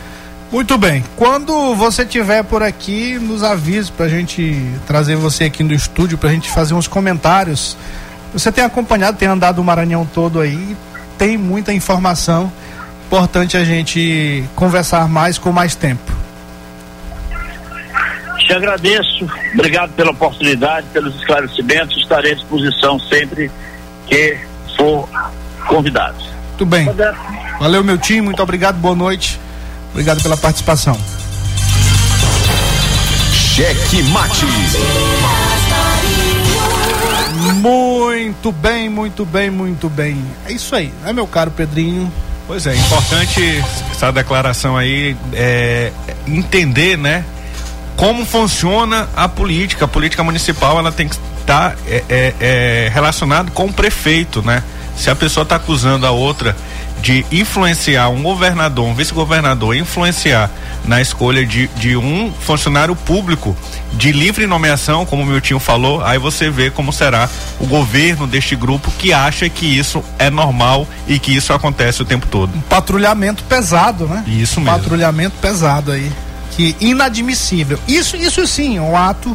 Muito 0.51 0.77
bem. 0.77 1.05
Quando 1.17 1.77
você 1.77 2.05
tiver 2.05 2.43
por 2.43 2.63
aqui, 2.63 3.19
nos 3.19 3.45
avise 3.45 3.93
para 3.93 4.07
a 4.07 4.09
gente 4.09 4.67
trazer 4.87 5.15
você 5.15 5.45
aqui 5.45 5.63
no 5.63 5.73
estúdio 5.73 6.19
para 6.19 6.31
a 6.31 6.33
gente 6.33 6.51
fazer 6.51 6.75
uns 6.75 6.89
comentários. 6.89 7.77
Você 8.33 8.51
tem 8.51 8.65
acompanhado, 8.65 9.17
tem 9.17 9.29
andado 9.29 9.61
o 9.61 9.65
Maranhão 9.65 10.09
todo 10.13 10.41
aí, 10.41 10.77
tem 11.17 11.39
muita 11.39 11.73
informação. 11.73 12.53
Importante 13.07 13.57
a 13.57 13.65
gente 13.65 14.45
conversar 14.57 15.09
mais 15.09 15.39
com 15.39 15.53
mais 15.53 15.77
tempo. 15.77 16.13
Te 18.39 18.53
agradeço, 18.53 19.31
obrigado 19.55 19.93
pela 19.93 20.11
oportunidade, 20.11 20.87
pelos 20.93 21.15
esclarecimentos. 21.15 21.97
Estarei 21.97 22.33
à 22.33 22.35
disposição 22.35 22.99
sempre 22.99 23.51
que 24.09 24.37
for 24.81 25.09
convidado. 25.69 26.17
Muito 26.49 26.67
bem. 26.67 26.89
Valeu, 27.59 27.85
meu 27.85 27.99
time, 27.99 28.23
muito 28.23 28.43
obrigado, 28.43 28.77
boa 28.77 28.95
noite. 28.95 29.39
Obrigado 29.91 30.23
pela 30.23 30.37
participação. 30.37 30.97
Cheque 33.33 34.03
Mate. 34.05 34.47
Muito 37.57 38.53
bem, 38.53 38.89
muito 38.89 39.25
bem, 39.25 39.51
muito 39.51 39.89
bem. 39.89 40.25
É 40.47 40.53
isso 40.53 40.75
aí, 40.75 40.93
né, 41.03 41.13
meu 41.13 41.27
caro 41.27 41.51
Pedrinho? 41.51 42.11
Pois 42.47 42.67
é, 42.67 42.75
importante 42.75 43.63
essa 43.91 44.11
declaração 44.11 44.77
aí, 44.77 45.17
é, 45.33 45.93
entender, 46.27 46.97
né, 46.97 47.25
como 48.01 48.25
funciona 48.25 49.11
a 49.15 49.29
política. 49.29 49.85
A 49.85 49.89
política 49.89 50.25
municipal, 50.25 50.79
ela 50.79 50.91
tem 50.91 51.07
que 51.07 51.17
estar 51.41 51.73
tá, 51.73 51.77
é, 51.87 52.03
é, 52.09 52.35
é, 52.41 52.91
relacionado 52.93 53.53
com 53.53 53.67
o 53.67 53.73
prefeito, 53.73 54.43
né? 54.43 54.65
Se 54.97 55.11
a 55.11 55.15
pessoa 55.15 55.43
está 55.43 55.57
acusando 55.57 56.07
a 56.07 56.11
outra 56.11 56.57
de 57.03 57.25
influenciar 57.31 58.09
um 58.09 58.23
governador, 58.23 58.87
um 58.87 58.95
vice-governador, 58.95 59.77
influenciar 59.77 60.51
na 60.85 61.01
escolha 61.01 61.45
de, 61.45 61.69
de 61.77 61.97
um 61.97 62.33
funcionário 62.41 62.97
público 62.97 63.57
de 63.93 64.13
livre 64.13 64.47
nomeação, 64.47 65.05
como 65.05 65.23
o 65.23 65.27
meu 65.27 65.41
tio 65.41 65.59
falou, 65.59 66.03
aí 66.03 66.19
você 66.19 66.51
vê 66.51 66.71
como 66.71 66.93
será 66.93 67.29
o 67.59 67.67
governo 67.67 68.27
deste 68.27 68.57
grupo 68.57 68.91
que 68.93 69.13
acha 69.13 69.49
que 69.49 69.67
isso 69.67 70.03
é 70.19 70.31
normal 70.31 70.87
e 71.07 71.19
que 71.19 71.35
isso 71.35 71.53
acontece 71.53 72.01
o 72.01 72.05
tempo 72.05 72.27
todo. 72.27 72.55
Um 72.55 72.61
patrulhamento 72.63 73.45
pesado, 73.45 74.07
né? 74.07 74.25
Isso 74.27 74.61
mesmo. 74.61 74.79
Patrulhamento 74.79 75.37
pesado 75.39 75.93
aí. 75.93 76.11
Que 76.61 76.77
inadmissível. 76.79 77.79
Isso, 77.89 78.19
isso 78.19 78.47
sim, 78.47 78.79
um 78.79 78.95
ato 78.95 79.35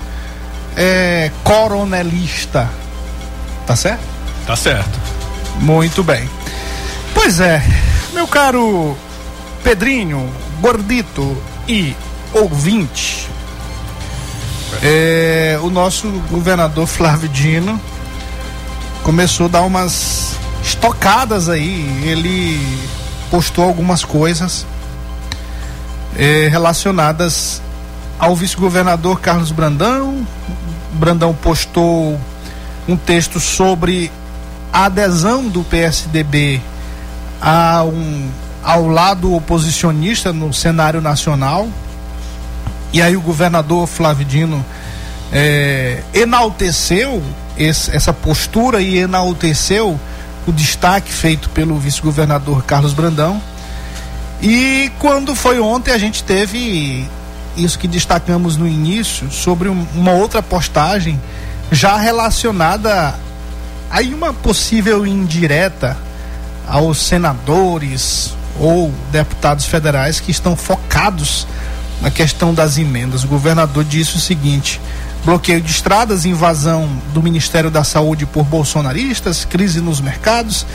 é, 0.78 1.32
coronelista. 1.44 2.70
Tá 3.66 3.76
certo? 3.76 4.04
Tá 4.46 4.56
certo. 4.56 5.00
Muito 5.60 6.04
bem. 6.04 6.30
Pois 7.16 7.40
é, 7.40 7.64
meu 8.14 8.28
caro 8.28 8.96
Pedrinho, 9.64 10.32
gordito 10.62 11.36
e 11.68 11.96
ouvinte, 12.32 13.28
é, 14.84 15.58
o 15.64 15.72
nosso 15.72 16.08
governador 16.30 16.86
Flávio 16.86 17.28
Dino 17.30 17.82
começou 19.02 19.48
a 19.48 19.50
dar 19.50 19.62
umas 19.62 20.36
estocadas 20.62 21.50
aí. 21.50 22.04
Ele 22.06 22.62
postou 23.32 23.66
algumas 23.66 24.04
coisas 24.06 24.68
é, 26.18 26.48
relacionadas 26.48 27.62
ao 28.18 28.36
vice-governador 28.36 29.20
Carlos 29.20 29.52
Brandão. 29.52 30.26
Brandão 30.94 31.34
postou 31.34 32.20
um 32.88 32.96
texto 32.96 33.40
sobre 33.40 34.12
a 34.72 34.86
adesão 34.86 35.48
do 35.48 35.64
PSDB 35.64 36.62
a 37.42 37.84
um, 37.84 38.30
ao 38.64 38.88
lado 38.88 39.34
oposicionista 39.34 40.34
no 40.34 40.54
cenário 40.54 41.02
nacional. 41.02 41.68
E 42.92 43.02
aí 43.02 43.16
o 43.18 43.22
governador 43.22 43.88
Flávio 43.88 44.26
Dino 44.26 44.64
é, 45.32 46.02
enalteceu 46.14 47.22
esse, 47.58 47.96
essa 47.96 48.14
postura 48.14 48.82
e 48.82 48.98
enalteceu 48.98 50.00
o 50.48 50.52
destaque 50.52 51.12
feito 51.12 51.50
pelo 51.50 51.78
vice-governador 51.78 52.64
Carlos 52.64 52.94
Brandão. 52.94 53.42
E 54.42 54.92
quando 55.00 55.36
foi 55.36 55.60
ontem 55.60 55.92
a 55.92 55.98
gente 55.98 56.24
teve 56.24 57.08
isso 57.56 57.80
que 57.80 57.88
destacamos 57.88 58.58
no 58.58 58.68
início 58.68 59.32
sobre 59.32 59.70
um, 59.70 59.86
uma 59.96 60.12
outra 60.12 60.42
postagem 60.44 61.20
já 61.72 61.98
relacionada 61.98 63.16
aí 63.90 64.14
uma 64.14 64.34
possível 64.34 65.06
indireta 65.06 65.98
aos 66.68 67.00
senadores 67.00 68.34
ou 68.60 68.94
deputados 69.12 69.66
federais 69.66 70.20
que 70.20 70.32
estão 70.32 70.56
focados 70.56 71.48
na 72.02 72.12
questão 72.12 72.54
das 72.54 72.78
emendas. 72.78 73.24
O 73.24 73.28
governador 73.28 73.84
disse 73.84 74.16
o 74.16 74.20
seguinte: 74.20 74.82
bloqueio 75.24 75.62
de 75.62 75.72
estradas, 75.72 76.26
invasão 76.26 76.90
do 77.14 77.22
Ministério 77.22 77.72
da 77.72 77.84
Saúde 77.84 78.26
por 78.26 78.44
bolsonaristas, 78.44 79.46
crise 79.46 79.82
nos 79.82 80.02
mercados, 80.02 80.66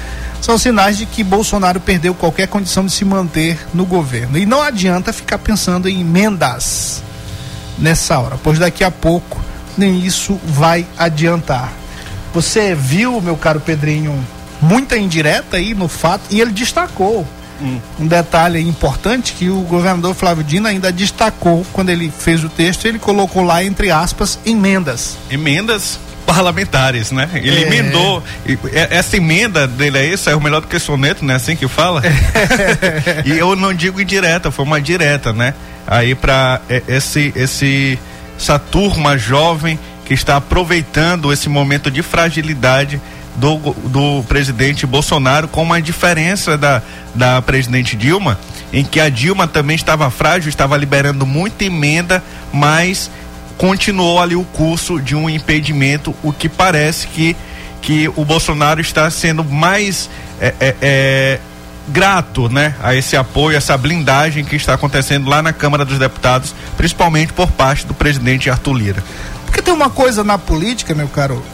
são 0.41 0.57
sinais 0.59 0.97
de 0.97 1.07
que 1.07 1.23
Bolsonaro 1.23 1.81
perdeu 1.81 2.15
qualquer 2.15 2.49
condição 2.49 2.85
de 2.85 2.93
se 2.93 3.05
manter 3.05 3.59
no 3.75 3.85
governo. 3.85 4.39
E 4.39 4.47
não 4.47 4.63
adianta 4.63 5.13
ficar 5.13 5.39
pensando 5.39 5.89
em 5.89 6.01
emendas 6.01 7.03
nessa 7.79 8.19
hora, 8.19 8.39
pois 8.43 8.59
daqui 8.59 8.85
a 8.85 8.91
pouco 8.91 9.41
nem 9.77 10.05
isso 10.05 10.39
vai 10.45 10.87
adiantar. 10.99 11.73
Você 12.33 12.75
viu, 12.75 13.21
meu 13.21 13.37
caro 13.37 13.61
Pedrinho, 13.61 14.19
muita 14.61 14.97
indireta 14.97 15.57
aí 15.57 15.75
no 15.75 15.89
fato, 15.89 16.23
e 16.31 16.41
ele 16.41 16.53
destacou 16.53 17.27
um 17.99 18.07
detalhe 18.07 18.61
importante 18.67 19.35
que 19.35 19.51
o 19.51 19.61
governador 19.63 20.15
Flávio 20.15 20.43
Dino 20.43 20.67
ainda 20.67 20.91
destacou 20.91 21.67
quando 21.73 21.91
ele 21.91 22.11
fez 22.11 22.43
o 22.43 22.49
texto, 22.49 22.87
ele 22.87 22.99
colocou 22.99 23.43
lá, 23.43 23.63
entre 23.63 23.91
aspas, 23.91 24.39
emendas. 24.47 25.19
Emendas 25.31 25.99
parlamentares, 26.31 27.11
né? 27.11 27.29
Ele 27.35 27.65
é. 27.65 27.67
emendou. 27.67 28.23
essa 28.73 29.17
emenda 29.17 29.67
dele 29.67 29.99
é 29.99 30.07
isso, 30.07 30.31
é 30.31 30.37
o 30.37 30.41
melhor 30.41 30.61
do 30.61 30.69
que 30.69 30.79
soneto, 30.79 31.25
né? 31.25 31.35
Assim 31.35 31.57
que 31.57 31.67
fala. 31.67 32.03
e 33.27 33.37
eu 33.37 33.57
não 33.57 33.75
digo 33.75 34.01
indireta, 34.01 34.53
foi 34.53 34.65
uma 34.65 34.81
direta, 34.81 35.33
né? 35.33 35.55
Aí 35.85 36.15
para 36.15 36.61
esse, 36.87 37.33
esse, 37.35 37.99
essa 38.39 38.61
turma 38.61 39.19
jovem 39.19 39.77
que 40.05 40.15
está 40.15 40.37
aproveitando 40.37 41.33
esse 41.33 41.49
momento 41.49 41.91
de 41.91 42.01
fragilidade 42.01 43.01
do, 43.35 43.57
do 43.87 44.23
presidente 44.29 44.87
Bolsonaro, 44.87 45.49
com 45.49 45.65
uma 45.65 45.83
diferença 45.83 46.57
da, 46.57 46.81
da 47.13 47.43
presidente 47.43 47.97
Dilma, 47.97 48.39
em 48.73 48.85
que 48.85 49.01
a 49.01 49.09
Dilma 49.09 49.49
também 49.49 49.75
estava 49.75 50.09
frágil, 50.11 50.49
estava 50.49 50.77
liberando 50.77 51.27
muita 51.27 51.65
emenda, 51.65 52.23
mas 52.53 53.11
continuou 53.61 54.19
ali 54.19 54.35
o 54.35 54.43
curso 54.43 54.99
de 54.99 55.15
um 55.15 55.29
impedimento, 55.29 56.17
o 56.23 56.33
que 56.33 56.49
parece 56.49 57.07
que, 57.07 57.37
que 57.83 58.09
o 58.17 58.25
Bolsonaro 58.25 58.81
está 58.81 59.11
sendo 59.11 59.45
mais 59.45 60.09
é, 60.41 60.55
é, 60.59 60.77
é, 60.81 61.41
grato 61.87 62.49
né, 62.49 62.75
a 62.83 62.95
esse 62.95 63.19
apoio, 63.19 63.59
essa 63.59 63.77
blindagem 63.77 64.47
que 64.47 64.57
está 64.57 64.73
acontecendo 64.73 65.29
lá 65.29 65.43
na 65.43 65.53
Câmara 65.53 65.85
dos 65.85 65.99
Deputados, 65.99 66.55
principalmente 66.75 67.35
por 67.35 67.51
parte 67.51 67.87
do 67.87 67.93
presidente 67.93 68.49
Arthur 68.49 68.73
Lira. 68.73 69.05
Porque 69.45 69.61
tem 69.61 69.75
uma 69.75 69.91
coisa 69.91 70.25
na 70.25 70.39
política, 70.39 70.95
meu 70.95 71.09
caro 71.09 71.45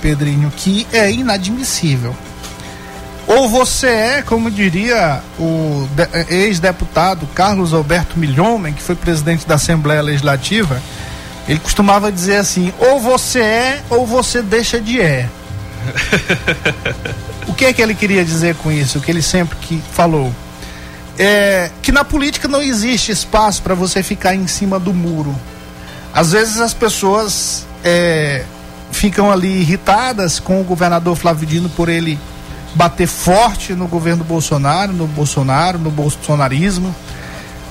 Pedrinho, 0.00 0.50
que 0.56 0.86
é 0.90 1.12
inadmissível. 1.12 2.16
Ou 3.26 3.50
você 3.50 3.86
é, 3.86 4.22
como 4.22 4.50
diria 4.50 5.20
o 5.38 5.86
ex-deputado 6.30 7.26
Carlos 7.34 7.74
Alberto 7.74 8.18
Milhomem, 8.18 8.72
que 8.72 8.82
foi 8.82 8.94
presidente 8.94 9.46
da 9.46 9.56
Assembleia 9.56 10.00
Legislativa, 10.00 10.80
ele 11.50 11.58
costumava 11.58 12.12
dizer 12.12 12.36
assim: 12.36 12.72
ou 12.78 13.00
você 13.00 13.40
é, 13.40 13.82
ou 13.90 14.06
você 14.06 14.40
deixa 14.40 14.80
de 14.80 15.00
é. 15.00 15.28
o 17.48 17.52
que 17.52 17.64
é 17.64 17.72
que 17.72 17.82
ele 17.82 17.92
queria 17.92 18.24
dizer 18.24 18.54
com 18.54 18.70
isso? 18.70 18.98
O 18.98 19.00
que 19.00 19.10
ele 19.10 19.20
sempre 19.20 19.58
que 19.58 19.82
falou? 19.92 20.32
É 21.18 21.68
que 21.82 21.90
na 21.90 22.04
política 22.04 22.46
não 22.46 22.62
existe 22.62 23.10
espaço 23.10 23.62
para 23.62 23.74
você 23.74 24.00
ficar 24.00 24.32
em 24.32 24.46
cima 24.46 24.78
do 24.78 24.94
muro. 24.94 25.34
Às 26.14 26.30
vezes 26.30 26.60
as 26.60 26.72
pessoas 26.72 27.66
é, 27.82 28.44
ficam 28.92 29.28
ali 29.28 29.60
irritadas 29.60 30.38
com 30.38 30.60
o 30.60 30.64
governador 30.64 31.16
Flávio 31.16 31.48
Dino 31.48 31.68
por 31.70 31.88
ele 31.88 32.16
bater 32.76 33.08
forte 33.08 33.72
no 33.72 33.88
governo 33.88 34.22
Bolsonaro, 34.22 34.92
no 34.92 35.08
Bolsonaro, 35.08 35.80
no 35.80 35.90
bolsonarismo. 35.90 36.94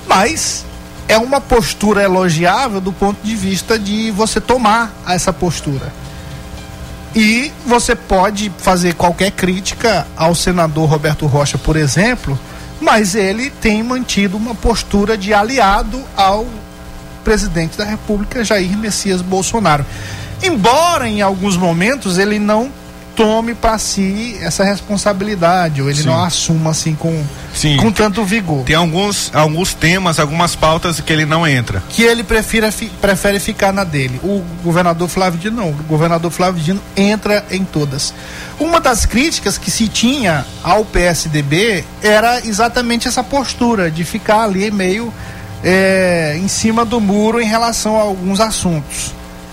Mas 0.06 0.66
é 1.10 1.18
uma 1.18 1.40
postura 1.40 2.04
elogiável 2.04 2.80
do 2.80 2.92
ponto 2.92 3.20
de 3.20 3.34
vista 3.34 3.76
de 3.76 4.12
você 4.12 4.40
tomar 4.40 4.94
essa 5.08 5.32
postura. 5.32 5.92
E 7.16 7.50
você 7.66 7.96
pode 7.96 8.52
fazer 8.58 8.94
qualquer 8.94 9.32
crítica 9.32 10.06
ao 10.16 10.36
senador 10.36 10.88
Roberto 10.88 11.26
Rocha, 11.26 11.58
por 11.58 11.74
exemplo, 11.74 12.38
mas 12.80 13.16
ele 13.16 13.50
tem 13.50 13.82
mantido 13.82 14.36
uma 14.36 14.54
postura 14.54 15.18
de 15.18 15.34
aliado 15.34 16.00
ao 16.16 16.46
presidente 17.24 17.76
da 17.76 17.84
República, 17.84 18.44
Jair 18.44 18.78
Messias 18.78 19.20
Bolsonaro. 19.20 19.84
Embora 20.40 21.08
em 21.08 21.20
alguns 21.22 21.56
momentos 21.56 22.18
ele 22.18 22.38
não 22.38 22.70
tome 23.20 23.54
para 23.54 23.76
si 23.76 24.38
essa 24.40 24.64
responsabilidade, 24.64 25.82
ou 25.82 25.90
ele 25.90 26.00
Sim. 26.00 26.06
não 26.06 26.24
assuma 26.24 26.70
assim 26.70 26.94
com, 26.94 27.22
Sim. 27.52 27.76
com 27.76 27.92
tanto 27.92 28.24
vigor. 28.24 28.64
Tem 28.64 28.74
alguns, 28.74 29.30
alguns 29.34 29.74
temas, 29.74 30.18
algumas 30.18 30.56
pautas 30.56 31.00
que 31.00 31.12
ele 31.12 31.26
não 31.26 31.46
entra. 31.46 31.82
Que 31.90 32.02
ele 32.02 32.24
prefira, 32.24 32.72
prefere 32.98 33.38
ficar 33.38 33.74
na 33.74 33.84
dele. 33.84 34.18
O 34.24 34.42
governador 34.64 35.06
Flávio 35.06 35.38
Dino 35.38 35.56
não. 35.58 35.68
O 35.68 35.74
governador 35.82 36.30
Flávio 36.30 36.62
Dino 36.62 36.80
entra 36.96 37.44
em 37.50 37.62
todas. 37.62 38.14
Uma 38.58 38.80
das 38.80 39.04
críticas 39.04 39.58
que 39.58 39.70
se 39.70 39.86
tinha 39.86 40.46
ao 40.62 40.82
PSDB 40.86 41.84
era 42.02 42.38
exatamente 42.46 43.06
essa 43.06 43.22
postura 43.22 43.90
de 43.90 44.02
ficar 44.02 44.44
ali 44.44 44.70
meio 44.70 45.12
é, 45.62 46.38
em 46.42 46.48
cima 46.48 46.86
do 46.86 46.98
muro 46.98 47.38
em 47.38 47.46
relação 47.46 47.98
a 47.98 48.00
alguns 48.00 48.40
assuntos. 48.40 49.12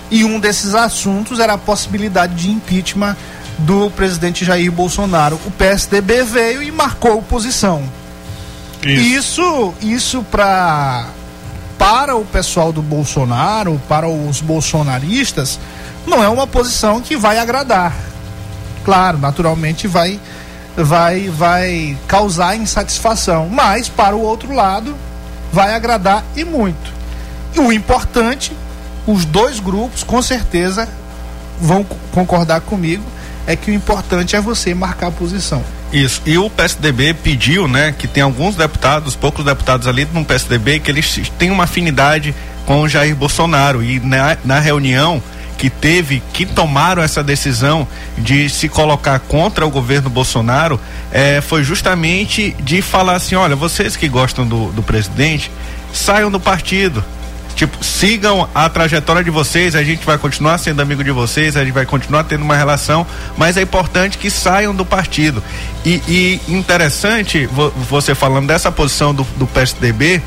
E 0.09 0.23
um 0.23 0.39
desses 0.39 0.73
assuntos 0.73 1.37
era 1.41 1.55
a 1.55 1.57
possibilidade 1.57 2.33
de 2.35 2.49
impeachment 2.49 3.17
do 3.59 3.89
presidente 3.91 4.45
Jair 4.45 4.71
Bolsonaro. 4.71 5.39
O 5.45 5.51
PSDB 5.51 6.23
veio 6.23 6.63
e 6.63 6.71
marcou 6.71 7.21
posição. 7.21 7.83
Isso, 8.83 9.01
isso, 9.01 9.73
isso 9.81 10.23
pra, 10.29 11.07
para 11.77 12.15
o 12.15 12.23
pessoal 12.25 12.71
do 12.71 12.81
Bolsonaro, 12.81 13.81
para 13.87 14.07
os 14.07 14.41
bolsonaristas, 14.41 15.59
não 16.05 16.23
é 16.23 16.29
uma 16.29 16.47
posição 16.47 17.01
que 17.01 17.17
vai 17.17 17.37
agradar. 17.37 17.93
Claro, 18.83 19.17
naturalmente 19.17 19.87
vai 19.87 20.19
vai 20.75 21.27
vai 21.27 21.97
causar 22.07 22.55
insatisfação, 22.55 23.49
mas 23.49 23.89
para 23.89 24.15
o 24.15 24.21
outro 24.21 24.53
lado 24.53 24.95
vai 25.51 25.73
agradar 25.73 26.23
e 26.35 26.43
muito. 26.43 26.93
E 27.53 27.59
o 27.59 27.73
importante, 27.73 28.55
os 29.05 29.25
dois 29.25 29.59
grupos 29.59 30.03
com 30.03 30.21
certeza 30.21 30.87
vão 31.59 31.83
concordar 32.11 32.61
comigo, 32.61 33.03
é 33.47 33.55
que 33.55 33.71
o 33.71 33.73
importante 33.73 34.35
é 34.35 34.41
você 34.41 34.75
marcar 34.75 35.07
a 35.07 35.11
posição. 35.11 35.63
Isso. 35.91 36.21
E 36.25 36.37
o 36.37 36.49
PSDB 36.49 37.13
pediu, 37.13 37.67
né, 37.67 37.95
que 37.97 38.07
tem 38.07 38.21
alguns 38.21 38.55
deputados, 38.55 39.15
poucos 39.15 39.45
deputados 39.45 39.87
ali 39.87 40.05
no 40.13 40.25
PSDB, 40.25 40.79
que 40.79 40.91
eles 40.91 41.31
têm 41.39 41.49
uma 41.49 41.63
afinidade 41.63 42.35
com 42.65 42.81
o 42.81 42.89
Jair 42.89 43.15
Bolsonaro. 43.15 43.81
E 43.81 43.99
na, 44.01 44.37
na 44.43 44.59
reunião 44.59 45.23
que 45.57 45.69
teve, 45.69 46.21
que 46.33 46.45
tomaram 46.45 47.01
essa 47.01 47.23
decisão 47.23 47.87
de 48.17 48.49
se 48.49 48.67
colocar 48.67 49.17
contra 49.19 49.65
o 49.65 49.71
governo 49.71 50.09
Bolsonaro, 50.09 50.79
é, 51.11 51.39
foi 51.41 51.63
justamente 51.63 52.55
de 52.59 52.81
falar 52.81 53.15
assim: 53.15 53.35
olha, 53.35 53.55
vocês 53.55 53.95
que 53.95 54.09
gostam 54.09 54.45
do, 54.45 54.71
do 54.73 54.83
presidente, 54.83 55.49
saiam 55.93 56.29
do 56.29 56.39
partido 56.39 57.03
Tipo, 57.57 57.83
sigam 57.83 58.47
a 58.53 58.69
trajetória 58.69 59.23
de 59.23 59.31
vocês, 59.31 59.75
a 59.75 59.83
gente 59.83 60.05
vai 60.05 60.15
continuar 60.15 60.59
sendo 60.59 60.79
amigo 60.79 61.03
de 61.03 61.09
vocês, 61.09 61.57
a 61.57 61.63
gente 61.65 61.73
vai 61.73 61.87
continuar 61.87 62.23
tendo 62.23 62.43
uma 62.43 62.55
relação, 62.55 63.05
mas 63.35 63.57
é 63.57 63.63
importante 63.63 64.19
que 64.19 64.29
saiam 64.29 64.75
do 64.75 64.85
partido. 64.85 65.43
E, 65.83 65.99
e 66.07 66.41
interessante, 66.47 67.49
você 67.89 68.13
falando 68.13 68.45
dessa 68.45 68.71
posição 68.71 69.11
do, 69.11 69.25
do 69.35 69.47
PSDB, 69.47 70.21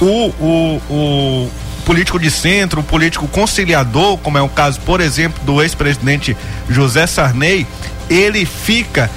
o, 0.00 0.34
o, 0.40 0.82
o 0.90 1.50
político 1.84 2.18
de 2.18 2.30
centro, 2.30 2.80
o 2.80 2.84
político 2.84 3.28
conciliador, 3.28 4.18
como 4.18 4.38
é 4.38 4.42
o 4.42 4.48
caso, 4.48 4.80
por 4.80 5.00
exemplo, 5.00 5.42
do 5.44 5.62
ex-presidente 5.62 6.36
José 6.68 7.06
Sarney, 7.06 7.66
ele 8.08 8.44
fica 8.44 9.10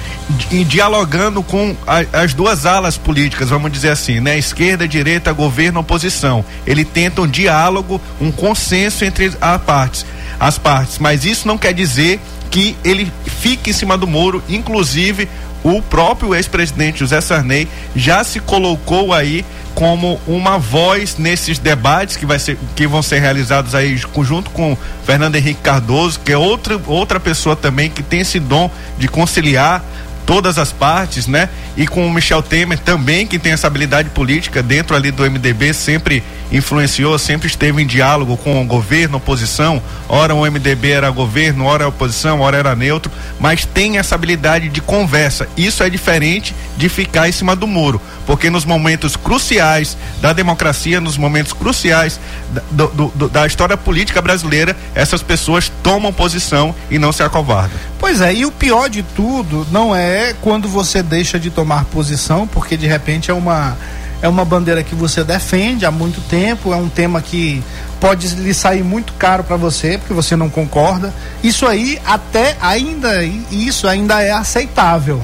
dialogando 0.66 1.42
com 1.42 1.74
as 2.12 2.34
duas 2.34 2.66
alas 2.66 2.96
políticas, 2.96 3.48
vamos 3.48 3.72
dizer 3.72 3.90
assim, 3.90 4.20
né? 4.20 4.38
Esquerda, 4.38 4.86
direita, 4.86 5.32
governo, 5.32 5.80
oposição. 5.80 6.44
Ele 6.66 6.84
tenta 6.84 7.22
um 7.22 7.26
diálogo, 7.26 8.00
um 8.20 8.30
consenso 8.30 9.04
entre 9.04 9.32
as 9.40 9.62
partes, 9.62 10.06
as 10.38 10.58
partes. 10.58 10.98
Mas 10.98 11.24
isso 11.24 11.48
não 11.48 11.56
quer 11.56 11.72
dizer 11.72 12.20
que 12.50 12.76
ele 12.84 13.10
fique 13.40 13.70
em 13.70 13.72
cima 13.72 13.96
do 13.96 14.06
muro, 14.06 14.42
inclusive 14.48 15.28
o 15.76 15.82
próprio 15.82 16.34
ex-presidente 16.34 17.00
José 17.00 17.20
Sarney 17.20 17.68
já 17.94 18.24
se 18.24 18.40
colocou 18.40 19.12
aí 19.12 19.44
como 19.74 20.20
uma 20.26 20.58
voz 20.58 21.16
nesses 21.18 21.58
debates 21.58 22.16
que, 22.16 22.26
vai 22.26 22.38
ser, 22.38 22.58
que 22.74 22.86
vão 22.86 23.00
ser 23.00 23.20
realizados 23.20 23.74
aí 23.74 23.96
junto 24.22 24.50
com 24.50 24.76
Fernando 25.04 25.36
Henrique 25.36 25.60
Cardoso, 25.62 26.18
que 26.24 26.32
é 26.32 26.36
outra, 26.36 26.80
outra 26.86 27.20
pessoa 27.20 27.54
também 27.54 27.88
que 27.88 28.02
tem 28.02 28.20
esse 28.20 28.40
dom 28.40 28.68
de 28.98 29.06
conciliar 29.06 29.84
todas 30.28 30.58
as 30.58 30.70
partes, 30.70 31.26
né? 31.26 31.48
E 31.74 31.86
com 31.86 32.06
o 32.06 32.12
Michel 32.12 32.42
Temer 32.42 32.78
também, 32.78 33.26
que 33.26 33.38
tem 33.38 33.52
essa 33.52 33.66
habilidade 33.66 34.10
política 34.10 34.62
dentro 34.62 34.94
ali 34.94 35.10
do 35.10 35.22
MDB, 35.22 35.72
sempre 35.72 36.22
influenciou, 36.52 37.18
sempre 37.18 37.46
esteve 37.46 37.82
em 37.82 37.86
diálogo 37.86 38.36
com 38.36 38.60
o 38.60 38.66
governo, 38.66 39.16
oposição. 39.16 39.82
Ora 40.06 40.34
o 40.34 40.42
MDB 40.42 40.90
era 40.90 41.08
governo, 41.08 41.64
ora 41.64 41.88
oposição, 41.88 42.40
ora 42.40 42.58
era 42.58 42.76
neutro, 42.76 43.10
mas 43.40 43.64
tem 43.64 43.96
essa 43.96 44.14
habilidade 44.14 44.68
de 44.68 44.82
conversa. 44.82 45.48
Isso 45.56 45.82
é 45.82 45.88
diferente 45.88 46.54
de 46.76 46.90
ficar 46.90 47.26
em 47.26 47.32
cima 47.32 47.56
do 47.56 47.66
muro, 47.66 48.00
porque 48.26 48.50
nos 48.50 48.66
momentos 48.66 49.16
cruciais 49.16 49.96
da 50.20 50.34
democracia, 50.34 51.00
nos 51.00 51.16
momentos 51.16 51.54
cruciais 51.54 52.20
da, 52.50 52.86
do, 52.86 53.12
do, 53.14 53.28
da 53.30 53.46
história 53.46 53.78
política 53.78 54.20
brasileira, 54.20 54.76
essas 54.94 55.22
pessoas 55.22 55.72
tomam 55.82 56.12
posição 56.12 56.74
e 56.90 56.98
não 56.98 57.12
se 57.12 57.22
acovardam. 57.22 57.78
Pois 57.98 58.20
é, 58.20 58.32
e 58.32 58.46
o 58.46 58.52
pior 58.52 58.88
de 58.88 59.02
tudo 59.02 59.66
não 59.70 59.94
é 59.94 60.17
quando 60.40 60.68
você 60.68 61.02
deixa 61.02 61.38
de 61.38 61.50
tomar 61.50 61.84
posição, 61.86 62.46
porque 62.46 62.76
de 62.76 62.86
repente 62.86 63.30
é 63.30 63.34
uma 63.34 63.76
é 64.20 64.28
uma 64.28 64.44
bandeira 64.44 64.82
que 64.82 64.96
você 64.96 65.22
defende 65.22 65.86
há 65.86 65.92
muito 65.92 66.20
tempo, 66.22 66.72
é 66.72 66.76
um 66.76 66.88
tema 66.88 67.22
que 67.22 67.62
pode 68.00 68.26
lhe 68.34 68.52
sair 68.52 68.82
muito 68.82 69.12
caro 69.12 69.44
para 69.44 69.56
você, 69.56 69.96
porque 69.96 70.12
você 70.12 70.34
não 70.34 70.50
concorda. 70.50 71.14
Isso 71.42 71.66
aí 71.66 72.00
até 72.04 72.56
ainda 72.60 73.24
isso 73.24 73.86
ainda 73.86 74.20
é 74.20 74.32
aceitável. 74.32 75.22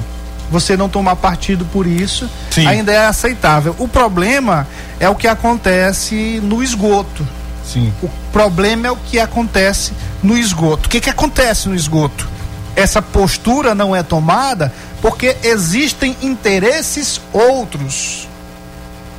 Você 0.49 0.77
não 0.77 0.87
tomar 0.87 1.15
partido 1.15 1.65
por 1.65 1.87
isso 1.87 2.29
Sim. 2.51 2.67
ainda 2.67 2.91
é 2.91 3.05
aceitável. 3.05 3.75
O 3.79 3.87
problema 3.87 4.67
é 4.99 5.09
o 5.09 5.15
que 5.15 5.27
acontece 5.27 6.39
no 6.41 6.63
esgoto. 6.63 7.27
Sim. 7.65 7.91
O 8.01 8.09
problema 8.31 8.87
é 8.87 8.91
o 8.91 8.95
que 8.95 9.19
acontece 9.19 9.91
no 10.21 10.37
esgoto. 10.37 10.87
O 10.87 10.89
que, 10.89 11.01
que 11.01 11.09
acontece 11.09 11.67
no 11.67 11.75
esgoto? 11.75 12.27
Essa 12.75 13.01
postura 13.01 13.73
não 13.73 13.95
é 13.95 14.03
tomada 14.03 14.71
porque 15.01 15.37
existem 15.43 16.15
interesses 16.21 17.21
outros. 17.31 18.27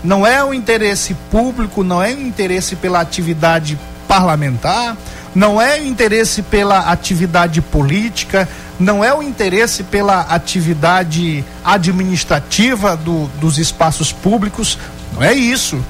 Não 0.04 0.26
é 0.26 0.44
o 0.44 0.52
interesse 0.52 1.14
público, 1.30 1.82
não 1.82 2.02
é 2.02 2.12
o 2.12 2.20
interesse 2.20 2.76
pela 2.76 3.00
atividade 3.00 3.78
parlamentar, 4.06 4.96
não 5.34 5.60
é 5.60 5.80
o 5.80 5.84
interesse 5.84 6.42
pela 6.42 6.90
atividade 6.90 7.60
política, 7.60 8.48
não 8.78 9.02
é 9.02 9.12
o 9.12 9.22
interesse 9.22 9.82
pela 9.82 10.20
atividade 10.22 11.44
administrativa 11.64 12.96
do, 12.96 13.26
dos 13.40 13.58
espaços 13.58 14.12
públicos, 14.12 14.78
não 15.14 15.22
é 15.22 15.32
isso. 15.32 15.82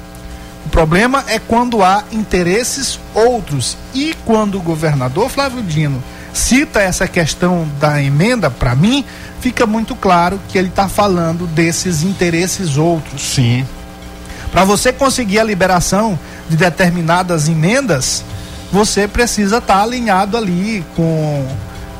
O 0.65 0.69
problema 0.69 1.23
é 1.27 1.39
quando 1.39 1.81
há 1.81 2.03
interesses 2.11 2.99
outros. 3.13 3.77
E 3.93 4.13
quando 4.25 4.57
o 4.57 4.61
governador 4.61 5.29
Flávio 5.29 5.63
Dino 5.63 6.03
cita 6.33 6.81
essa 6.81 7.07
questão 7.07 7.67
da 7.79 8.01
emenda, 8.01 8.49
para 8.49 8.75
mim, 8.75 9.03
fica 9.39 9.65
muito 9.65 9.95
claro 9.95 10.39
que 10.49 10.57
ele 10.57 10.67
está 10.67 10.87
falando 10.87 11.47
desses 11.47 12.03
interesses 12.03 12.77
outros. 12.77 13.21
Sim. 13.21 13.65
Para 14.51 14.63
você 14.63 14.93
conseguir 14.93 15.39
a 15.39 15.43
liberação 15.43 16.17
de 16.49 16.55
determinadas 16.55 17.47
emendas, 17.47 18.23
você 18.71 19.07
precisa 19.07 19.57
estar 19.57 19.77
tá 19.77 19.83
alinhado 19.83 20.37
ali 20.37 20.83
com, 20.95 21.45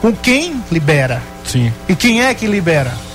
com 0.02 0.14
quem 0.14 0.62
libera. 0.72 1.22
Sim. 1.46 1.72
E 1.88 1.96
quem 1.96 2.24
é 2.24 2.34
que 2.34 2.48
libera? 2.48 3.07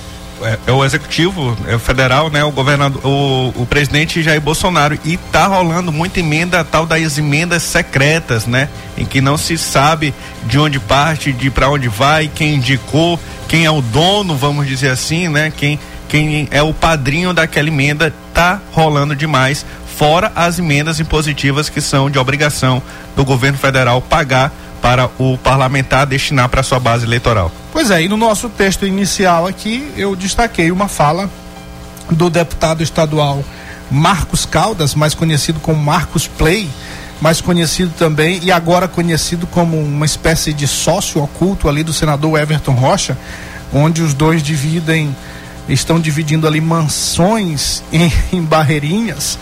É, 0.45 0.59
é, 0.67 0.71
o 0.71 0.83
executivo 0.83 1.57
é 1.67 1.75
o 1.75 1.79
federal, 1.79 2.29
né? 2.29 2.43
O 2.43 2.51
governador, 2.51 3.01
o, 3.05 3.53
o 3.55 3.65
presidente 3.65 4.21
Jair 4.21 4.41
Bolsonaro 4.41 4.97
e 5.03 5.17
tá 5.17 5.47
rolando 5.47 5.91
muita 5.91 6.19
emenda 6.19 6.63
tal 6.63 6.85
das 6.85 7.17
emendas 7.17 7.63
secretas, 7.63 8.45
né? 8.45 8.69
Em 8.97 9.05
que 9.05 9.21
não 9.21 9.37
se 9.37 9.57
sabe 9.57 10.13
de 10.45 10.59
onde 10.59 10.79
parte, 10.79 11.31
de 11.31 11.49
para 11.49 11.69
onde 11.69 11.87
vai, 11.87 12.27
quem 12.27 12.55
indicou, 12.55 13.19
quem 13.47 13.65
é 13.65 13.71
o 13.71 13.81
dono, 13.81 14.35
vamos 14.35 14.67
dizer 14.67 14.89
assim, 14.89 15.27
né? 15.29 15.51
Quem 15.55 15.79
quem 16.09 16.47
é 16.51 16.61
o 16.61 16.73
padrinho 16.75 17.33
daquela 17.33 17.69
emenda 17.69 18.13
tá 18.35 18.61
rolando 18.71 19.15
demais, 19.15 19.65
fora 19.97 20.31
as 20.35 20.59
emendas 20.59 20.99
impositivas 20.99 21.69
que 21.69 21.81
são 21.81 22.07
de 22.07 22.19
obrigação 22.19 22.83
do 23.15 23.25
governo 23.25 23.57
federal 23.57 23.99
pagar 23.99 24.51
para 24.83 25.09
o 25.17 25.37
parlamentar 25.37 26.05
destinar 26.05 26.49
para 26.49 26.61
sua 26.61 26.77
base 26.77 27.05
eleitoral. 27.05 27.49
Pois 27.71 27.89
é, 27.89 28.01
e 28.01 28.09
no 28.09 28.17
nosso 28.17 28.49
texto 28.49 28.85
inicial 28.85 29.47
aqui 29.47 29.89
eu 29.95 30.13
destaquei 30.13 30.71
uma 30.71 30.89
fala 30.89 31.29
do 32.11 32.29
deputado 32.29 32.83
estadual 32.83 33.41
Marcos 33.89 34.45
Caldas, 34.45 34.93
mais 34.93 35.13
conhecido 35.13 35.61
como 35.61 35.81
Marcos 35.81 36.27
Play, 36.27 36.69
mais 37.21 37.39
conhecido 37.39 37.93
também 37.97 38.41
e 38.43 38.51
agora 38.51 38.85
conhecido 38.85 39.47
como 39.47 39.79
uma 39.79 40.05
espécie 40.05 40.51
de 40.51 40.67
sócio 40.67 41.23
oculto 41.23 41.69
ali 41.69 41.81
do 41.81 41.93
senador 41.93 42.37
Everton 42.37 42.73
Rocha, 42.73 43.17
onde 43.73 44.01
os 44.01 44.13
dois 44.13 44.43
dividem, 44.43 45.15
estão 45.69 45.97
dividindo 45.97 46.45
ali 46.45 46.59
mansões 46.59 47.81
em, 47.89 48.11
em 48.33 48.41
Barreirinhas. 48.41 49.39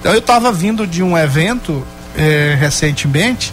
Então 0.00 0.14
eu 0.14 0.20
estava 0.20 0.50
vindo 0.50 0.86
de 0.86 1.02
um 1.02 1.18
evento 1.18 1.86
eh, 2.16 2.56
recentemente 2.58 3.52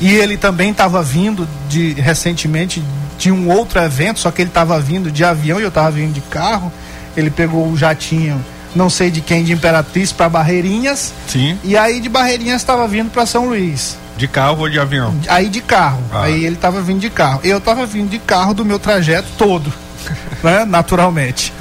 e 0.00 0.14
ele 0.14 0.36
também 0.36 0.70
estava 0.70 1.02
vindo 1.02 1.48
de 1.68 1.92
recentemente 1.94 2.82
de 3.18 3.32
um 3.32 3.50
outro 3.50 3.80
evento, 3.80 4.20
só 4.20 4.30
que 4.30 4.42
ele 4.42 4.50
estava 4.50 4.78
vindo 4.78 5.10
de 5.10 5.24
avião 5.24 5.58
e 5.58 5.62
eu 5.62 5.68
estava 5.68 5.90
vindo 5.90 6.12
de 6.12 6.20
carro. 6.20 6.70
Ele 7.16 7.30
pegou 7.30 7.66
o 7.66 7.76
jatinho, 7.76 8.44
não 8.74 8.90
sei 8.90 9.10
de 9.10 9.22
quem, 9.22 9.42
de 9.42 9.52
Imperatriz 9.52 10.12
para 10.12 10.28
Barreirinhas. 10.28 11.14
Sim. 11.26 11.58
E 11.64 11.76
aí 11.76 11.98
de 11.98 12.08
Barreirinhas 12.08 12.60
estava 12.60 12.86
vindo 12.86 13.10
para 13.10 13.24
São 13.24 13.46
Luís. 13.46 13.96
De 14.18 14.28
carro 14.28 14.60
ou 14.60 14.68
de 14.68 14.78
avião? 14.78 15.14
Aí 15.28 15.48
de 15.48 15.60
carro. 15.60 16.02
Ah. 16.12 16.24
Aí 16.24 16.44
ele 16.44 16.56
estava 16.56 16.80
vindo 16.80 17.00
de 17.00 17.10
carro. 17.10 17.40
Eu 17.42 17.58
estava 17.58 17.86
vindo 17.86 18.10
de 18.10 18.18
carro 18.18 18.52
do 18.52 18.64
meu 18.64 18.78
trajeto 18.78 19.28
todo, 19.38 19.72
né? 20.42 20.64
Naturalmente. 20.66 21.52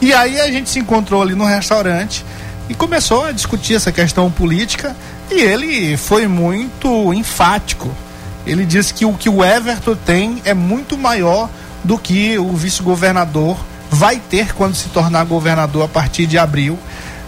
E 0.00 0.12
aí 0.12 0.40
a 0.40 0.50
gente 0.50 0.68
se 0.68 0.78
encontrou 0.78 1.22
ali 1.22 1.34
no 1.34 1.44
restaurante 1.44 2.24
e 2.68 2.74
começou 2.74 3.24
a 3.24 3.32
discutir 3.32 3.74
essa 3.74 3.90
questão 3.90 4.30
política 4.30 4.94
e 5.30 5.40
ele 5.40 5.96
foi 5.96 6.26
muito 6.26 7.12
enfático. 7.12 7.90
Ele 8.46 8.64
disse 8.64 8.94
que 8.94 9.04
o 9.04 9.12
que 9.12 9.28
o 9.28 9.44
Everton 9.44 9.94
tem 9.94 10.40
é 10.44 10.54
muito 10.54 10.96
maior 10.96 11.50
do 11.84 11.98
que 11.98 12.38
o 12.38 12.52
vice-governador 12.52 13.56
vai 13.90 14.16
ter 14.18 14.54
quando 14.54 14.74
se 14.74 14.88
tornar 14.88 15.24
governador 15.24 15.84
a 15.84 15.88
partir 15.88 16.26
de 16.26 16.38
abril. 16.38 16.78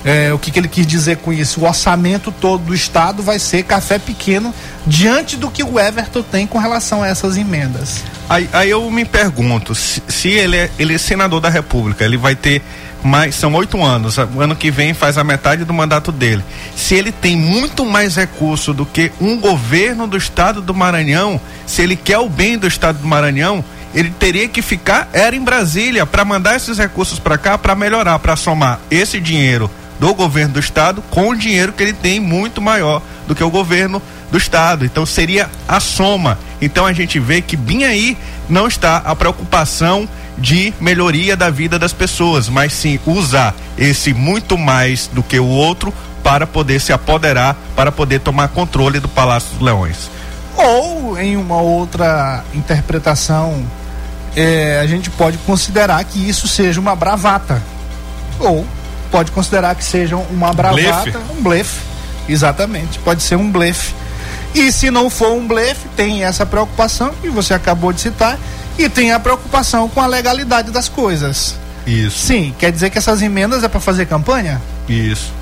É, 0.03 0.33
o 0.33 0.39
que, 0.39 0.51
que, 0.51 0.59
ele 0.59 0.69
quis 0.69 0.87
dizer 0.87 1.19
com 1.19 1.31
isso? 1.31 1.61
O 1.61 1.67
orçamento 1.67 2.33
todo 2.33 2.65
do 2.65 2.75
Estado 2.75 3.23
vai 3.23 3.39
ser 3.39 3.65
café 3.65 3.99
pequeno 3.99 4.55
diante 4.87 5.37
do 5.37 5.51
que 5.51 5.63
o 5.63 5.79
Everton 5.79 6.23
tem 6.23 6.47
com 6.47 6.59
relação 6.59 7.03
a 7.03 7.09
essas 7.09 7.37
emendas. 7.37 8.03
Aí, 8.27 8.49
aí 8.51 8.71
eu 8.71 8.91
me 8.91 9.05
pergunto, 9.05 9.75
se, 9.75 10.03
se 10.09 10.29
ele, 10.29 10.57
é, 10.57 10.71
ele 10.79 10.95
é 10.95 10.99
senador 10.99 11.41
da 11.41 11.51
República, 11.51 12.03
ele 12.03 12.17
vai 12.17 12.35
ter 12.35 12.63
mais, 13.03 13.35
são 13.35 13.55
oito 13.55 13.83
anos, 13.83 14.17
o 14.19 14.41
ano 14.41 14.55
que 14.55 14.71
vem 14.71 14.95
faz 14.95 15.17
a 15.19 15.25
metade 15.25 15.65
do 15.65 15.73
mandato 15.73 16.13
dele. 16.13 16.45
Se 16.77 16.95
ele 16.95 17.13
tem 17.13 17.37
muito 17.37 17.85
mais 17.85 18.17
recurso 18.17 18.73
do 18.73 18.85
que 18.85 19.13
um 19.21 19.39
governo 19.39 20.07
do 20.07 20.17
estado 20.17 20.61
do 20.61 20.75
Maranhão, 20.75 21.41
se 21.67 21.83
ele 21.83 21.97
quer 21.97 22.19
o 22.19 22.29
bem 22.29 22.59
do 22.59 22.67
estado 22.67 22.99
do 22.99 23.07
Maranhão, 23.07 23.65
ele 23.95 24.11
teria 24.11 24.49
que 24.49 24.63
ficar 24.63 25.09
era 25.13 25.35
em 25.35 25.41
Brasília 25.41 26.07
para 26.07 26.25
mandar 26.25 26.57
esses 26.57 26.79
recursos 26.79 27.19
para 27.19 27.37
cá 27.37 27.59
para 27.59 27.75
melhorar, 27.75 28.19
para 28.19 28.37
somar 28.37 28.81
esse 28.91 29.19
dinheiro 29.19 29.71
do 30.01 30.15
governo 30.15 30.55
do 30.55 30.61
estado 30.61 31.03
com 31.11 31.29
o 31.29 31.37
dinheiro 31.37 31.75
que 31.75 31.83
ele 31.83 31.93
tem 31.93 32.19
muito 32.19 32.61
maior 32.61 33.03
do 33.29 33.35
que 33.35 33.45
o 33.45 33.51
governo 33.51 34.03
do 34.33 34.39
estado. 34.39 34.85
Então 34.85 35.05
seria 35.05 35.49
a 35.69 35.79
soma. 35.79 36.39
Então 36.61 36.87
a 36.87 36.93
gente 36.93 37.21
vê 37.21 37.43
que 37.43 37.57
bem 37.57 37.85
aí 37.85 38.17
não 38.49 38.67
está 38.67 38.97
a 38.97 39.15
preocupação 39.15 40.09
de 40.39 40.73
melhoria 40.81 41.37
da 41.37 41.51
vida 41.51 41.79
das 41.79 41.93
pessoas, 41.93 42.49
mas 42.49 42.73
sim 42.73 42.99
usar 43.05 43.55
esse 43.77 44.15
muito 44.15 44.57
mais 44.57 45.07
do 45.07 45.23
que 45.23 45.39
o 45.39 45.47
outro 45.47 45.93
para 46.23 46.47
poder 46.47 46.81
se 46.81 46.93
apoderar, 46.93 47.55
para 47.77 47.93
poder 47.93 48.21
tomar 48.21 48.49
controle 48.49 49.01
do 49.01 49.09
Palácio 49.09 49.51
dos 49.51 49.61
Leões. 49.61 50.11
Ou, 50.57 51.19
em 51.19 51.37
uma 51.37 51.61
outra 51.61 52.43
interpretação, 52.55 53.65
é, 54.35 54.81
a 54.83 54.87
gente 54.87 55.11
pode 55.11 55.37
considerar 55.39 56.03
que 56.05 56.27
isso 56.27 56.49
seja 56.49 56.81
uma 56.81 56.97
bravata. 56.97 57.63
Ou 58.39 58.67
pode 59.11 59.33
considerar 59.33 59.75
que 59.75 59.85
seja 59.85 60.17
uma 60.17 60.53
bravata, 60.53 61.03
blefe. 61.03 61.19
um 61.37 61.43
blefe. 61.43 61.81
Exatamente, 62.29 62.99
pode 63.01 63.23
ser 63.23 63.37
um 63.37 63.51
blefe. 63.51 63.95
E 64.55 64.71
se 64.73 64.91
não 64.91 65.09
for 65.09 65.33
um 65.33 65.47
blefe, 65.47 65.89
tem 65.97 66.25
essa 66.25 66.45
preocupação 66.45 67.13
que 67.21 67.29
você 67.29 67.55
acabou 67.55 67.93
de 67.93 68.01
citar, 68.01 68.39
e 68.79 68.89
tem 68.89 69.13
a 69.13 69.21
preocupação 69.21 69.89
com 69.89 70.01
a 70.01 70.07
legalidade 70.07 70.71
das 70.71 70.89
coisas. 70.89 71.55
Isso. 71.87 72.27
Sim, 72.27 72.55
quer 72.59 72.71
dizer 72.73 72.91
que 72.91 72.99
essas 72.99 73.23
emendas 73.23 73.63
é 73.63 73.69
para 73.69 73.81
fazer 73.81 74.07
campanha? 74.07 74.61
Isso. 74.89 75.33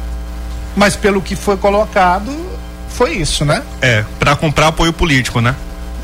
Mas 0.77 0.97
pelo 0.97 1.21
que 1.21 1.37
foi 1.37 1.57
colocado, 1.57 2.35
foi 2.89 3.15
isso, 3.17 3.45
né? 3.45 3.63
É, 3.81 4.05
para 4.19 4.35
comprar 4.37 4.69
apoio 4.69 4.93
político, 4.93 5.41
né? 5.41 5.55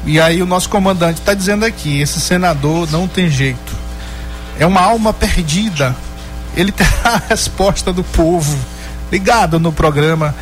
E 0.06 0.20
aí 0.20 0.42
o 0.42 0.46
nosso 0.46 0.68
comandante 0.68 1.20
está 1.20 1.34
dizendo 1.34 1.64
aqui, 1.64 2.00
esse 2.00 2.20
senador 2.20 2.90
não 2.90 3.08
tem 3.08 3.30
jeito. 3.30 3.74
É 4.58 4.66
uma 4.66 4.80
alma 4.80 5.12
perdida. 5.12 5.96
Ele 6.57 6.70
terá 6.72 7.14
a 7.14 7.22
resposta 7.28 7.92
do 7.92 8.05
povo. 8.05 8.57
Ligado 9.11 9.61
no 9.61 9.72
programa 9.72 10.34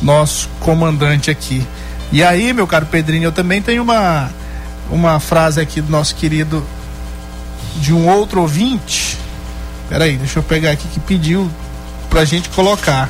nosso 0.00 0.48
comandante 0.60 1.30
aqui. 1.30 1.66
E 2.12 2.22
aí, 2.22 2.52
meu 2.52 2.66
caro 2.66 2.86
Pedrinho, 2.86 3.24
eu 3.24 3.32
também 3.32 3.60
tenho 3.60 3.82
uma 3.82 4.30
uma 4.90 5.18
frase 5.18 5.60
aqui 5.60 5.80
do 5.80 5.90
nosso 5.90 6.14
querido 6.14 6.64
de 7.76 7.92
um 7.92 8.08
outro 8.08 8.40
ouvinte. 8.40 9.18
Peraí, 9.88 10.16
deixa 10.16 10.38
eu 10.38 10.42
pegar 10.42 10.70
aqui 10.70 10.86
que 10.88 11.00
pediu 11.00 11.50
pra 12.08 12.24
gente 12.24 12.48
colocar 12.50 13.08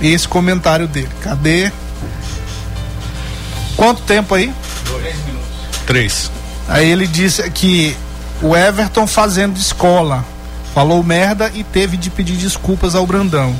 esse 0.00 0.26
comentário 0.26 0.86
dele. 0.86 1.10
Cadê? 1.20 1.70
Quanto 3.76 4.02
tempo 4.02 4.34
aí? 4.34 4.52
Dois 4.86 5.16
minutos. 5.24 5.48
Três. 5.86 6.30
Aí 6.68 6.90
ele 6.90 7.06
disse 7.06 7.48
que 7.50 7.96
o 8.40 8.56
Everton 8.56 9.06
fazendo 9.06 9.56
escola. 9.56 10.24
Falou 10.74 11.02
merda 11.02 11.50
e 11.54 11.62
teve 11.62 11.96
de 11.96 12.08
pedir 12.10 12.36
desculpas 12.36 12.94
ao 12.94 13.06
Brandão. 13.06 13.54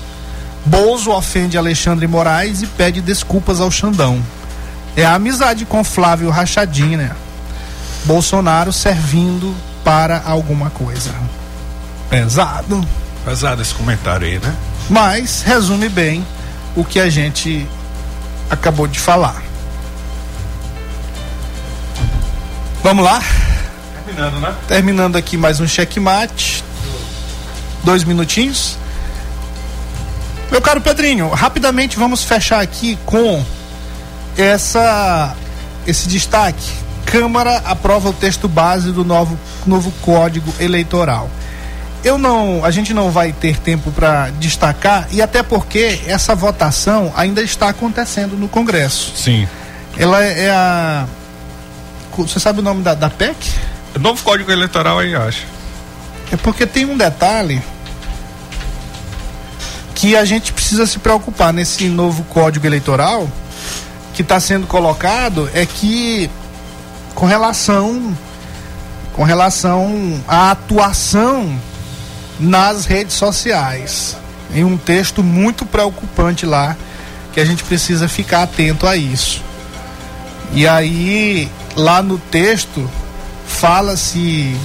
Bozo 0.64 1.10
ofende 1.10 1.58
Alexandre 1.58 2.06
Moraes 2.06 2.62
e 2.62 2.66
pede 2.66 3.00
desculpas 3.00 3.60
ao 3.60 3.70
Xandão. 3.70 4.22
É 4.96 5.04
a 5.04 5.14
amizade 5.14 5.64
com 5.64 5.82
Flávio 5.82 6.30
Rachadinho, 6.30 6.98
né? 6.98 7.10
Bolsonaro 8.04 8.72
servindo 8.72 9.54
para 9.84 10.22
alguma 10.24 10.70
coisa. 10.70 11.10
Pesado. 12.08 12.86
Pesado 13.24 13.62
esse 13.62 13.74
comentário 13.74 14.26
aí, 14.26 14.38
né? 14.38 14.54
Mas 14.88 15.42
resume 15.42 15.88
bem 15.88 16.26
o 16.76 16.84
que 16.84 16.98
a 17.00 17.08
gente 17.08 17.66
acabou 18.50 18.86
de 18.86 18.98
falar. 18.98 19.42
Vamos 22.82 23.04
lá? 23.04 23.22
Terminando, 24.04 24.40
né? 24.40 24.54
Terminando 24.66 25.16
aqui 25.16 25.36
mais 25.36 25.60
um 25.60 25.66
checkmate. 25.66 26.64
Dois 27.84 28.04
minutinhos. 28.04 28.76
Meu 30.50 30.60
caro 30.60 30.80
Pedrinho, 30.80 31.28
rapidamente 31.30 31.96
vamos 31.96 32.22
fechar 32.24 32.60
aqui 32.60 32.98
com 33.06 33.44
essa 34.36 35.34
esse 35.86 36.08
destaque. 36.08 36.70
Câmara 37.06 37.62
aprova 37.64 38.10
o 38.10 38.12
texto 38.12 38.48
base 38.48 38.92
do 38.92 39.04
novo, 39.04 39.38
novo 39.66 39.92
Código 40.02 40.52
Eleitoral. 40.60 41.28
Eu 42.04 42.18
não, 42.18 42.64
a 42.64 42.70
gente 42.70 42.92
não 42.92 43.10
vai 43.10 43.32
ter 43.32 43.58
tempo 43.58 43.90
para 43.92 44.30
destacar 44.30 45.08
e 45.10 45.22
até 45.22 45.42
porque 45.42 46.00
essa 46.06 46.34
votação 46.34 47.12
ainda 47.16 47.42
está 47.42 47.68
acontecendo 47.68 48.36
no 48.36 48.48
Congresso. 48.48 49.12
Sim. 49.16 49.48
Ela 49.96 50.22
é 50.24 50.50
a 50.50 51.06
você 52.16 52.38
sabe 52.38 52.58
o 52.58 52.62
nome 52.62 52.82
da, 52.82 52.94
da 52.94 53.08
PEC? 53.08 53.36
Novo 53.98 54.22
Código 54.22 54.50
Eleitoral 54.50 54.98
aí, 54.98 55.14
acho. 55.14 55.46
É 56.30 56.36
porque 56.36 56.66
tem 56.66 56.84
um 56.84 56.96
detalhe 56.96 57.62
que 60.02 60.16
a 60.16 60.24
gente 60.24 60.52
precisa 60.52 60.84
se 60.84 60.98
preocupar 60.98 61.52
nesse 61.52 61.84
novo 61.84 62.24
Código 62.24 62.66
Eleitoral 62.66 63.30
que 64.12 64.22
está 64.22 64.40
sendo 64.40 64.66
colocado 64.66 65.48
é 65.54 65.64
que 65.64 66.28
com 67.14 67.24
relação 67.24 68.12
com 69.12 69.22
relação 69.22 70.20
à 70.26 70.50
atuação 70.50 71.56
nas 72.40 72.84
redes 72.84 73.14
sociais. 73.14 74.16
Em 74.52 74.64
um 74.64 74.76
texto 74.76 75.22
muito 75.22 75.64
preocupante 75.64 76.46
lá 76.46 76.76
que 77.32 77.38
a 77.38 77.44
gente 77.44 77.62
precisa 77.62 78.08
ficar 78.08 78.42
atento 78.42 78.88
a 78.88 78.96
isso. 78.96 79.40
E 80.52 80.66
aí 80.66 81.48
lá 81.76 82.02
no 82.02 82.18
texto 82.18 82.90
fala-se 83.46 84.56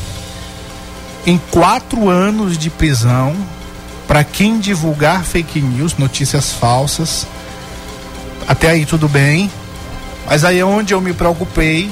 em 1.28 1.38
quatro 1.52 2.10
anos 2.10 2.58
de 2.58 2.72
prisão 2.72 3.36
para 4.08 4.24
quem 4.24 4.60
divulgar 4.60 5.24
fake 5.24 5.62
news, 5.62 5.98
notícias 5.98 6.54
falsas. 6.54 7.28
Até 8.48 8.70
aí 8.70 8.86
tudo 8.86 9.10
bem. 9.10 9.52
Mas 10.26 10.44
aí 10.44 10.62
onde 10.64 10.94
eu 10.94 11.02
me 11.02 11.14
preocupei 11.14 11.90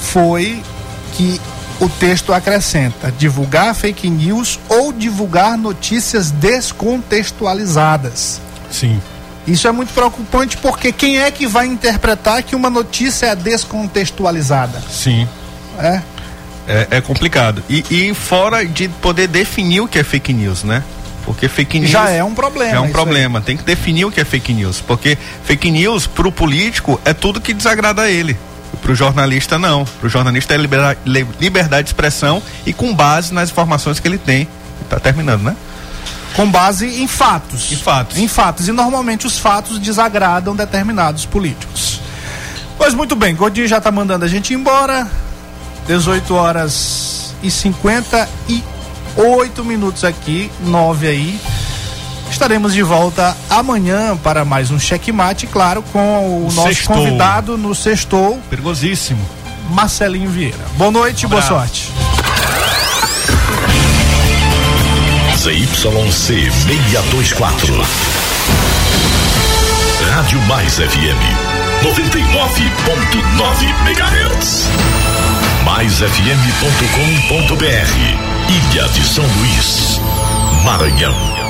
foi 0.00 0.62
que 1.14 1.40
o 1.80 1.88
texto 1.88 2.32
acrescenta 2.32 3.12
divulgar 3.12 3.74
fake 3.74 4.08
news 4.08 4.58
ou 4.68 4.92
divulgar 4.92 5.56
notícias 5.56 6.30
descontextualizadas. 6.30 8.40
Sim. 8.70 9.00
Isso 9.46 9.66
é 9.66 9.72
muito 9.72 9.92
preocupante 9.92 10.56
porque 10.56 10.92
quem 10.92 11.20
é 11.20 11.30
que 11.30 11.46
vai 11.46 11.66
interpretar 11.66 12.42
que 12.42 12.54
uma 12.54 12.70
notícia 12.70 13.26
é 13.26 13.36
descontextualizada? 13.36 14.80
Sim. 14.88 15.26
É. 15.78 16.00
É, 16.68 16.86
é 16.92 17.00
complicado. 17.00 17.62
E, 17.68 17.84
e 17.90 18.14
fora 18.14 18.64
de 18.64 18.88
poder 18.88 19.26
definir 19.26 19.80
o 19.80 19.88
que 19.88 19.98
é 19.98 20.04
fake 20.04 20.32
news, 20.32 20.62
né? 20.62 20.82
Porque 21.32 21.48
fake 21.48 21.80
news. 21.80 21.90
Já 21.90 22.10
é 22.10 22.22
um 22.22 22.34
problema. 22.34 22.76
É 22.76 22.80
um 22.80 22.90
problema. 22.90 23.38
Aí. 23.38 23.44
Tem 23.44 23.56
que 23.56 23.64
definir 23.64 24.04
o 24.04 24.10
que 24.10 24.20
é 24.20 24.24
fake 24.24 24.52
news. 24.52 24.80
Porque 24.80 25.16
fake 25.44 25.70
news, 25.70 26.06
pro 26.06 26.30
político, 26.30 27.00
é 27.04 27.14
tudo 27.14 27.40
que 27.40 27.54
desagrada 27.54 28.02
a 28.02 28.10
ele. 28.10 28.36
Pro 28.82 28.94
jornalista, 28.94 29.58
não. 29.58 29.84
Pro 30.00 30.08
jornalista 30.08 30.54
é 30.54 30.58
liberdade, 30.58 31.00
liberdade 31.40 31.84
de 31.84 31.88
expressão 31.88 32.42
e 32.66 32.72
com 32.72 32.94
base 32.94 33.32
nas 33.32 33.50
informações 33.50 33.98
que 33.98 34.06
ele 34.06 34.18
tem. 34.18 34.46
Tá 34.90 35.00
terminando, 35.00 35.42
né? 35.42 35.56
Com 36.34 36.50
base 36.50 36.86
em 36.86 37.06
fatos. 37.06 37.72
Em 37.72 37.76
fatos. 37.76 38.18
Em 38.18 38.28
fatos. 38.28 38.68
E 38.68 38.72
normalmente 38.72 39.26
os 39.26 39.38
fatos 39.38 39.78
desagradam 39.78 40.54
determinados 40.54 41.24
políticos. 41.24 42.00
Pois 42.76 42.92
muito 42.92 43.16
bem, 43.16 43.34
Godinho 43.34 43.66
já 43.66 43.78
está 43.78 43.90
mandando 43.90 44.24
a 44.24 44.28
gente 44.28 44.52
embora. 44.52 45.08
18 45.86 46.34
horas 46.34 47.34
e 47.42 47.50
58 49.16 49.64
minutos 49.64 50.04
aqui, 50.04 50.50
9 50.64 51.06
aí. 51.06 51.40
Estaremos 52.30 52.72
de 52.72 52.82
volta 52.82 53.36
amanhã 53.50 54.16
para 54.16 54.42
mais 54.44 54.70
um 54.70 54.78
checkmate, 54.78 55.46
claro, 55.46 55.82
com 55.92 56.46
o 56.46 56.52
nosso 56.52 56.68
sextou. 56.68 56.96
convidado 56.96 57.58
no 57.58 57.74
Sextou. 57.74 58.40
Perigosíssimo. 58.48 59.20
Marcelinho 59.70 60.30
Vieira. 60.30 60.56
Boa 60.76 60.90
noite, 60.90 61.26
um 61.26 61.28
boa 61.28 61.42
sorte. 61.42 61.90
ZYC 65.36 66.50
624. 66.50 67.86
Rádio 70.14 70.40
Mais 70.42 70.74
FM 70.74 71.18
99.9 71.82 73.68
MHz. 73.86 74.68
MaisFM.com.br 75.64 78.31
Ilha 78.52 78.86
de 78.90 79.02
São 79.02 79.24
Luís, 79.38 79.98
Maranhão. 80.62 81.41